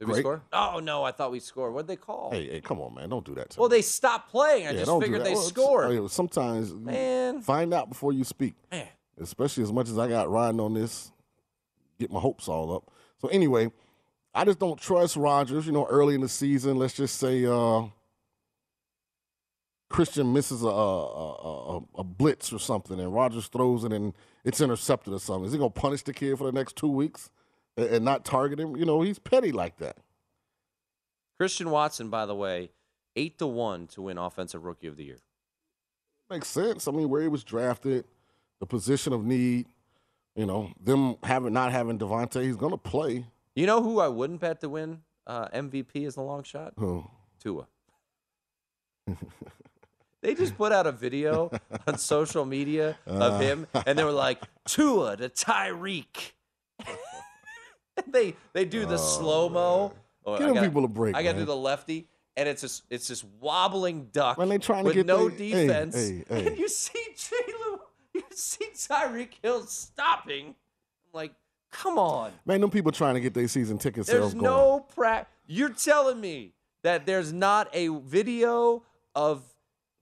Did 0.00 0.08
we 0.08 0.18
score? 0.18 0.42
Oh 0.52 0.80
no, 0.82 1.04
I 1.04 1.12
thought 1.12 1.30
we 1.30 1.38
scored. 1.38 1.72
What'd 1.72 1.86
they 1.86 1.94
call? 1.94 2.30
Hey, 2.32 2.48
hey, 2.48 2.60
come 2.60 2.80
on, 2.80 2.92
man. 2.94 3.08
Don't 3.08 3.24
do 3.24 3.34
that 3.36 3.50
to 3.50 3.60
well, 3.60 3.68
me. 3.68 3.76
they 3.76 3.82
stopped 3.82 4.30
playing. 4.30 4.66
I 4.66 4.70
Yeah, 4.72 4.84
just 4.84 5.00
figured 5.00 5.22
they 5.22 5.34
Well, 5.34 5.42
scored. 5.42 5.84
Oh, 5.92 6.02
hey, 6.02 6.08
sometimes 6.08 6.74
Man. 6.74 7.40
find 7.42 7.72
out 7.72 7.88
before 7.88 8.12
you 8.12 8.24
speak. 8.24 8.54
Man. 8.72 8.88
especially 9.20 9.62
as 9.62 9.72
much 9.72 9.88
as 9.88 9.98
I 9.98 10.08
got 10.08 10.28
riding 10.28 10.58
on 10.58 10.74
this, 10.74 11.12
get 12.00 12.10
my 12.10 12.18
hopes 12.18 12.48
all 12.48 12.74
up. 12.74 12.90
So 13.20 13.28
anyway, 13.28 13.70
I 14.34 14.44
just 14.44 14.58
don't 14.58 14.80
trust 14.80 15.16
Rodgers. 15.16 15.66
You 15.66 15.72
know, 15.72 15.86
early 15.86 16.14
in 16.14 16.20
the 16.20 16.28
season, 16.28 16.76
let's 16.76 16.94
just 16.94 17.18
say 17.18 17.44
uh, 17.44 17.84
Christian 19.90 20.32
misses 20.32 20.62
a, 20.62 20.68
a, 20.68 21.76
a, 21.76 21.80
a 21.98 22.04
blitz 22.04 22.52
or 22.52 22.58
something, 22.58 22.98
and 22.98 23.14
Rodgers 23.14 23.48
throws 23.48 23.84
it 23.84 23.92
and 23.92 24.14
it's 24.44 24.60
intercepted 24.60 25.12
or 25.12 25.20
something. 25.20 25.46
Is 25.46 25.52
he 25.52 25.58
gonna 25.58 25.70
punish 25.70 26.02
the 26.02 26.14
kid 26.14 26.38
for 26.38 26.44
the 26.44 26.52
next 26.52 26.76
two 26.76 26.88
weeks 26.88 27.30
and, 27.76 27.86
and 27.86 28.04
not 28.04 28.24
target 28.24 28.58
him? 28.58 28.76
You 28.76 28.86
know, 28.86 29.02
he's 29.02 29.18
petty 29.18 29.52
like 29.52 29.76
that. 29.78 29.98
Christian 31.38 31.70
Watson, 31.70 32.08
by 32.08 32.26
the 32.26 32.34
way, 32.34 32.70
eight 33.16 33.38
to 33.38 33.46
one 33.46 33.86
to 33.88 34.02
win 34.02 34.18
Offensive 34.18 34.64
Rookie 34.64 34.86
of 34.86 34.96
the 34.96 35.04
Year. 35.04 35.18
Makes 36.30 36.48
sense. 36.48 36.88
I 36.88 36.92
mean, 36.92 37.10
where 37.10 37.20
he 37.20 37.28
was 37.28 37.44
drafted, 37.44 38.04
the 38.60 38.66
position 38.66 39.12
of 39.12 39.24
need. 39.24 39.66
You 40.34 40.46
know, 40.46 40.72
them 40.82 41.16
having 41.22 41.52
not 41.52 41.72
having 41.72 41.98
Davante, 41.98 42.42
he's 42.42 42.56
gonna 42.56 42.78
play. 42.78 43.26
You 43.54 43.66
know 43.66 43.82
who 43.82 44.00
I 44.00 44.08
wouldn't 44.08 44.40
bet 44.40 44.60
to 44.60 44.68
win 44.68 45.00
uh, 45.26 45.48
MVP 45.48 46.06
as 46.06 46.16
a 46.16 46.22
long 46.22 46.42
shot? 46.42 46.72
Who? 46.78 47.04
Tua. 47.40 47.66
they 50.22 50.34
just 50.34 50.56
put 50.56 50.72
out 50.72 50.86
a 50.86 50.92
video 50.92 51.50
on 51.86 51.98
social 51.98 52.44
media 52.44 52.96
Uh. 53.06 53.10
of 53.12 53.40
him, 53.40 53.66
and 53.86 53.98
they 53.98 54.04
were 54.04 54.10
like, 54.12 54.40
Tua 54.66 55.16
to 55.16 55.28
Tyreek. 55.28 56.32
they 58.06 58.34
they 58.52 58.64
do 58.64 58.86
the 58.86 58.96
slow 58.98 59.48
mo. 59.48 59.92
Oh, 60.24 60.38
Give 60.38 60.54
them 60.54 60.64
people 60.64 60.84
a 60.84 60.88
break, 60.88 61.16
I 61.16 61.22
got 61.24 61.32
to 61.32 61.38
do 61.40 61.44
the 61.44 61.56
lefty, 61.56 62.06
and 62.36 62.48
it's 62.48 62.62
just 62.62 62.84
it's 62.90 63.08
this 63.08 63.24
wobbling 63.40 64.08
duck 64.12 64.38
When 64.38 64.48
they 64.48 64.58
trying 64.58 64.84
to 64.84 64.86
with 64.88 64.94
get 64.94 65.06
no 65.06 65.28
they- 65.28 65.48
hey, 65.50 65.66
defense, 65.66 65.94
hey, 65.96 66.24
hey. 66.28 66.46
and 66.46 66.58
you 66.60 66.68
see 66.68 67.04
Jaylen, 67.16 67.78
you 68.14 68.22
see 68.30 68.66
Tyreek 68.74 69.30
Hill 69.42 69.64
stopping. 69.66 70.46
I'm 70.46 70.54
like, 71.12 71.32
come 71.72 71.98
on. 71.98 72.32
Man, 72.46 72.60
them 72.60 72.70
people 72.70 72.92
trying 72.92 73.14
to 73.14 73.20
get 73.20 73.34
their 73.34 73.48
season 73.48 73.78
ticket 73.78 74.06
sales 74.06 74.32
There's 74.32 74.34
going. 74.34 74.44
no 74.44 74.86
pra 74.94 75.26
You're 75.46 75.70
telling 75.70 76.20
me 76.20 76.54
that 76.84 77.06
there's 77.06 77.32
not 77.32 77.68
a 77.72 77.88
video 77.88 78.84
of 79.14 79.42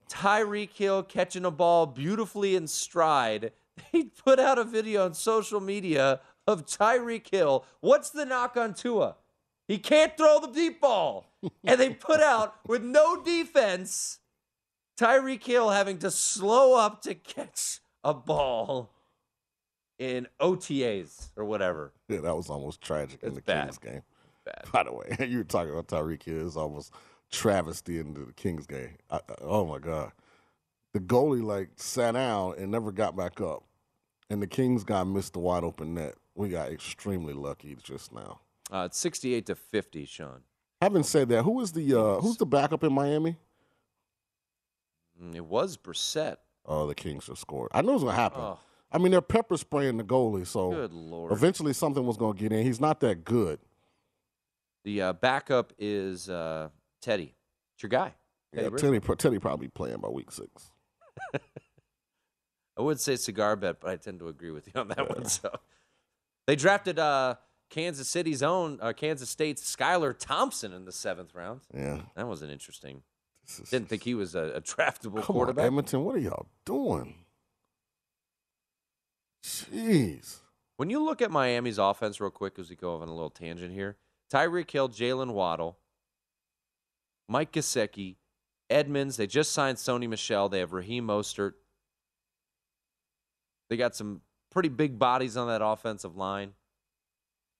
Tyreek 0.09 0.71
Hill 0.73 1.03
catching 1.03 1.45
a 1.45 1.51
ball 1.51 1.87
beautifully 1.87 2.55
in 2.55 2.67
stride. 2.67 3.51
They 3.93 4.03
put 4.03 4.37
out 4.37 4.59
a 4.59 4.63
video 4.63 5.05
on 5.05 5.15
social 5.15 5.59
media 5.59 6.19
of 6.45 6.65
Tyreek 6.65 7.27
Hill. 7.31 7.65
What's 7.79 8.11
the 8.11 8.25
knock 8.25 8.55
on 8.55 8.73
Tua? 8.75 9.15
He 9.67 9.79
can't 9.79 10.15
throw 10.15 10.39
the 10.39 10.51
deep 10.51 10.81
ball. 10.81 11.25
and 11.63 11.79
they 11.79 11.91
put 11.91 12.21
out 12.21 12.55
with 12.67 12.83
no 12.83 13.23
defense 13.23 14.19
Tyreek 14.99 15.43
Hill 15.43 15.69
having 15.69 15.97
to 15.99 16.11
slow 16.11 16.75
up 16.75 17.01
to 17.03 17.15
catch 17.15 17.79
a 18.03 18.13
ball 18.13 18.91
in 20.01 20.27
OTAs 20.39 21.29
or 21.37 21.45
whatever. 21.45 21.93
Yeah, 22.09 22.21
that 22.21 22.35
was 22.35 22.49
almost 22.49 22.81
tragic 22.81 23.21
in 23.21 23.35
the 23.35 23.41
bad. 23.41 23.65
Kings 23.65 23.77
game. 23.77 24.01
Bad. 24.43 24.63
By 24.71 24.83
the 24.83 24.91
way, 24.91 25.15
you 25.29 25.37
were 25.37 25.43
talking 25.43 25.71
about 25.71 25.87
Tyreek 25.87 26.23
Hill. 26.23 26.45
It's 26.47 26.55
almost 26.57 26.91
travesty 27.31 27.99
into 27.99 28.25
the 28.25 28.33
Kings 28.33 28.65
game. 28.65 28.95
I, 29.11 29.17
I- 29.17 29.21
oh 29.41 29.65
my 29.65 29.77
God, 29.77 30.11
the 30.93 30.99
goalie 30.99 31.43
like 31.43 31.69
sat 31.75 32.13
down 32.13 32.55
and 32.57 32.71
never 32.71 32.91
got 32.91 33.15
back 33.15 33.39
up, 33.39 33.63
and 34.31 34.41
the 34.41 34.47
Kings 34.47 34.83
guy 34.83 35.03
missed 35.03 35.33
the 35.33 35.39
wide 35.39 35.63
open 35.63 35.93
net. 35.93 36.15
We 36.33 36.49
got 36.49 36.71
extremely 36.71 37.33
lucky 37.33 37.77
just 37.83 38.11
now. 38.11 38.39
Uh, 38.71 38.85
it's 38.87 38.97
68 38.97 39.45
to 39.47 39.55
50, 39.55 40.05
Sean. 40.05 40.41
Having 40.81 41.03
said 41.03 41.29
that, 41.29 41.43
who 41.43 41.61
is 41.61 41.73
the 41.73 41.93
uh, 41.93 42.19
who's 42.21 42.37
the 42.37 42.45
backup 42.47 42.83
in 42.83 42.91
Miami? 42.91 43.37
Mm, 45.21 45.35
It 45.35 45.45
was 45.45 45.77
Brissett. 45.77 46.37
Oh, 46.65 46.87
the 46.87 46.95
Kings 46.95 47.27
just 47.27 47.41
scored. 47.41 47.69
I 47.73 47.81
know 47.83 47.91
it 47.91 47.93
was 47.95 48.03
gonna 48.03 48.15
happen. 48.15 48.41
Oh. 48.41 48.59
I 48.91 48.97
mean, 48.97 49.11
they're 49.11 49.21
pepper 49.21 49.55
spraying 49.57 49.97
the 49.97 50.03
goalie, 50.03 50.45
so 50.45 50.71
Good 50.71 50.91
lord. 50.93 51.31
eventually 51.31 51.73
something 51.73 52.05
was 52.05 52.17
gonna 52.17 52.37
get 52.37 52.51
in. 52.51 52.65
He's 52.65 52.79
not 52.81 52.99
that 53.01 53.23
good. 53.23 53.59
The 54.83 55.01
uh, 55.01 55.13
backup 55.13 55.73
is 55.77 56.29
uh, 56.29 56.69
Teddy, 57.01 57.35
It's 57.75 57.83
your 57.83 57.89
guy. 57.89 58.13
Yeah, 58.53 58.69
Teddy 58.69 58.99
Teddy, 59.17 59.39
probably 59.39 59.67
playing 59.69 59.99
by 59.99 60.09
week 60.09 60.31
six. 60.31 60.71
I 62.77 62.81
would 62.81 62.99
say 62.99 63.15
cigar 63.15 63.55
bet, 63.55 63.79
but 63.79 63.89
I 63.89 63.95
tend 63.97 64.19
to 64.19 64.27
agree 64.27 64.51
with 64.51 64.67
you 64.67 64.73
on 64.81 64.87
that 64.89 65.09
one. 65.09 65.25
So 65.25 65.51
they 66.47 66.55
drafted 66.55 66.97
uh, 66.99 67.35
Kansas 67.69 68.09
City's 68.09 68.41
own, 68.41 68.79
uh, 68.81 68.93
Kansas 68.93 69.29
State's 69.29 69.63
Skylar 69.75 70.15
Thompson 70.17 70.73
in 70.73 70.85
the 70.85 70.91
seventh 70.91 71.35
round. 71.35 71.61
Yeah. 71.73 72.01
That 72.15 72.27
wasn't 72.27 72.51
interesting. 72.51 73.03
Is- 73.47 73.69
Didn't 73.69 73.89
think 73.89 74.03
he 74.03 74.15
was 74.15 74.35
a, 74.35 74.53
a 74.55 74.61
draftable 74.61 75.03
Come 75.03 75.15
on, 75.17 75.23
quarterback. 75.23 75.65
Edmonton. 75.65 76.03
What 76.03 76.15
are 76.15 76.19
y'all 76.19 76.47
doing? 76.65 77.15
Jeez. 79.43 80.37
When 80.77 80.89
you 80.89 81.03
look 81.03 81.21
at 81.21 81.31
Miami's 81.31 81.77
offense, 81.77 82.19
real 82.19 82.31
quick, 82.31 82.57
as 82.57 82.69
we 82.69 82.75
go 82.75 82.95
on 83.01 83.07
a 83.07 83.13
little 83.13 83.29
tangent 83.29 83.73
here, 83.73 83.97
Tyreek 84.31 84.69
Hill, 84.71 84.89
Jaylen 84.89 85.33
Waddle, 85.33 85.77
Mike 87.27 87.51
Gesicki, 87.51 88.15
Edmonds. 88.69 89.17
They 89.17 89.27
just 89.27 89.51
signed 89.51 89.77
Sony 89.77 90.07
Michel. 90.09 90.49
They 90.49 90.59
have 90.59 90.73
Raheem 90.73 91.05
Mostert. 91.05 91.53
They 93.69 93.77
got 93.77 93.95
some 93.95 94.21
pretty 94.49 94.69
big 94.69 94.97
bodies 94.97 95.37
on 95.37 95.47
that 95.47 95.63
offensive 95.63 96.15
line. 96.17 96.53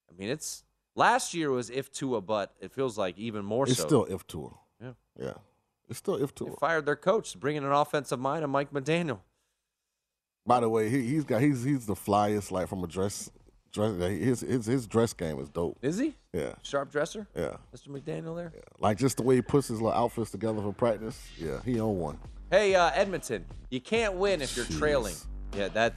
I 0.10 0.18
mean, 0.18 0.30
it's 0.30 0.64
last 0.96 1.34
year 1.34 1.52
was 1.52 1.70
if 1.70 1.92
Tua, 1.92 2.22
but 2.22 2.54
it 2.60 2.72
feels 2.72 2.98
like 2.98 3.18
even 3.18 3.46
more 3.46 3.66
It's 3.68 3.78
so. 3.78 3.86
still 3.86 4.06
if 4.06 4.26
Tua. 4.28 4.52
Yeah. 4.82 4.94
Yeah. 5.20 5.34
It's 5.90 6.00
still 6.00 6.16
if 6.16 6.34
they 6.36 6.46
fired 6.60 6.86
their 6.86 6.96
coach, 6.96 7.38
bringing 7.40 7.64
an 7.64 7.72
offensive 7.72 8.20
mind 8.20 8.44
and 8.44 8.52
Mike 8.52 8.72
McDaniel. 8.72 9.20
By 10.46 10.60
the 10.60 10.70
way, 10.70 10.90
he, 10.90 11.02
he's 11.08 11.24
got 11.24 11.42
he's 11.42 11.64
he's 11.64 11.86
the 11.86 11.94
flyest 11.96 12.52
like 12.52 12.68
from 12.68 12.84
a 12.84 12.88
dress 12.88 13.30
dress 13.72 13.94
his 13.96 14.42
his 14.42 14.66
his 14.66 14.88
dress 14.88 15.14
game 15.14 15.40
is 15.40 15.50
dope. 15.50 15.78
Is 15.82 15.98
he 15.98 16.16
Yeah. 16.34 16.54
sharp 16.64 16.92
dresser, 16.92 17.28
Yeah. 17.36 17.58
Mr. 17.76 17.88
McDaniel? 17.90 18.36
There. 18.36 18.52
Yeah. 18.54 18.62
Like 18.80 18.98
just 18.98 19.18
the 19.18 19.24
way 19.24 19.36
he 19.36 19.42
puts 19.42 19.68
his 19.68 19.82
little 19.82 19.98
outfits 19.98 20.32
together 20.32 20.62
for 20.62 20.74
practice. 20.74 21.22
Yeah, 21.38 21.62
he 21.64 21.80
on 21.80 21.98
one. 22.00 22.20
Hey, 22.50 22.76
uh, 22.76 22.92
Edmonton, 22.94 23.46
you 23.70 23.80
can't 23.80 24.16
win 24.16 24.42
if 24.42 24.58
you're 24.58 24.66
Jeez. 24.66 24.78
trailing. 24.80 25.16
Yeah, 25.56 25.70
that 25.70 25.94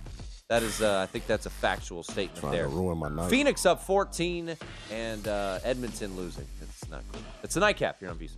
that 0.49 0.63
is. 0.63 0.83
Uh, 0.83 1.01
I 1.01 1.07
think 1.07 1.27
that's 1.27 1.47
a 1.47 1.51
factual 1.51 2.03
statement 2.03 2.39
Trying 2.41 2.53
there. 2.53 2.65
to 2.65 2.69
ruin 2.69 2.99
my 2.99 3.09
night. 3.09 3.31
Phoenix 3.31 3.65
up 3.67 3.83
14 3.83 4.57
and 4.93 5.27
uh, 5.27 5.59
Edmonton 5.65 6.15
losing. 6.17 6.47
It's 6.61 6.89
not 6.91 7.03
cool. 7.13 7.23
It's 7.43 7.57
a 7.57 7.61
nightcap 7.61 7.99
here 7.99 8.11
on 8.11 8.19
VC. 8.19 8.33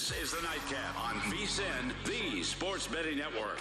This 0.00 0.22
is 0.22 0.30
the 0.32 0.40
Nightcap 0.40 0.98
on 0.98 1.14
VSIN, 1.30 1.92
the 2.06 2.42
Sports 2.42 2.86
Betting 2.86 3.18
Network. 3.18 3.58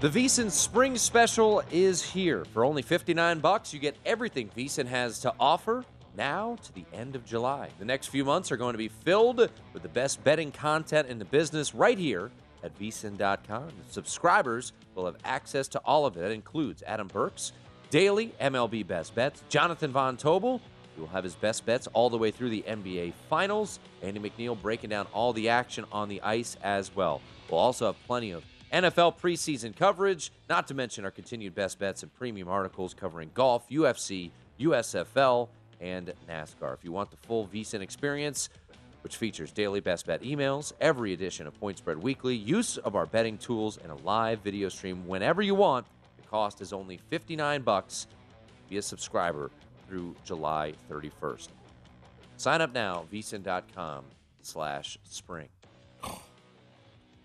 The 0.00 0.08
VSiN 0.10 0.50
Spring 0.50 0.98
Special 0.98 1.62
is 1.70 2.02
here. 2.02 2.44
For 2.44 2.66
only 2.66 2.82
59 2.82 3.38
bucks, 3.38 3.72
you 3.72 3.80
get 3.80 3.96
everything 4.04 4.50
VSiN 4.54 4.84
has 4.88 5.20
to 5.20 5.32
offer 5.40 5.86
now 6.16 6.56
to 6.62 6.72
the 6.72 6.84
end 6.92 7.16
of 7.16 7.24
July. 7.24 7.68
The 7.78 7.84
next 7.84 8.08
few 8.08 8.24
months 8.24 8.50
are 8.50 8.56
going 8.56 8.74
to 8.74 8.78
be 8.78 8.88
filled 8.88 9.38
with 9.38 9.82
the 9.82 9.88
best 9.88 10.22
betting 10.24 10.50
content 10.50 11.08
in 11.08 11.18
the 11.18 11.24
business 11.24 11.74
right 11.74 11.98
here 11.98 12.30
at 12.62 12.78
vsin.com. 12.78 13.68
Subscribers 13.90 14.72
will 14.94 15.06
have 15.06 15.16
access 15.24 15.68
to 15.68 15.78
all 15.84 16.06
of 16.06 16.16
it. 16.16 16.20
That 16.20 16.32
includes 16.32 16.82
Adam 16.86 17.06
Burke's, 17.06 17.52
daily 17.90 18.32
MLB 18.40 18.86
best 18.86 19.14
bets, 19.14 19.42
Jonathan 19.48 19.92
Von 19.92 20.16
Tobel, 20.16 20.60
who 20.96 21.02
will 21.02 21.08
have 21.10 21.24
his 21.24 21.36
best 21.36 21.64
bets 21.64 21.86
all 21.92 22.10
the 22.10 22.18
way 22.18 22.30
through 22.30 22.50
the 22.50 22.64
NBA 22.66 23.12
Finals, 23.30 23.78
Andy 24.02 24.18
McNeil 24.18 24.60
breaking 24.60 24.90
down 24.90 25.06
all 25.12 25.32
the 25.32 25.48
action 25.48 25.84
on 25.92 26.08
the 26.08 26.20
ice 26.22 26.56
as 26.62 26.94
well. 26.94 27.20
We'll 27.48 27.60
also 27.60 27.86
have 27.86 28.06
plenty 28.06 28.32
of 28.32 28.44
NFL 28.72 29.18
preseason 29.18 29.74
coverage, 29.74 30.30
not 30.48 30.68
to 30.68 30.74
mention 30.74 31.04
our 31.04 31.10
continued 31.10 31.54
best 31.54 31.78
bets 31.78 32.02
and 32.02 32.12
premium 32.14 32.48
articles 32.48 32.94
covering 32.94 33.30
golf, 33.32 33.68
UFC, 33.70 34.30
USFL, 34.60 35.48
and 35.80 36.12
NASCAR. 36.28 36.74
If 36.74 36.84
you 36.84 36.92
want 36.92 37.10
the 37.10 37.16
full 37.16 37.46
VSIN 37.46 37.80
experience, 37.80 38.48
which 39.02 39.16
features 39.16 39.52
daily 39.52 39.80
best 39.80 40.06
bet 40.06 40.22
emails, 40.22 40.72
every 40.80 41.12
edition 41.12 41.46
of 41.46 41.58
Point 41.58 41.78
Spread 41.78 42.02
Weekly, 42.02 42.34
use 42.34 42.78
of 42.78 42.96
our 42.96 43.06
betting 43.06 43.38
tools, 43.38 43.78
and 43.82 43.92
a 43.92 43.96
live 43.96 44.40
video 44.40 44.68
stream 44.68 45.06
whenever 45.06 45.42
you 45.42 45.54
want, 45.54 45.86
the 46.16 46.26
cost 46.28 46.60
is 46.60 46.72
only 46.72 46.98
59 47.08 47.62
bucks. 47.62 48.06
Be 48.68 48.78
a 48.78 48.82
subscriber 48.82 49.50
through 49.88 50.14
July 50.24 50.74
31st. 50.90 51.48
Sign 52.36 52.60
up 52.60 52.74
now, 52.74 53.04
vsin.com 53.12 54.04
slash 54.42 54.98
spring. 55.04 55.48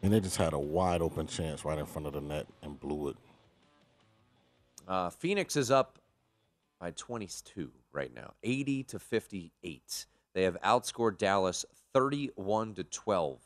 And 0.01 0.11
they 0.11 0.19
just 0.19 0.37
had 0.37 0.53
a 0.53 0.59
wide 0.59 1.01
open 1.01 1.27
chance 1.27 1.63
right 1.63 1.77
in 1.77 1.85
front 1.85 2.07
of 2.07 2.13
the 2.13 2.21
net 2.21 2.45
and 2.61 2.77
blew 2.79 3.09
it. 3.09 3.15
Uh, 4.85 5.09
Phoenix 5.09 5.55
is 5.55 5.71
up 5.71 5.97
by 6.79 6.91
22 6.91 7.71
right 7.93 8.13
now, 8.13 8.33
80 8.43 8.83
to 8.83 8.99
58. 8.99 10.05
They 10.33 10.43
have 10.43 10.59
outscored 10.61 11.17
Dallas 11.17 11.65
31 11.93 12.75
to 12.75 12.83
12 12.83 13.39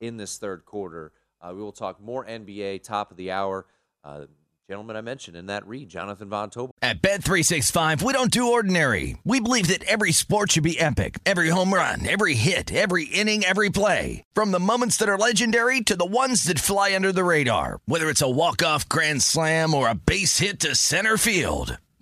in 0.00 0.16
this 0.16 0.38
third 0.38 0.64
quarter. 0.64 1.12
Uh, 1.40 1.52
we 1.54 1.62
will 1.62 1.72
talk 1.72 2.00
more 2.00 2.24
NBA 2.24 2.82
top 2.82 3.10
of 3.10 3.16
the 3.16 3.30
hour. 3.30 3.66
Uh, 4.02 4.26
gentleman 4.68 4.96
I 4.96 5.00
mentioned 5.00 5.36
in 5.36 5.46
that 5.46 5.66
read, 5.66 5.88
Jonathan 5.88 6.28
Von 6.28 6.50
Tobel. 6.50 6.70
At 6.82 7.00
Bet365, 7.00 8.02
we 8.02 8.12
don't 8.12 8.30
do 8.30 8.52
ordinary. 8.52 9.16
We 9.24 9.38
believe 9.40 9.68
that 9.68 9.84
every 9.84 10.12
sport 10.12 10.52
should 10.52 10.64
be 10.64 10.80
epic. 10.80 11.18
Every 11.24 11.50
home 11.50 11.72
run, 11.72 12.06
every 12.06 12.34
hit, 12.34 12.72
every 12.72 13.04
inning, 13.04 13.44
every 13.44 13.70
play. 13.70 14.24
From 14.34 14.50
the 14.50 14.60
moments 14.60 14.96
that 14.96 15.08
are 15.08 15.18
legendary 15.18 15.80
to 15.82 15.96
the 15.96 16.04
ones 16.04 16.44
that 16.44 16.58
fly 16.58 16.94
under 16.94 17.12
the 17.12 17.24
radar. 17.24 17.78
Whether 17.86 18.08
it's 18.10 18.22
a 18.22 18.30
walk-off 18.30 18.88
grand 18.88 19.22
slam 19.22 19.74
or 19.74 19.88
a 19.88 19.94
base 19.94 20.38
hit 20.38 20.60
to 20.60 20.74
center 20.74 21.16
field. 21.16 21.78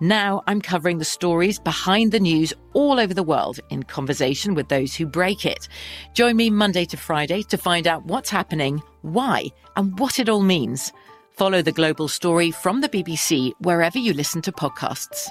Now 0.00 0.42
I'm 0.46 0.62
covering 0.62 0.96
the 0.96 1.04
stories 1.04 1.58
behind 1.58 2.10
the 2.10 2.20
news 2.20 2.54
all 2.72 2.98
over 2.98 3.12
the 3.12 3.22
world 3.22 3.60
in 3.68 3.82
conversation 3.82 4.54
with 4.54 4.68
those 4.68 4.94
who 4.94 5.04
break 5.04 5.44
it. 5.44 5.68
Join 6.14 6.36
me 6.36 6.48
Monday 6.48 6.86
to 6.86 6.96
Friday 6.96 7.42
to 7.42 7.58
find 7.58 7.86
out 7.86 8.06
what's 8.06 8.30
happening, 8.30 8.82
why, 9.02 9.46
and 9.76 9.98
what 9.98 10.18
it 10.18 10.30
all 10.30 10.40
means. 10.40 10.90
Follow 11.32 11.60
The 11.60 11.72
Global 11.72 12.08
Story 12.08 12.50
from 12.50 12.80
the 12.80 12.88
BBC 12.88 13.52
wherever 13.60 13.98
you 13.98 14.14
listen 14.14 14.40
to 14.42 14.52
podcasts. 14.52 15.28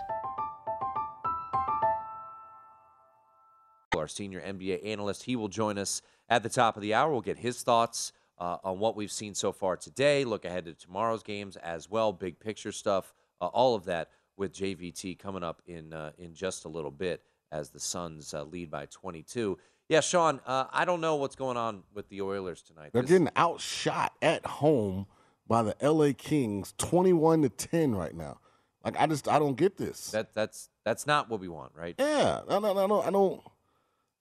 our 3.97 4.07
senior 4.07 4.39
NBA 4.39 4.85
analyst. 4.85 5.23
He 5.23 5.35
will 5.35 5.49
join 5.49 5.77
us 5.77 6.01
at 6.29 6.41
the 6.41 6.47
top 6.47 6.77
of 6.77 6.81
the 6.81 6.93
hour. 6.93 7.11
We'll 7.11 7.21
get 7.21 7.37
his 7.37 7.63
thoughts 7.63 8.13
uh, 8.39 8.57
on 8.63 8.79
what 8.79 8.95
we've 8.95 9.11
seen 9.11 9.35
so 9.35 9.51
far 9.51 9.75
today, 9.75 10.23
look 10.23 10.45
ahead 10.45 10.65
to 10.65 10.73
tomorrow's 10.73 11.23
games 11.23 11.57
as 11.57 11.89
well, 11.89 12.13
big 12.13 12.39
picture 12.39 12.71
stuff, 12.71 13.13
uh, 13.41 13.47
all 13.47 13.75
of 13.75 13.85
that 13.85 14.09
with 14.39 14.53
JVT 14.53 15.19
coming 15.19 15.43
up 15.43 15.61
in 15.67 15.93
uh, 15.93 16.11
in 16.17 16.33
just 16.33 16.65
a 16.65 16.69
little 16.69 16.89
bit 16.91 17.21
as 17.51 17.69
the 17.69 17.79
Suns 17.79 18.33
uh, 18.33 18.43
lead 18.43 18.71
by 18.71 18.85
22. 18.87 19.57
Yeah, 19.89 20.01
Sean, 20.01 20.39
uh, 20.45 20.65
I 20.71 20.85
don't 20.85 21.01
know 21.01 21.15
what's 21.15 21.35
going 21.35 21.57
on 21.57 21.83
with 21.93 22.09
the 22.09 22.21
Oilers 22.21 22.61
tonight. 22.61 22.91
They're 22.93 23.01
This- 23.01 23.11
getting 23.11 23.29
outshot 23.35 24.13
at 24.21 24.45
home 24.45 25.07
by 25.47 25.63
the 25.63 25.75
LA 25.81 26.13
Kings 26.15 26.73
21 26.77 27.41
to 27.41 27.49
10 27.49 27.95
right 27.95 28.15
now. 28.15 28.39
Like 28.85 28.95
I 28.99 29.07
just 29.07 29.27
I 29.27 29.39
don't 29.39 29.55
get 29.57 29.77
this. 29.77 30.11
that 30.11 30.33
that's 30.33 30.69
that's 30.85 31.05
not 31.05 31.29
what 31.29 31.39
we 31.41 31.49
want, 31.49 31.73
right? 31.75 31.95
Yeah, 31.99 32.41
no, 32.49 32.59
no, 32.59 32.73
no, 32.73 32.87
no. 32.87 33.01
I 33.01 33.09
don't 33.09 33.41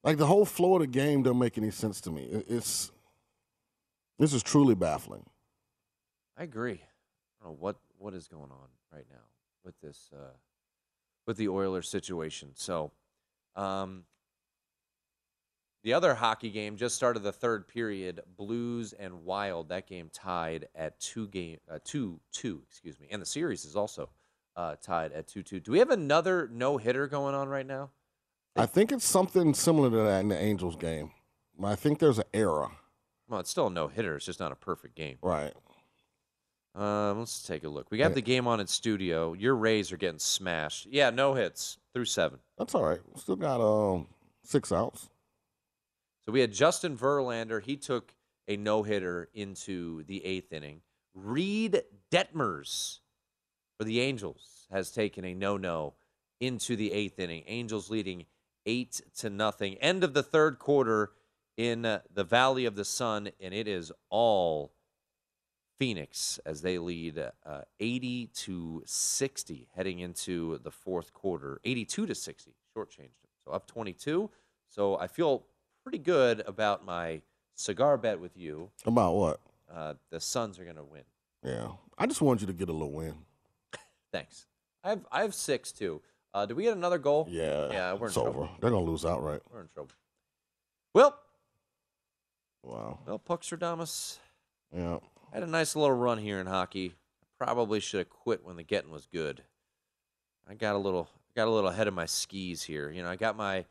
like 0.03 0.17
the 0.17 0.27
whole 0.27 0.45
flow 0.45 0.75
of 0.75 0.81
the 0.81 0.87
game. 0.89 1.23
Don't 1.23 1.39
make 1.39 1.57
any 1.59 1.71
sense 1.71 2.01
to 2.03 2.11
me. 2.11 2.25
It's 2.49 2.91
this 4.19 4.33
is 4.35 4.43
truly 4.43 4.75
baffling. 4.75 5.25
I 6.37 6.43
agree. 6.43 6.83
I 7.41 7.45
don't 7.45 7.53
know 7.53 7.57
what 7.61 7.77
what 7.99 8.15
is 8.15 8.27
going 8.27 8.51
on 8.51 8.69
right 8.93 9.07
now 9.11 9.21
with 9.69 9.81
this 9.81 10.11
uh, 10.13 10.33
with 11.27 11.37
the 11.37 11.49
Oilers 11.49 11.89
situation. 11.89 12.51
So, 12.55 12.91
um, 13.55 14.05
the 15.85 15.93
other 15.93 16.15
hockey 16.15 16.51
game 16.51 16.77
just 16.77 16.97
started 16.97 17.23
the 17.23 17.33
third 17.33 17.69
period. 17.69 18.21
Blues 18.37 18.95
and 18.95 19.25
Wild. 19.25 19.69
That 19.69 19.87
game 19.87 20.11
tied 20.13 20.67
at 20.75 20.99
two 20.99 21.29
game 21.29 21.59
uh, 21.71 21.79
two 21.85 22.19
two. 22.33 22.63
Excuse 22.69 22.99
me. 22.99 23.07
And 23.11 23.23
the 23.23 23.27
series 23.27 23.65
is 23.65 23.77
also 23.77 24.09
uh, 24.57 24.75
tied 24.83 25.13
at 25.13 25.29
2 25.29 25.45
2. 25.45 25.61
Do 25.61 25.73
we 25.73 25.79
have 25.79 25.91
another 25.91 26.51
no 26.53 26.79
hitter 26.79 27.07
going 27.07 27.35
on 27.35 27.49
right 27.49 27.67
now? 27.67 27.91
I 28.57 28.67
think 28.67 28.91
it's 28.91 29.05
something 29.05 29.55
similar 29.55 29.89
to 29.89 29.97
that 29.99 30.21
in 30.21 30.29
the 30.29 30.39
Angels 30.39 30.75
game. 30.75 31.13
I 31.63 31.77
think 31.77 32.01
there's 32.01 32.19
an 32.19 32.25
error. 32.35 32.73
Well, 33.29 33.39
it's 33.39 33.51
still 33.51 33.69
a 33.69 33.71
no 33.71 33.87
hitter. 33.87 34.17
It's 34.17 34.27
just 34.27 34.41
not 34.41 34.51
a 34.51 34.57
perfect 34.57 34.97
game. 34.97 35.19
Right. 35.23 35.53
Um, 36.79 37.19
let's 37.19 37.43
take 37.43 37.65
a 37.65 37.69
look. 37.69 37.91
We 37.91 37.99
got 37.99 38.15
the 38.15 38.23
game 38.23 38.47
on 38.47 38.61
in 38.61 38.69
studio. 38.69 39.33
Your 39.33 39.57
Rays 39.57 39.91
are 39.91 39.97
getting 39.97 40.21
smashed. 40.21 40.87
Yeah, 40.87 41.11
no 41.11 41.35
hits 41.35 41.77
through 41.93 42.05
seven. 42.05 42.39
That's 42.57 42.73
all 42.73 42.85
right. 42.85 43.01
Still 43.17 43.35
got 43.35 43.61
um 43.61 44.07
six 44.45 44.71
outs. 44.71 45.09
So 46.25 46.31
we 46.31 46.41
had 46.41 46.53
Justin 46.53 46.97
Verlander. 46.97 47.61
He 47.61 47.77
took 47.77 48.15
a 48.47 48.57
no 48.57 48.85
hitter 48.85 49.29
into 49.35 50.05
the 50.05 50.25
eighth 50.25 50.53
inning. 50.53 50.83
Reid 51.15 51.83
Detmers 52.13 53.01
for 53.77 53.85
the 53.85 54.01
Angels 54.01 54.67
has 54.71 54.93
taken 54.93 55.25
a 55.25 55.35
no 55.35 55.57
no 55.57 55.95
into 56.39 56.77
the 56.77 56.93
eighth 56.93 57.19
inning. 57.19 57.43
Angels 57.49 57.91
leading 57.91 58.27
eight 58.67 59.01
to 59.17 59.31
nothing. 59.31 59.75
End 59.79 60.05
of 60.05 60.15
the 60.15 60.23
third 60.23 60.61
quarter 60.61 61.11
in 61.57 61.85
uh, 61.85 62.03
the 62.15 62.23
Valley 62.23 62.67
of 62.67 62.77
the 62.77 62.85
Sun, 62.85 63.31
and 63.41 63.53
it 63.53 63.67
is 63.67 63.91
all 64.11 64.73
Phoenix 65.79 66.41
as 66.45 66.63
they 66.63 66.79
lead 66.79 67.19
uh, 67.19 67.61
80 67.81 68.27
to 68.35 68.83
60 68.85 69.69
heading 69.77 70.01
into 70.01 70.59
the 70.59 70.71
fourth 70.71 71.13
quarter. 71.13 71.61
82 71.65 72.07
to 72.07 72.15
60, 72.15 72.53
shortchanged 72.77 72.97
them. 72.97 73.31
So 73.45 73.53
up 73.53 73.67
22. 73.67 74.31
So 74.69 74.99
I 74.99 75.07
feel 75.07 75.45
pretty 75.85 75.99
good 75.99 76.43
about 76.47 76.85
my 76.85 77.23
cigar 77.55 77.97
bet 77.97 78.21
with 78.21 78.37
you. 78.37 78.71
About 78.85 79.15
what? 79.15 79.41
Uh, 79.73 79.95
the 80.11 80.21
Suns 80.21 80.59
are 80.59 80.65
going 80.65 80.77
to 80.77 80.85
win. 80.85 81.03
Yeah. 81.45 81.69
I 81.97 82.07
just 82.07 82.21
wanted 82.21 82.41
you 82.43 82.47
to 82.49 82.53
get 82.53 82.69
a 82.69 82.73
little 82.73 82.91
win. 82.93 83.15
Thanks. 84.13 84.47
I 84.83 84.91
have 84.91 85.07
I 85.13 85.23
have 85.23 85.35
six 85.35 85.73
too. 85.73 86.01
Uh, 86.35 86.47
did 86.47 86.57
we 86.57 86.63
get 86.65 86.77
another 86.77 86.99
goal? 86.99 87.27
Yeah. 87.31 87.69
Yeah, 87.71 87.93
we're 87.95 87.99
in 88.01 88.05
it's 88.07 88.15
trouble. 88.15 88.31
over. 88.43 88.49
They're 88.61 88.71
gonna 88.71 88.83
lose 88.85 89.05
outright. 89.05 89.41
We're 89.53 89.63
in 89.63 89.69
trouble. 89.75 89.91
Well, 90.95 91.19
Wow. 92.63 92.99
well, 93.07 93.19
Puckstradamus 93.19 94.19
Yeah. 94.75 94.99
Had 95.33 95.43
a 95.43 95.47
nice 95.47 95.77
little 95.77 95.95
run 95.95 96.19
here 96.19 96.41
in 96.41 96.47
hockey. 96.47 96.95
Probably 97.39 97.81
should 97.81 97.99
have 97.99 98.11
quit 98.11 98.45
when 98.45 98.57
the 98.57 98.63
getting 98.63 98.91
was 98.91 99.07
good. 99.07 99.43
I 100.49 100.55
got 100.55 100.75
a 100.75 100.79
little 100.79 101.09
got 101.37 101.47
a 101.47 101.51
little 101.51 101.71
ahead 101.71 101.87
of 101.87 101.95
my 101.95 102.07
skis 102.07 102.63
here. 102.63 102.91
You 102.91 103.03
know, 103.03 103.11
I 103.11 103.17
got 103.17 103.37
my 103.37 103.65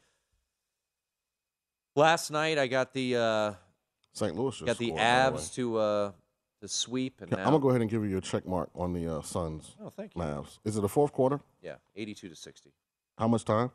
last 1.96 2.32
night. 2.32 2.58
I 2.58 2.68
got 2.68 2.94
the 2.94 3.16
uh, 3.16 3.54
St. 4.14 4.36
Louis 4.36 4.52
just 4.52 4.66
got 4.66 4.78
the 4.78 4.92
the 4.92 4.98
Avs 4.98 5.54
to 5.56 5.78
uh, 5.78 6.12
to 6.62 6.68
sweep, 6.68 7.20
and 7.22 7.34
Okay, 7.34 7.42
now 7.42 7.48
I'm 7.48 7.54
gonna 7.54 7.62
go 7.64 7.70
ahead 7.70 7.82
and 7.82 7.90
give 7.90 8.06
you 8.06 8.18
a 8.18 8.22
check 8.22 8.48
mark 8.48 8.70
on 8.76 8.94
the 8.94 9.18
uh, 9.18 9.22
Suns. 9.22 9.76
Oh, 9.84 9.90
thank 9.90 10.16
you. 10.16 10.22
Mavs. 10.22 10.60
Is 10.64 10.78
it 10.78 10.84
a 10.84 10.88
fourth 10.88 11.12
quarter? 11.12 11.42
yeah, 11.62 11.76
eighty-two 11.96 12.30
to 12.30 12.36
sixty. 12.36 12.72
How 13.18 13.28
much 13.28 13.44
time? 13.44 13.72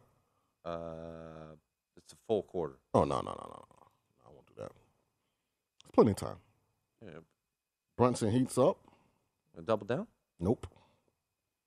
Uh, 0.64 1.56
it's 1.96 2.12
a 2.12 2.16
full 2.26 2.44
quarter. 2.44 2.78
Oh 2.94 3.04
no 3.04 3.16
no 3.16 3.22
no 3.22 3.32
no 3.32 3.64
no! 3.70 3.86
I 4.24 4.30
won't 4.32 4.46
do 4.46 4.54
that. 4.58 4.70
It's 5.84 5.90
plenty 5.92 6.12
of 6.12 6.16
time. 6.16 6.36
Yeah, 7.04 7.18
Brunson 7.96 8.30
heats 8.30 8.58
up. 8.58 8.78
wanna 9.54 9.66
double 9.66 9.86
down. 9.86 10.06
Nope. 10.40 10.66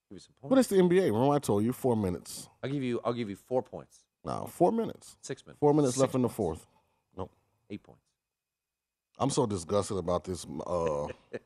Give 0.10 0.18
you 0.18 0.20
some 0.20 0.50
But 0.50 0.58
it's 0.60 0.70
the 0.70 0.76
NBA. 0.78 1.06
Remember 1.12 1.34
I 1.34 1.40
told 1.40 1.64
you 1.64 1.74
four 1.74 1.96
minutes. 1.96 2.50
I'll 2.64 2.70
give 2.70 2.84
you. 2.84 3.00
I'll 3.04 3.14
give 3.14 3.30
you 3.30 3.36
four 3.36 3.62
points. 3.64 4.04
No, 4.24 4.48
four 4.52 4.72
minutes. 4.72 5.18
Six 5.22 5.46
minutes. 5.46 5.60
Four 5.60 5.74
minutes 5.74 5.94
Six 5.94 6.02
left 6.02 6.16
in 6.16 6.24
the 6.24 6.30
fourth. 6.30 6.66
Nope. 7.16 7.32
Eight 7.70 7.84
points. 7.84 8.02
I'm 9.18 9.30
so 9.30 9.46
disgusted 9.46 9.98
about 9.98 10.24
this. 10.26 10.46
Uh, 10.66 11.08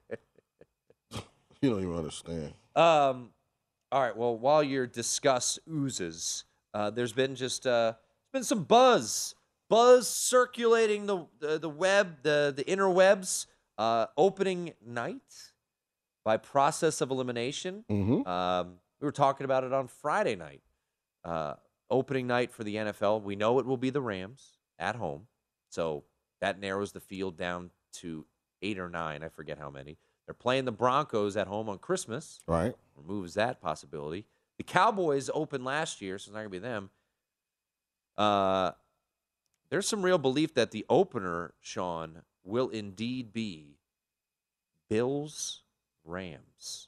you 1.62 1.70
don't 1.70 1.84
even 1.84 1.96
understand. 1.96 2.54
Um, 2.76 3.30
all 3.92 4.02
right. 4.02 4.16
Well, 4.16 4.38
while 4.38 4.64
your 4.64 4.88
discuss 4.88 5.60
oozes, 5.70 6.46
uh, 6.74 6.90
there's 6.90 7.14
been 7.14 7.36
just 7.36 7.68
uh, 7.68 7.94
there's 8.32 8.42
been 8.42 8.44
some 8.44 8.64
buzz, 8.64 9.36
buzz 9.70 10.08
circulating 10.08 11.06
the 11.06 11.26
the, 11.40 11.60
the 11.60 11.70
web, 11.70 12.24
the 12.24 12.54
the 12.56 12.64
interwebs. 12.64 13.46
Uh, 13.80 14.08
opening 14.18 14.74
night 14.86 15.54
by 16.26 16.36
process 16.36 17.00
of 17.00 17.12
elimination. 17.12 17.86
Mm-hmm. 17.90 18.28
Um, 18.28 18.74
we 19.00 19.06
were 19.06 19.14
talking 19.14 19.46
about 19.46 19.64
it 19.64 19.72
on 19.72 19.88
Friday 19.88 20.36
night. 20.36 20.62
Uh, 21.24 21.54
opening 21.90 22.28
night 22.28 22.52
for 22.52 22.66
the 22.66 22.76
NFL. 22.76 23.24
We 23.24 23.38
know 23.38 23.58
it 23.58 23.66
will 23.66 23.78
be 23.78 23.90
the 23.90 24.02
Rams 24.02 24.58
at 24.78 24.98
home, 24.98 25.28
so 25.70 26.04
that 26.42 26.60
narrows 26.60 26.92
the 26.92 27.00
field 27.00 27.38
down 27.38 27.70
to 27.94 28.26
eight 28.62 28.78
or 28.78 28.90
nine. 28.90 29.24
I 29.24 29.30
forget 29.30 29.58
how 29.58 29.70
many. 29.70 29.98
They're 30.28 30.34
playing 30.34 30.66
the 30.66 30.74
Broncos 30.74 31.38
at 31.38 31.48
home 31.48 31.70
on 31.70 31.78
Christmas. 31.78 32.42
Right. 32.48 32.76
Removes 32.98 33.36
that 33.36 33.62
possibility. 33.62 34.26
The 34.58 34.66
Cowboys 34.66 35.30
opened 35.34 35.64
last 35.64 36.02
year, 36.02 36.20
so 36.20 36.30
it's 36.30 36.34
not 36.34 36.40
gonna 36.40 36.50
be 36.50 36.60
them. 36.60 36.90
Uh, 38.18 38.72
there's 39.70 39.88
some 39.88 40.02
real 40.02 40.18
belief 40.18 40.54
that 40.56 40.72
the 40.72 40.86
opener, 40.90 41.54
Sean, 41.62 42.24
will 42.50 42.70
indeed 42.70 43.32
be 43.32 43.78
Bills 44.89 45.64
Rams 46.04 46.88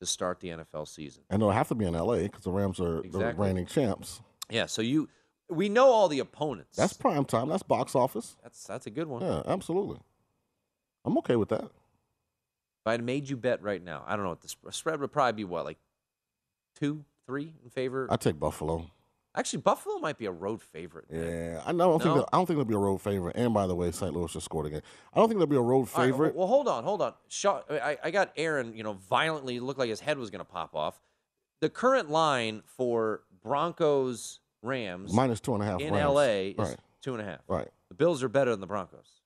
to 0.00 0.06
start 0.06 0.40
the 0.40 0.48
NFL 0.48 0.88
season. 0.88 1.22
And 1.30 1.42
it'll 1.42 1.52
have 1.52 1.68
to 1.68 1.74
be 1.74 1.84
in 1.84 1.94
LA 1.94 2.18
because 2.18 2.44
the 2.44 2.52
Rams 2.52 2.80
are 2.80 3.02
the 3.02 3.34
reigning 3.36 3.66
champs. 3.66 4.20
Yeah, 4.50 4.66
so 4.66 4.82
you 4.82 5.08
we 5.48 5.68
know 5.68 5.90
all 5.90 6.08
the 6.08 6.18
opponents. 6.18 6.76
That's 6.76 6.92
prime 6.92 7.24
time. 7.24 7.48
That's 7.48 7.62
box 7.62 7.94
office. 7.94 8.36
that's 8.42 8.64
that's 8.64 8.86
a 8.86 8.90
good 8.90 9.06
one. 9.06 9.22
Yeah, 9.22 9.42
absolutely. 9.46 9.98
I'm 11.04 11.16
okay 11.18 11.36
with 11.36 11.48
that. 11.50 11.64
If 11.64 12.86
I 12.86 12.92
had 12.92 13.02
made 13.02 13.28
you 13.28 13.36
bet 13.36 13.62
right 13.62 13.82
now, 13.82 14.04
I 14.06 14.14
don't 14.14 14.24
know 14.24 14.30
what 14.30 14.40
the 14.40 14.72
spread 14.72 15.00
would 15.00 15.12
probably 15.12 15.32
be 15.32 15.44
what 15.44 15.64
like 15.64 15.78
two, 16.78 17.04
three 17.26 17.54
in 17.64 17.70
favor. 17.70 18.06
I 18.10 18.16
take 18.16 18.38
Buffalo. 18.38 18.90
Actually, 19.38 19.60
Buffalo 19.60 19.98
might 19.98 20.18
be 20.18 20.26
a 20.26 20.32
road 20.32 20.60
favorite. 20.60 21.10
man. 21.10 21.24
Yeah, 21.54 21.62
I 21.64 21.70
know. 21.72 21.84
I 21.84 21.92
don't 21.92 22.02
think 22.02 22.14
No? 22.16 22.20
that, 22.22 22.28
I 22.32 22.36
don't 22.36 22.46
think 22.46 22.56
there'll 22.56 22.64
be 22.64 22.74
a 22.74 22.78
road 22.78 22.98
favorite. 22.98 23.36
And 23.36 23.54
by 23.54 23.66
the 23.68 23.74
way, 23.74 23.90
St. 23.92 24.12
Louis 24.12 24.32
just 24.32 24.44
scored 24.44 24.66
again. 24.66 24.82
I 25.14 25.18
don't 25.18 25.28
think 25.28 25.38
there'll 25.38 25.46
be 25.46 25.56
a 25.56 25.60
road 25.60 25.88
All 25.94 26.02
right, 26.02 26.10
favorite. 26.10 26.34
well, 26.34 26.48
hold 26.48 26.66
on, 26.66 26.82
hold 26.82 27.00
on. 27.00 27.14
Shaw, 27.28 27.60
I, 27.70 27.96
I 28.02 28.10
got 28.10 28.32
Aaron, 28.36 28.74
you 28.74 28.82
know, 28.82 28.94
violently 28.94 29.60
looked 29.60 29.78
like 29.78 29.88
his 29.90 30.00
head 30.00 30.18
was 30.18 30.30
going 30.30 30.44
to 30.44 30.50
pop 30.50 30.74
off. 30.74 31.00
The 31.60 31.68
current 31.70 32.10
line 32.10 32.62
for 32.66 33.22
Broncos 33.42 34.40
Rams 34.62 35.12
Minus 35.12 35.40
two 35.40 35.54
and 35.54 35.62
a 35.62 35.66
half. 35.66 35.80
in 35.80 35.94
Rams. 35.94 36.14
LA 36.14 36.22
is 36.22 36.56
Right. 36.58 36.76
two 37.00 37.12
and 37.14 37.22
a 37.22 37.24
half. 37.24 37.40
Right. 37.46 37.68
The 37.90 37.94
Bills 37.94 38.22
are 38.24 38.28
better 38.28 38.50
than 38.50 38.60
the 38.60 38.66
Broncos. 38.66 39.17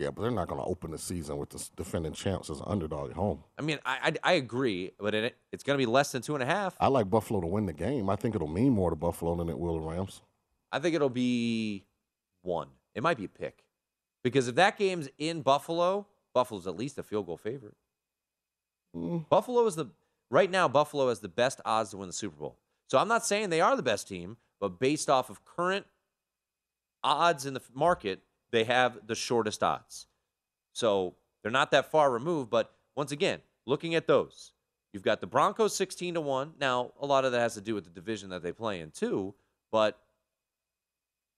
Yeah, 0.00 0.08
but 0.10 0.22
they're 0.22 0.30
not 0.30 0.48
going 0.48 0.58
to 0.58 0.66
open 0.66 0.92
the 0.92 0.98
season 0.98 1.36
with 1.36 1.50
the 1.50 1.62
defending 1.76 2.14
champs 2.14 2.48
as 2.48 2.60
an 2.60 2.64
underdog 2.66 3.10
at 3.10 3.16
home. 3.16 3.44
I 3.58 3.62
mean, 3.62 3.78
I 3.84 4.14
I, 4.24 4.30
I 4.30 4.32
agree, 4.32 4.92
but 4.98 5.14
it, 5.14 5.36
it's 5.52 5.62
going 5.62 5.78
to 5.78 5.78
be 5.78 5.84
less 5.84 6.10
than 6.10 6.22
two 6.22 6.32
and 6.32 6.42
a 6.42 6.46
half. 6.46 6.74
I 6.80 6.86
like 6.86 7.10
Buffalo 7.10 7.42
to 7.42 7.46
win 7.46 7.66
the 7.66 7.74
game. 7.74 8.08
I 8.08 8.16
think 8.16 8.34
it'll 8.34 8.48
mean 8.48 8.72
more 8.72 8.88
to 8.88 8.96
Buffalo 8.96 9.36
than 9.36 9.50
it 9.50 9.58
will 9.58 9.78
to 9.78 9.86
Rams. 9.86 10.22
I 10.72 10.78
think 10.78 10.94
it'll 10.94 11.10
be 11.10 11.84
one. 12.40 12.68
It 12.94 13.02
might 13.02 13.18
be 13.18 13.26
a 13.26 13.28
pick. 13.28 13.62
Because 14.24 14.48
if 14.48 14.54
that 14.54 14.78
game's 14.78 15.10
in 15.18 15.42
Buffalo, 15.42 16.06
Buffalo's 16.32 16.66
at 16.66 16.76
least 16.76 16.98
a 16.98 17.02
field 17.02 17.26
goal 17.26 17.36
favorite. 17.36 17.76
Mm, 18.96 19.28
Buffalo 19.28 19.66
is 19.66 19.74
the 19.74 19.90
right 20.30 20.50
now 20.50 20.66
Buffalo 20.66 21.10
has 21.10 21.20
the 21.20 21.28
best 21.28 21.60
odds 21.66 21.90
to 21.90 21.98
win 21.98 22.08
the 22.08 22.14
Super 22.14 22.36
Bowl. 22.36 22.56
So 22.86 22.96
I'm 22.96 23.08
not 23.08 23.26
saying 23.26 23.50
they 23.50 23.60
are 23.60 23.76
the 23.76 23.82
best 23.82 24.08
team, 24.08 24.38
but 24.60 24.80
based 24.80 25.10
off 25.10 25.28
of 25.28 25.44
current 25.44 25.84
odds 27.04 27.44
in 27.44 27.52
the 27.52 27.60
market, 27.74 28.22
they 28.52 28.64
have 28.64 29.06
the 29.06 29.14
shortest 29.14 29.62
odds. 29.62 30.06
So 30.72 31.14
they're 31.42 31.52
not 31.52 31.70
that 31.72 31.90
far 31.90 32.10
removed, 32.10 32.50
but 32.50 32.72
once 32.96 33.12
again, 33.12 33.40
looking 33.66 33.94
at 33.94 34.06
those, 34.06 34.52
you've 34.92 35.02
got 35.02 35.20
the 35.20 35.26
Broncos 35.26 35.74
16 35.74 36.14
to 36.14 36.20
1. 36.20 36.54
Now, 36.60 36.92
a 37.00 37.06
lot 37.06 37.24
of 37.24 37.32
that 37.32 37.40
has 37.40 37.54
to 37.54 37.60
do 37.60 37.74
with 37.74 37.84
the 37.84 37.90
division 37.90 38.30
that 38.30 38.42
they 38.42 38.52
play 38.52 38.80
in 38.80 38.90
too, 38.90 39.34
but 39.70 39.98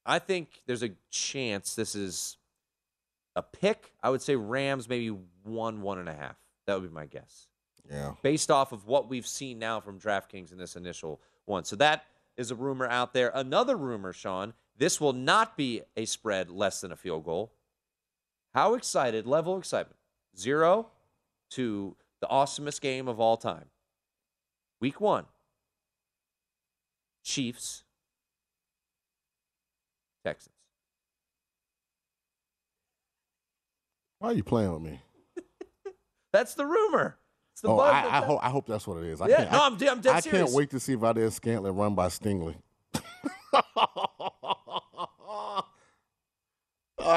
I 0.05 0.19
think 0.19 0.63
there's 0.67 0.83
a 0.83 0.91
chance 1.11 1.75
this 1.75 1.95
is 1.95 2.37
a 3.37 3.43
pick. 3.43 3.93
I 4.03 4.11
would 4.11 4.23
say 4.23 4.37
Rams 4.37 4.89
maybe 4.89 5.17
one, 5.45 5.83
one 5.83 5.99
and 5.99 6.09
a 6.09 6.15
half. 6.15 6.37
That 6.67 6.81
would 6.81 6.89
be 6.89 6.95
my 6.95 7.07
guess 7.07 7.49
yeah. 7.91 8.13
based 8.23 8.51
off 8.51 8.73
of 8.73 8.87
what 8.87 9.09
we've 9.09 9.27
seen 9.27 9.59
now 9.59 9.81
from 9.81 9.99
DraftKings 9.99 10.53
in 10.53 10.59
this 10.59 10.77
initial 10.77 11.21
one. 11.45 11.65
So 11.65 11.77
that 11.77 12.05
is 12.37 12.51
a 12.51 12.55
rumor 12.55 12.87
out 12.87 13.13
there. 13.13 13.31
Another 13.35 13.77
rumor, 13.77 14.13
Sean, 14.13 14.55
this 14.77 15.01
will 15.01 15.13
not 15.13 15.57
be 15.57 15.83
a 15.97 16.05
spread 16.05 16.51
less 16.51 16.81
than 16.81 16.93
a 16.93 16.97
field 16.97 17.25
goal. 17.25 17.53
How 18.55 18.75
excited, 18.75 19.27
level 19.27 19.55
of 19.55 19.61
excitement, 19.61 19.97
zero 20.37 20.89
to 21.51 21.97
the 22.21 22.27
awesomest 22.27 22.81
game 22.81 23.09
of 23.09 23.21
all 23.21 23.37
time. 23.37 23.67
Week 24.81 25.01
one, 25.01 25.27
Chiefs, 27.25 27.85
Texans. 30.25 30.55
Why 34.19 34.29
are 34.29 34.35
you 34.35 34.45
playing 34.45 34.73
with 34.73 34.83
me? 34.83 35.01
That's 36.33 36.55
the 36.55 36.67
rumor. 36.67 37.17
It's 37.53 37.61
the 37.61 37.69
oh, 37.69 37.77
buzz 37.77 37.93
I, 37.93 38.19
I, 38.19 38.25
hope, 38.25 38.41
I 38.43 38.51
hope 38.51 38.67
that's 38.67 38.87
what 38.87 38.99
it 38.99 39.05
is. 39.05 39.21
I 39.21 39.29
Yeah, 39.29 39.37
can't, 39.37 39.53
no, 39.53 39.59
I, 39.59 39.67
I'm 39.67 39.73
I'm 39.75 40.01
dead 40.01 40.17
I 40.17 40.21
serious. 40.21 40.45
can't 40.45 40.57
wait 40.57 40.71
to 40.71 40.81
see 40.81 40.95
Valdes-Scantling 40.95 41.75
run 41.75 41.95
by 41.95 42.07
Stingley. 42.07 42.55
oh, 43.55 45.63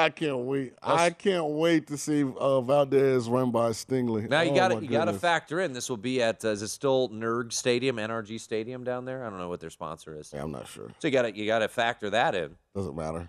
I 0.06 0.10
can't 0.10 0.38
wait. 0.38 0.74
I 0.80 1.10
can't 1.10 1.46
wait 1.46 1.88
to 1.88 1.96
see 1.98 2.22
uh, 2.22 2.60
Valdes 2.60 3.28
run 3.28 3.50
by 3.50 3.70
Stingley. 3.70 4.28
Now 4.28 4.42
you 4.42 4.52
Oh, 4.52 4.54
got 4.54 4.68
to 4.68 4.80
you 4.80 4.88
got 4.88 5.06
to 5.06 5.12
factor 5.12 5.60
in 5.60 5.72
this 5.72 5.90
will 5.90 5.96
be 5.96 6.22
at 6.22 6.44
uh, 6.44 6.50
is 6.50 6.62
it 6.62 6.68
still 6.68 7.08
NERG 7.08 7.52
Stadium, 7.52 7.96
NRG 7.96 8.38
Stadium 8.40 8.84
down 8.84 9.04
there? 9.04 9.24
I 9.26 9.30
don't 9.30 9.40
know 9.40 9.48
what 9.48 9.58
their 9.58 9.70
sponsor 9.70 10.16
is. 10.16 10.30
Yeah, 10.32 10.44
I'm 10.44 10.52
not 10.52 10.68
sure. 10.68 10.88
So 11.00 11.08
you 11.08 11.12
got 11.12 11.22
to 11.22 11.36
you 11.36 11.44
got 11.46 11.58
to 11.58 11.68
factor 11.68 12.08
that 12.10 12.36
in. 12.36 12.54
Doesn't 12.74 12.94
matter. 12.94 13.28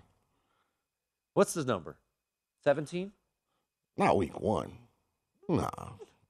What's 1.33 1.53
the 1.55 1.65
number? 1.65 1.97
17? 2.63 3.11
Not 3.97 4.15
week 4.17 4.39
one. 4.39 4.73
Nah, 5.49 5.69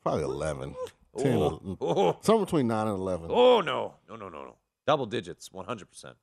probably 0.01 0.23
11. 0.23 0.75
10 1.17 1.33
Oh, 1.35 1.77
oh. 1.81 2.17
somewhere 2.21 2.45
between 2.45 2.67
9 2.67 2.87
and 2.87 2.97
11. 2.97 3.27
Oh 3.29 3.59
no. 3.59 3.95
No, 4.07 4.15
no, 4.15 4.29
no, 4.29 4.43
no. 4.45 4.55
Double 4.85 5.05
digits, 5.07 5.49
100%. 5.49 6.13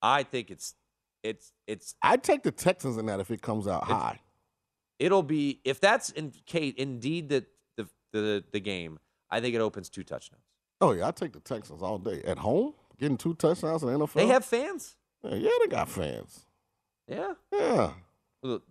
I 0.00 0.22
think 0.22 0.50
it's 0.50 0.74
it's 1.22 1.52
it's 1.66 1.94
I'd 2.02 2.22
take 2.22 2.42
the 2.42 2.50
Texans 2.50 2.96
in 2.96 3.06
that 3.06 3.20
if 3.20 3.30
it 3.30 3.42
comes 3.42 3.66
out 3.66 3.84
high. 3.84 4.20
it'll 4.98 5.22
be 5.22 5.60
if 5.64 5.80
that's 5.80 6.10
in 6.10 6.32
Kate 6.46 6.76
indeed 6.76 7.28
the 7.28 7.44
the 7.76 7.88
the, 8.12 8.44
the 8.52 8.60
game, 8.60 8.98
I 9.30 9.40
think 9.40 9.54
it 9.54 9.60
opens 9.60 9.88
two 9.88 10.02
touchdowns. 10.04 10.42
Oh, 10.80 10.92
yeah, 10.92 11.06
I'd 11.06 11.16
take 11.16 11.32
the 11.32 11.40
Texans 11.40 11.80
all 11.80 11.98
day. 11.98 12.22
At 12.26 12.38
home, 12.38 12.74
getting 12.98 13.16
two 13.16 13.34
touchdowns 13.34 13.82
in 13.84 13.88
the 13.92 13.98
NFL. 13.98 14.14
They 14.14 14.26
have 14.26 14.44
fans? 14.44 14.96
Yeah, 15.22 15.36
yeah, 15.36 15.50
they 15.60 15.68
got 15.68 15.88
fans. 15.88 16.44
Yeah. 17.08 17.34
Yeah. 17.52 17.92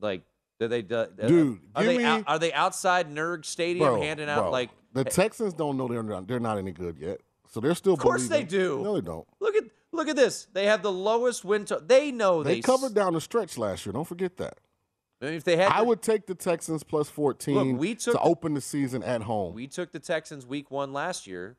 Like 0.02 0.24
do 0.60 0.68
they 0.68 0.82
do, 0.82 0.96
uh, 0.96 1.06
Dude, 1.28 1.60
are 1.74 1.84
give 1.84 1.92
they 1.94 1.98
me- 1.98 2.04
out, 2.04 2.24
are 2.28 2.38
they 2.38 2.54
outside 2.54 3.10
NERG 3.10 3.46
Stadium 3.46 3.86
Bro, 3.94 4.02
handing 4.02 4.30
out 4.30 4.42
bro, 4.42 4.52
like 4.52 4.70
the 4.94 5.04
Texans 5.04 5.54
don't 5.54 5.78
know 5.78 5.88
they're 5.88 6.04
not, 6.04 6.28
they're 6.28 6.40
not 6.40 6.58
any 6.58 6.72
good 6.72 6.98
yet. 7.00 7.20
So 7.48 7.60
they're 7.60 7.74
still 7.76 7.94
Of 7.94 8.00
course 8.00 8.28
they 8.28 8.44
do. 8.44 8.82
No, 8.84 8.96
they 8.96 9.02
don't. 9.02 9.28
Look 9.40 9.56
at 9.56 9.64
look 10.02 10.10
at 10.10 10.16
this. 10.16 10.48
They 10.54 10.66
have 10.66 10.82
the 10.82 10.92
lowest 10.92 11.46
win. 11.46 11.66
To- 11.66 11.82
they 11.86 12.12
know 12.12 12.44
They 12.44 12.56
they, 12.56 12.62
covered 12.62 12.94
down 12.94 13.14
the 13.14 13.22
stretch 13.22 13.58
last 13.58 13.86
year. 13.86 13.94
Don't 13.94 14.08
forget 14.08 14.38
that. 14.38 14.58
I 15.22 15.26
mean, 15.26 15.34
if 15.36 15.44
they 15.44 15.56
had, 15.56 15.72
I 15.72 15.84
would 15.84 16.02
take 16.02 16.26
the 16.26 16.34
Texans 16.34 16.82
plus 16.84 17.08
14 17.10 17.56
Look, 17.74 17.80
we 17.80 17.94
took 17.94 18.14
to 18.14 18.18
the- 18.18 18.22
open 18.22 18.56
the 18.56 18.62
season 18.62 19.04
at 19.04 19.22
home. 19.22 19.54
we 19.54 19.68
took 19.68 19.92
the 19.92 20.00
Texans 20.00 20.46
week 20.48 20.72
one 20.72 20.94
last 20.94 21.28
year. 21.28 21.58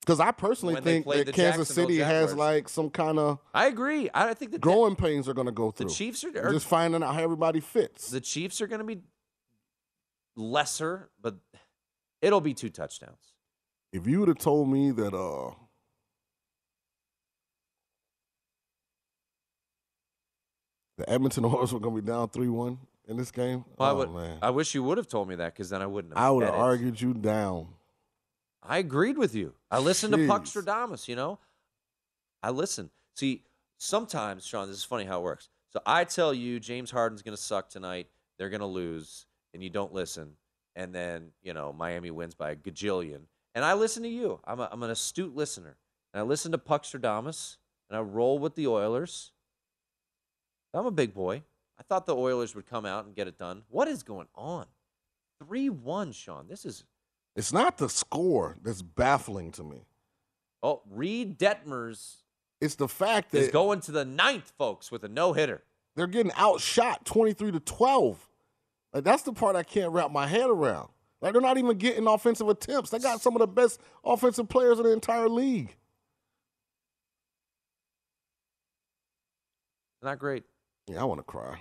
Because 0.00 0.20
I 0.20 0.30
personally 0.30 0.80
think 0.80 1.04
that 1.06 1.32
Kansas 1.32 1.68
City 1.68 1.98
has 1.98 2.34
like 2.34 2.68
some 2.68 2.90
kind 2.90 3.18
of 3.18 3.38
I 3.52 3.66
agree. 3.66 4.08
I 4.14 4.34
think 4.34 4.52
the 4.52 4.58
growing 4.58 4.94
pains 4.94 5.28
are 5.28 5.34
going 5.34 5.46
to 5.46 5.52
go 5.52 5.70
through. 5.72 5.88
the. 5.88 5.94
Chiefs 5.94 6.22
are, 6.22 6.46
are 6.46 6.52
just 6.52 6.66
finding 6.66 7.02
out 7.02 7.14
how 7.14 7.22
everybody 7.22 7.58
fits. 7.60 8.10
the 8.10 8.20
Chiefs 8.20 8.60
are 8.60 8.66
going 8.68 8.78
to 8.80 8.84
be 8.84 9.00
lesser, 10.36 11.10
but 11.20 11.36
it'll 12.22 12.40
be 12.40 12.54
two 12.54 12.70
touchdowns. 12.70 13.32
if 13.92 14.06
you 14.06 14.20
would 14.20 14.28
have 14.28 14.38
told 14.38 14.68
me 14.68 14.90
that 14.92 15.14
uh 15.14 15.50
the 20.96 21.08
Edmonton 21.08 21.44
Oilers 21.46 21.72
were 21.72 21.80
going 21.80 21.96
to 21.96 22.02
be 22.02 22.06
down 22.06 22.28
3-1 22.28 22.78
in 23.08 23.16
this 23.16 23.30
game, 23.30 23.64
Well, 23.78 23.88
I 23.88 23.92
oh 23.92 23.96
would. 23.98 24.10
man. 24.12 24.38
I 24.42 24.50
wish 24.50 24.74
you 24.74 24.82
would 24.82 24.98
have 24.98 25.06
told 25.08 25.28
me 25.28 25.36
that 25.36 25.54
because 25.54 25.70
then 25.70 25.80
I 25.80 25.86
wouldn't 25.86 26.14
have. 26.14 26.22
I 26.22 26.30
would 26.30 26.44
have 26.44 26.54
argued 26.54 27.00
you 27.00 27.14
down. 27.14 27.68
I 28.62 28.78
agreed 28.78 29.16
with 29.16 29.34
you. 29.34 29.54
I 29.70 29.78
listened 29.78 30.12
to 30.14 30.26
Puck 30.26 30.44
Jeez. 30.44 30.64
Stradamus, 30.64 31.06
you 31.06 31.14
know? 31.14 31.38
I 32.42 32.50
listen. 32.50 32.90
See, 33.14 33.44
sometimes, 33.78 34.44
Sean, 34.44 34.66
this 34.68 34.76
is 34.76 34.84
funny 34.84 35.04
how 35.04 35.20
it 35.20 35.22
works. 35.22 35.48
So 35.72 35.80
I 35.86 36.04
tell 36.04 36.34
you 36.34 36.58
James 36.58 36.90
Harden's 36.90 37.22
going 37.22 37.36
to 37.36 37.42
suck 37.42 37.68
tonight. 37.68 38.08
They're 38.38 38.48
going 38.50 38.60
to 38.60 38.66
lose, 38.66 39.26
and 39.54 39.62
you 39.62 39.70
don't 39.70 39.92
listen. 39.92 40.32
And 40.74 40.92
then, 40.94 41.28
you 41.42 41.54
know, 41.54 41.72
Miami 41.72 42.10
wins 42.10 42.34
by 42.34 42.50
a 42.50 42.56
gajillion. 42.56 43.20
And 43.54 43.64
I 43.64 43.74
listen 43.74 44.02
to 44.02 44.08
you. 44.08 44.40
I'm, 44.44 44.60
a, 44.60 44.68
I'm 44.70 44.82
an 44.82 44.90
astute 44.90 45.34
listener. 45.34 45.76
And 46.12 46.20
I 46.20 46.24
listen 46.24 46.52
to 46.52 46.58
Puck 46.58 46.82
Stradamus, 46.82 47.56
and 47.88 47.96
I 47.96 48.00
roll 48.00 48.38
with 48.38 48.56
the 48.56 48.66
Oilers. 48.66 49.32
I'm 50.74 50.86
a 50.86 50.90
big 50.90 51.14
boy. 51.14 51.42
I 51.78 51.82
thought 51.82 52.06
the 52.06 52.16
Oilers 52.16 52.54
would 52.54 52.66
come 52.66 52.86
out 52.86 53.06
and 53.06 53.14
get 53.14 53.28
it 53.28 53.38
done. 53.38 53.62
What 53.68 53.88
is 53.88 54.02
going 54.02 54.28
on? 54.34 54.66
3 55.46 55.70
1, 55.70 56.12
Sean. 56.12 56.46
This 56.48 56.64
is. 56.64 56.84
It's 57.34 57.52
not 57.52 57.76
the 57.76 57.88
score 57.88 58.56
that's 58.62 58.80
baffling 58.82 59.52
to 59.52 59.62
me. 59.62 59.86
Oh, 60.62 60.80
Reid 60.90 61.38
Detmers 61.38 62.22
It's 62.60 62.76
the 62.76 62.88
fact 62.88 63.34
is 63.34 63.46
that 63.46 63.52
going 63.52 63.80
to 63.80 63.92
the 63.92 64.04
ninth, 64.06 64.52
folks, 64.56 64.90
with 64.90 65.04
a 65.04 65.08
no 65.08 65.34
hitter. 65.34 65.62
they're 65.94 66.06
getting 66.06 66.32
outshot 66.32 67.04
23 67.04 67.52
to 67.52 67.60
12. 67.60 68.28
Like 68.94 69.04
that's 69.04 69.22
the 69.22 69.34
part 69.34 69.54
I 69.54 69.62
can't 69.62 69.92
wrap 69.92 70.10
my 70.10 70.26
head 70.26 70.48
around. 70.48 70.88
Like 71.20 71.32
they're 71.32 71.42
not 71.42 71.58
even 71.58 71.76
getting 71.76 72.06
offensive 72.06 72.48
attempts. 72.48 72.90
They 72.90 72.98
got 72.98 73.20
some 73.20 73.34
of 73.34 73.40
the 73.40 73.46
best 73.46 73.80
offensive 74.02 74.48
players 74.48 74.78
in 74.78 74.84
the 74.84 74.92
entire 74.92 75.28
league. 75.28 75.76
Not 80.02 80.18
great. 80.18 80.44
Yeah, 80.88 81.00
I 81.00 81.04
want 81.04 81.18
to 81.18 81.24
cry. 81.24 81.58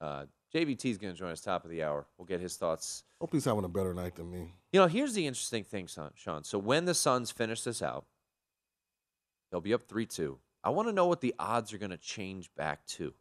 Uh, 0.00 0.24
JVT 0.54 0.84
is 0.86 0.98
going 0.98 1.12
to 1.12 1.18
join 1.18 1.30
us 1.30 1.40
top 1.40 1.64
of 1.64 1.70
the 1.70 1.82
hour. 1.82 2.06
We'll 2.18 2.26
get 2.26 2.40
his 2.40 2.56
thoughts. 2.56 3.04
Hope 3.20 3.32
he's 3.32 3.44
having 3.44 3.64
a 3.64 3.68
better 3.68 3.94
night 3.94 4.16
than 4.16 4.30
me. 4.30 4.52
You 4.72 4.80
know, 4.80 4.86
here's 4.86 5.14
the 5.14 5.26
interesting 5.26 5.64
thing, 5.64 5.88
son, 5.88 6.10
Sean. 6.14 6.44
So 6.44 6.58
when 6.58 6.84
the 6.84 6.94
Suns 6.94 7.30
finish 7.30 7.62
this 7.62 7.82
out, 7.82 8.06
they'll 9.50 9.60
be 9.60 9.74
up 9.74 9.82
3 9.82 10.06
2. 10.06 10.38
I 10.64 10.70
want 10.70 10.88
to 10.88 10.92
know 10.92 11.06
what 11.06 11.20
the 11.20 11.34
odds 11.38 11.72
are 11.72 11.78
going 11.78 11.90
to 11.90 11.96
change 11.96 12.50
back 12.56 12.84
to. 12.86 13.14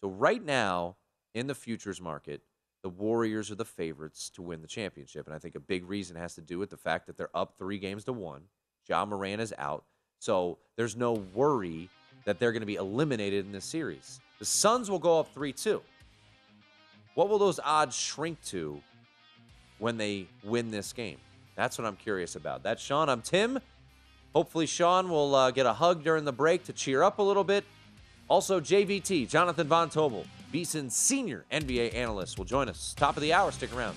So 0.00 0.08
right 0.08 0.42
now, 0.44 0.96
in 1.34 1.46
the 1.48 1.54
futures 1.54 2.00
market, 2.00 2.42
the 2.82 2.88
Warriors 2.88 3.50
are 3.50 3.56
the 3.56 3.64
favorites 3.64 4.30
to 4.30 4.42
win 4.42 4.62
the 4.62 4.68
championship. 4.68 5.26
And 5.26 5.34
I 5.34 5.38
think 5.38 5.56
a 5.56 5.60
big 5.60 5.88
reason 5.88 6.16
has 6.16 6.34
to 6.36 6.40
do 6.40 6.58
with 6.58 6.70
the 6.70 6.76
fact 6.76 7.06
that 7.06 7.16
they're 7.16 7.36
up 7.36 7.54
three 7.58 7.78
games 7.78 8.04
to 8.04 8.12
one. 8.12 8.42
Ja 8.88 9.04
Morant 9.04 9.40
is 9.40 9.54
out. 9.58 9.84
So 10.20 10.58
there's 10.76 10.96
no 10.96 11.14
worry 11.34 11.88
that 12.24 12.38
they're 12.38 12.52
going 12.52 12.60
to 12.60 12.66
be 12.66 12.76
eliminated 12.76 13.44
in 13.44 13.52
this 13.52 13.64
series. 13.64 14.20
The 14.38 14.44
Suns 14.44 14.90
will 14.90 14.98
go 14.98 15.20
up 15.20 15.32
3 15.34 15.52
2. 15.52 15.80
What 17.14 17.28
will 17.28 17.38
those 17.38 17.60
odds 17.62 17.96
shrink 17.96 18.42
to 18.46 18.80
when 19.78 19.96
they 19.96 20.26
win 20.42 20.70
this 20.70 20.92
game? 20.92 21.18
That's 21.54 21.78
what 21.78 21.86
I'm 21.86 21.96
curious 21.96 22.34
about. 22.34 22.62
That's 22.62 22.82
Sean. 22.82 23.08
I'm 23.08 23.22
Tim. 23.22 23.58
Hopefully, 24.34 24.66
Sean 24.66 25.08
will 25.08 25.34
uh, 25.34 25.50
get 25.52 25.66
a 25.66 25.72
hug 25.72 26.02
during 26.02 26.24
the 26.24 26.32
break 26.32 26.64
to 26.64 26.72
cheer 26.72 27.04
up 27.04 27.20
a 27.20 27.22
little 27.22 27.44
bit. 27.44 27.64
Also, 28.26 28.60
JVT, 28.60 29.28
Jonathan 29.28 29.68
Von 29.68 29.90
Tobel, 29.90 30.24
VSiN's 30.52 30.96
senior 30.96 31.44
NBA 31.52 31.94
analyst, 31.94 32.38
will 32.38 32.44
join 32.44 32.68
us. 32.68 32.94
Top 32.96 33.16
of 33.16 33.22
the 33.22 33.32
hour. 33.32 33.52
Stick 33.52 33.74
around. 33.76 33.96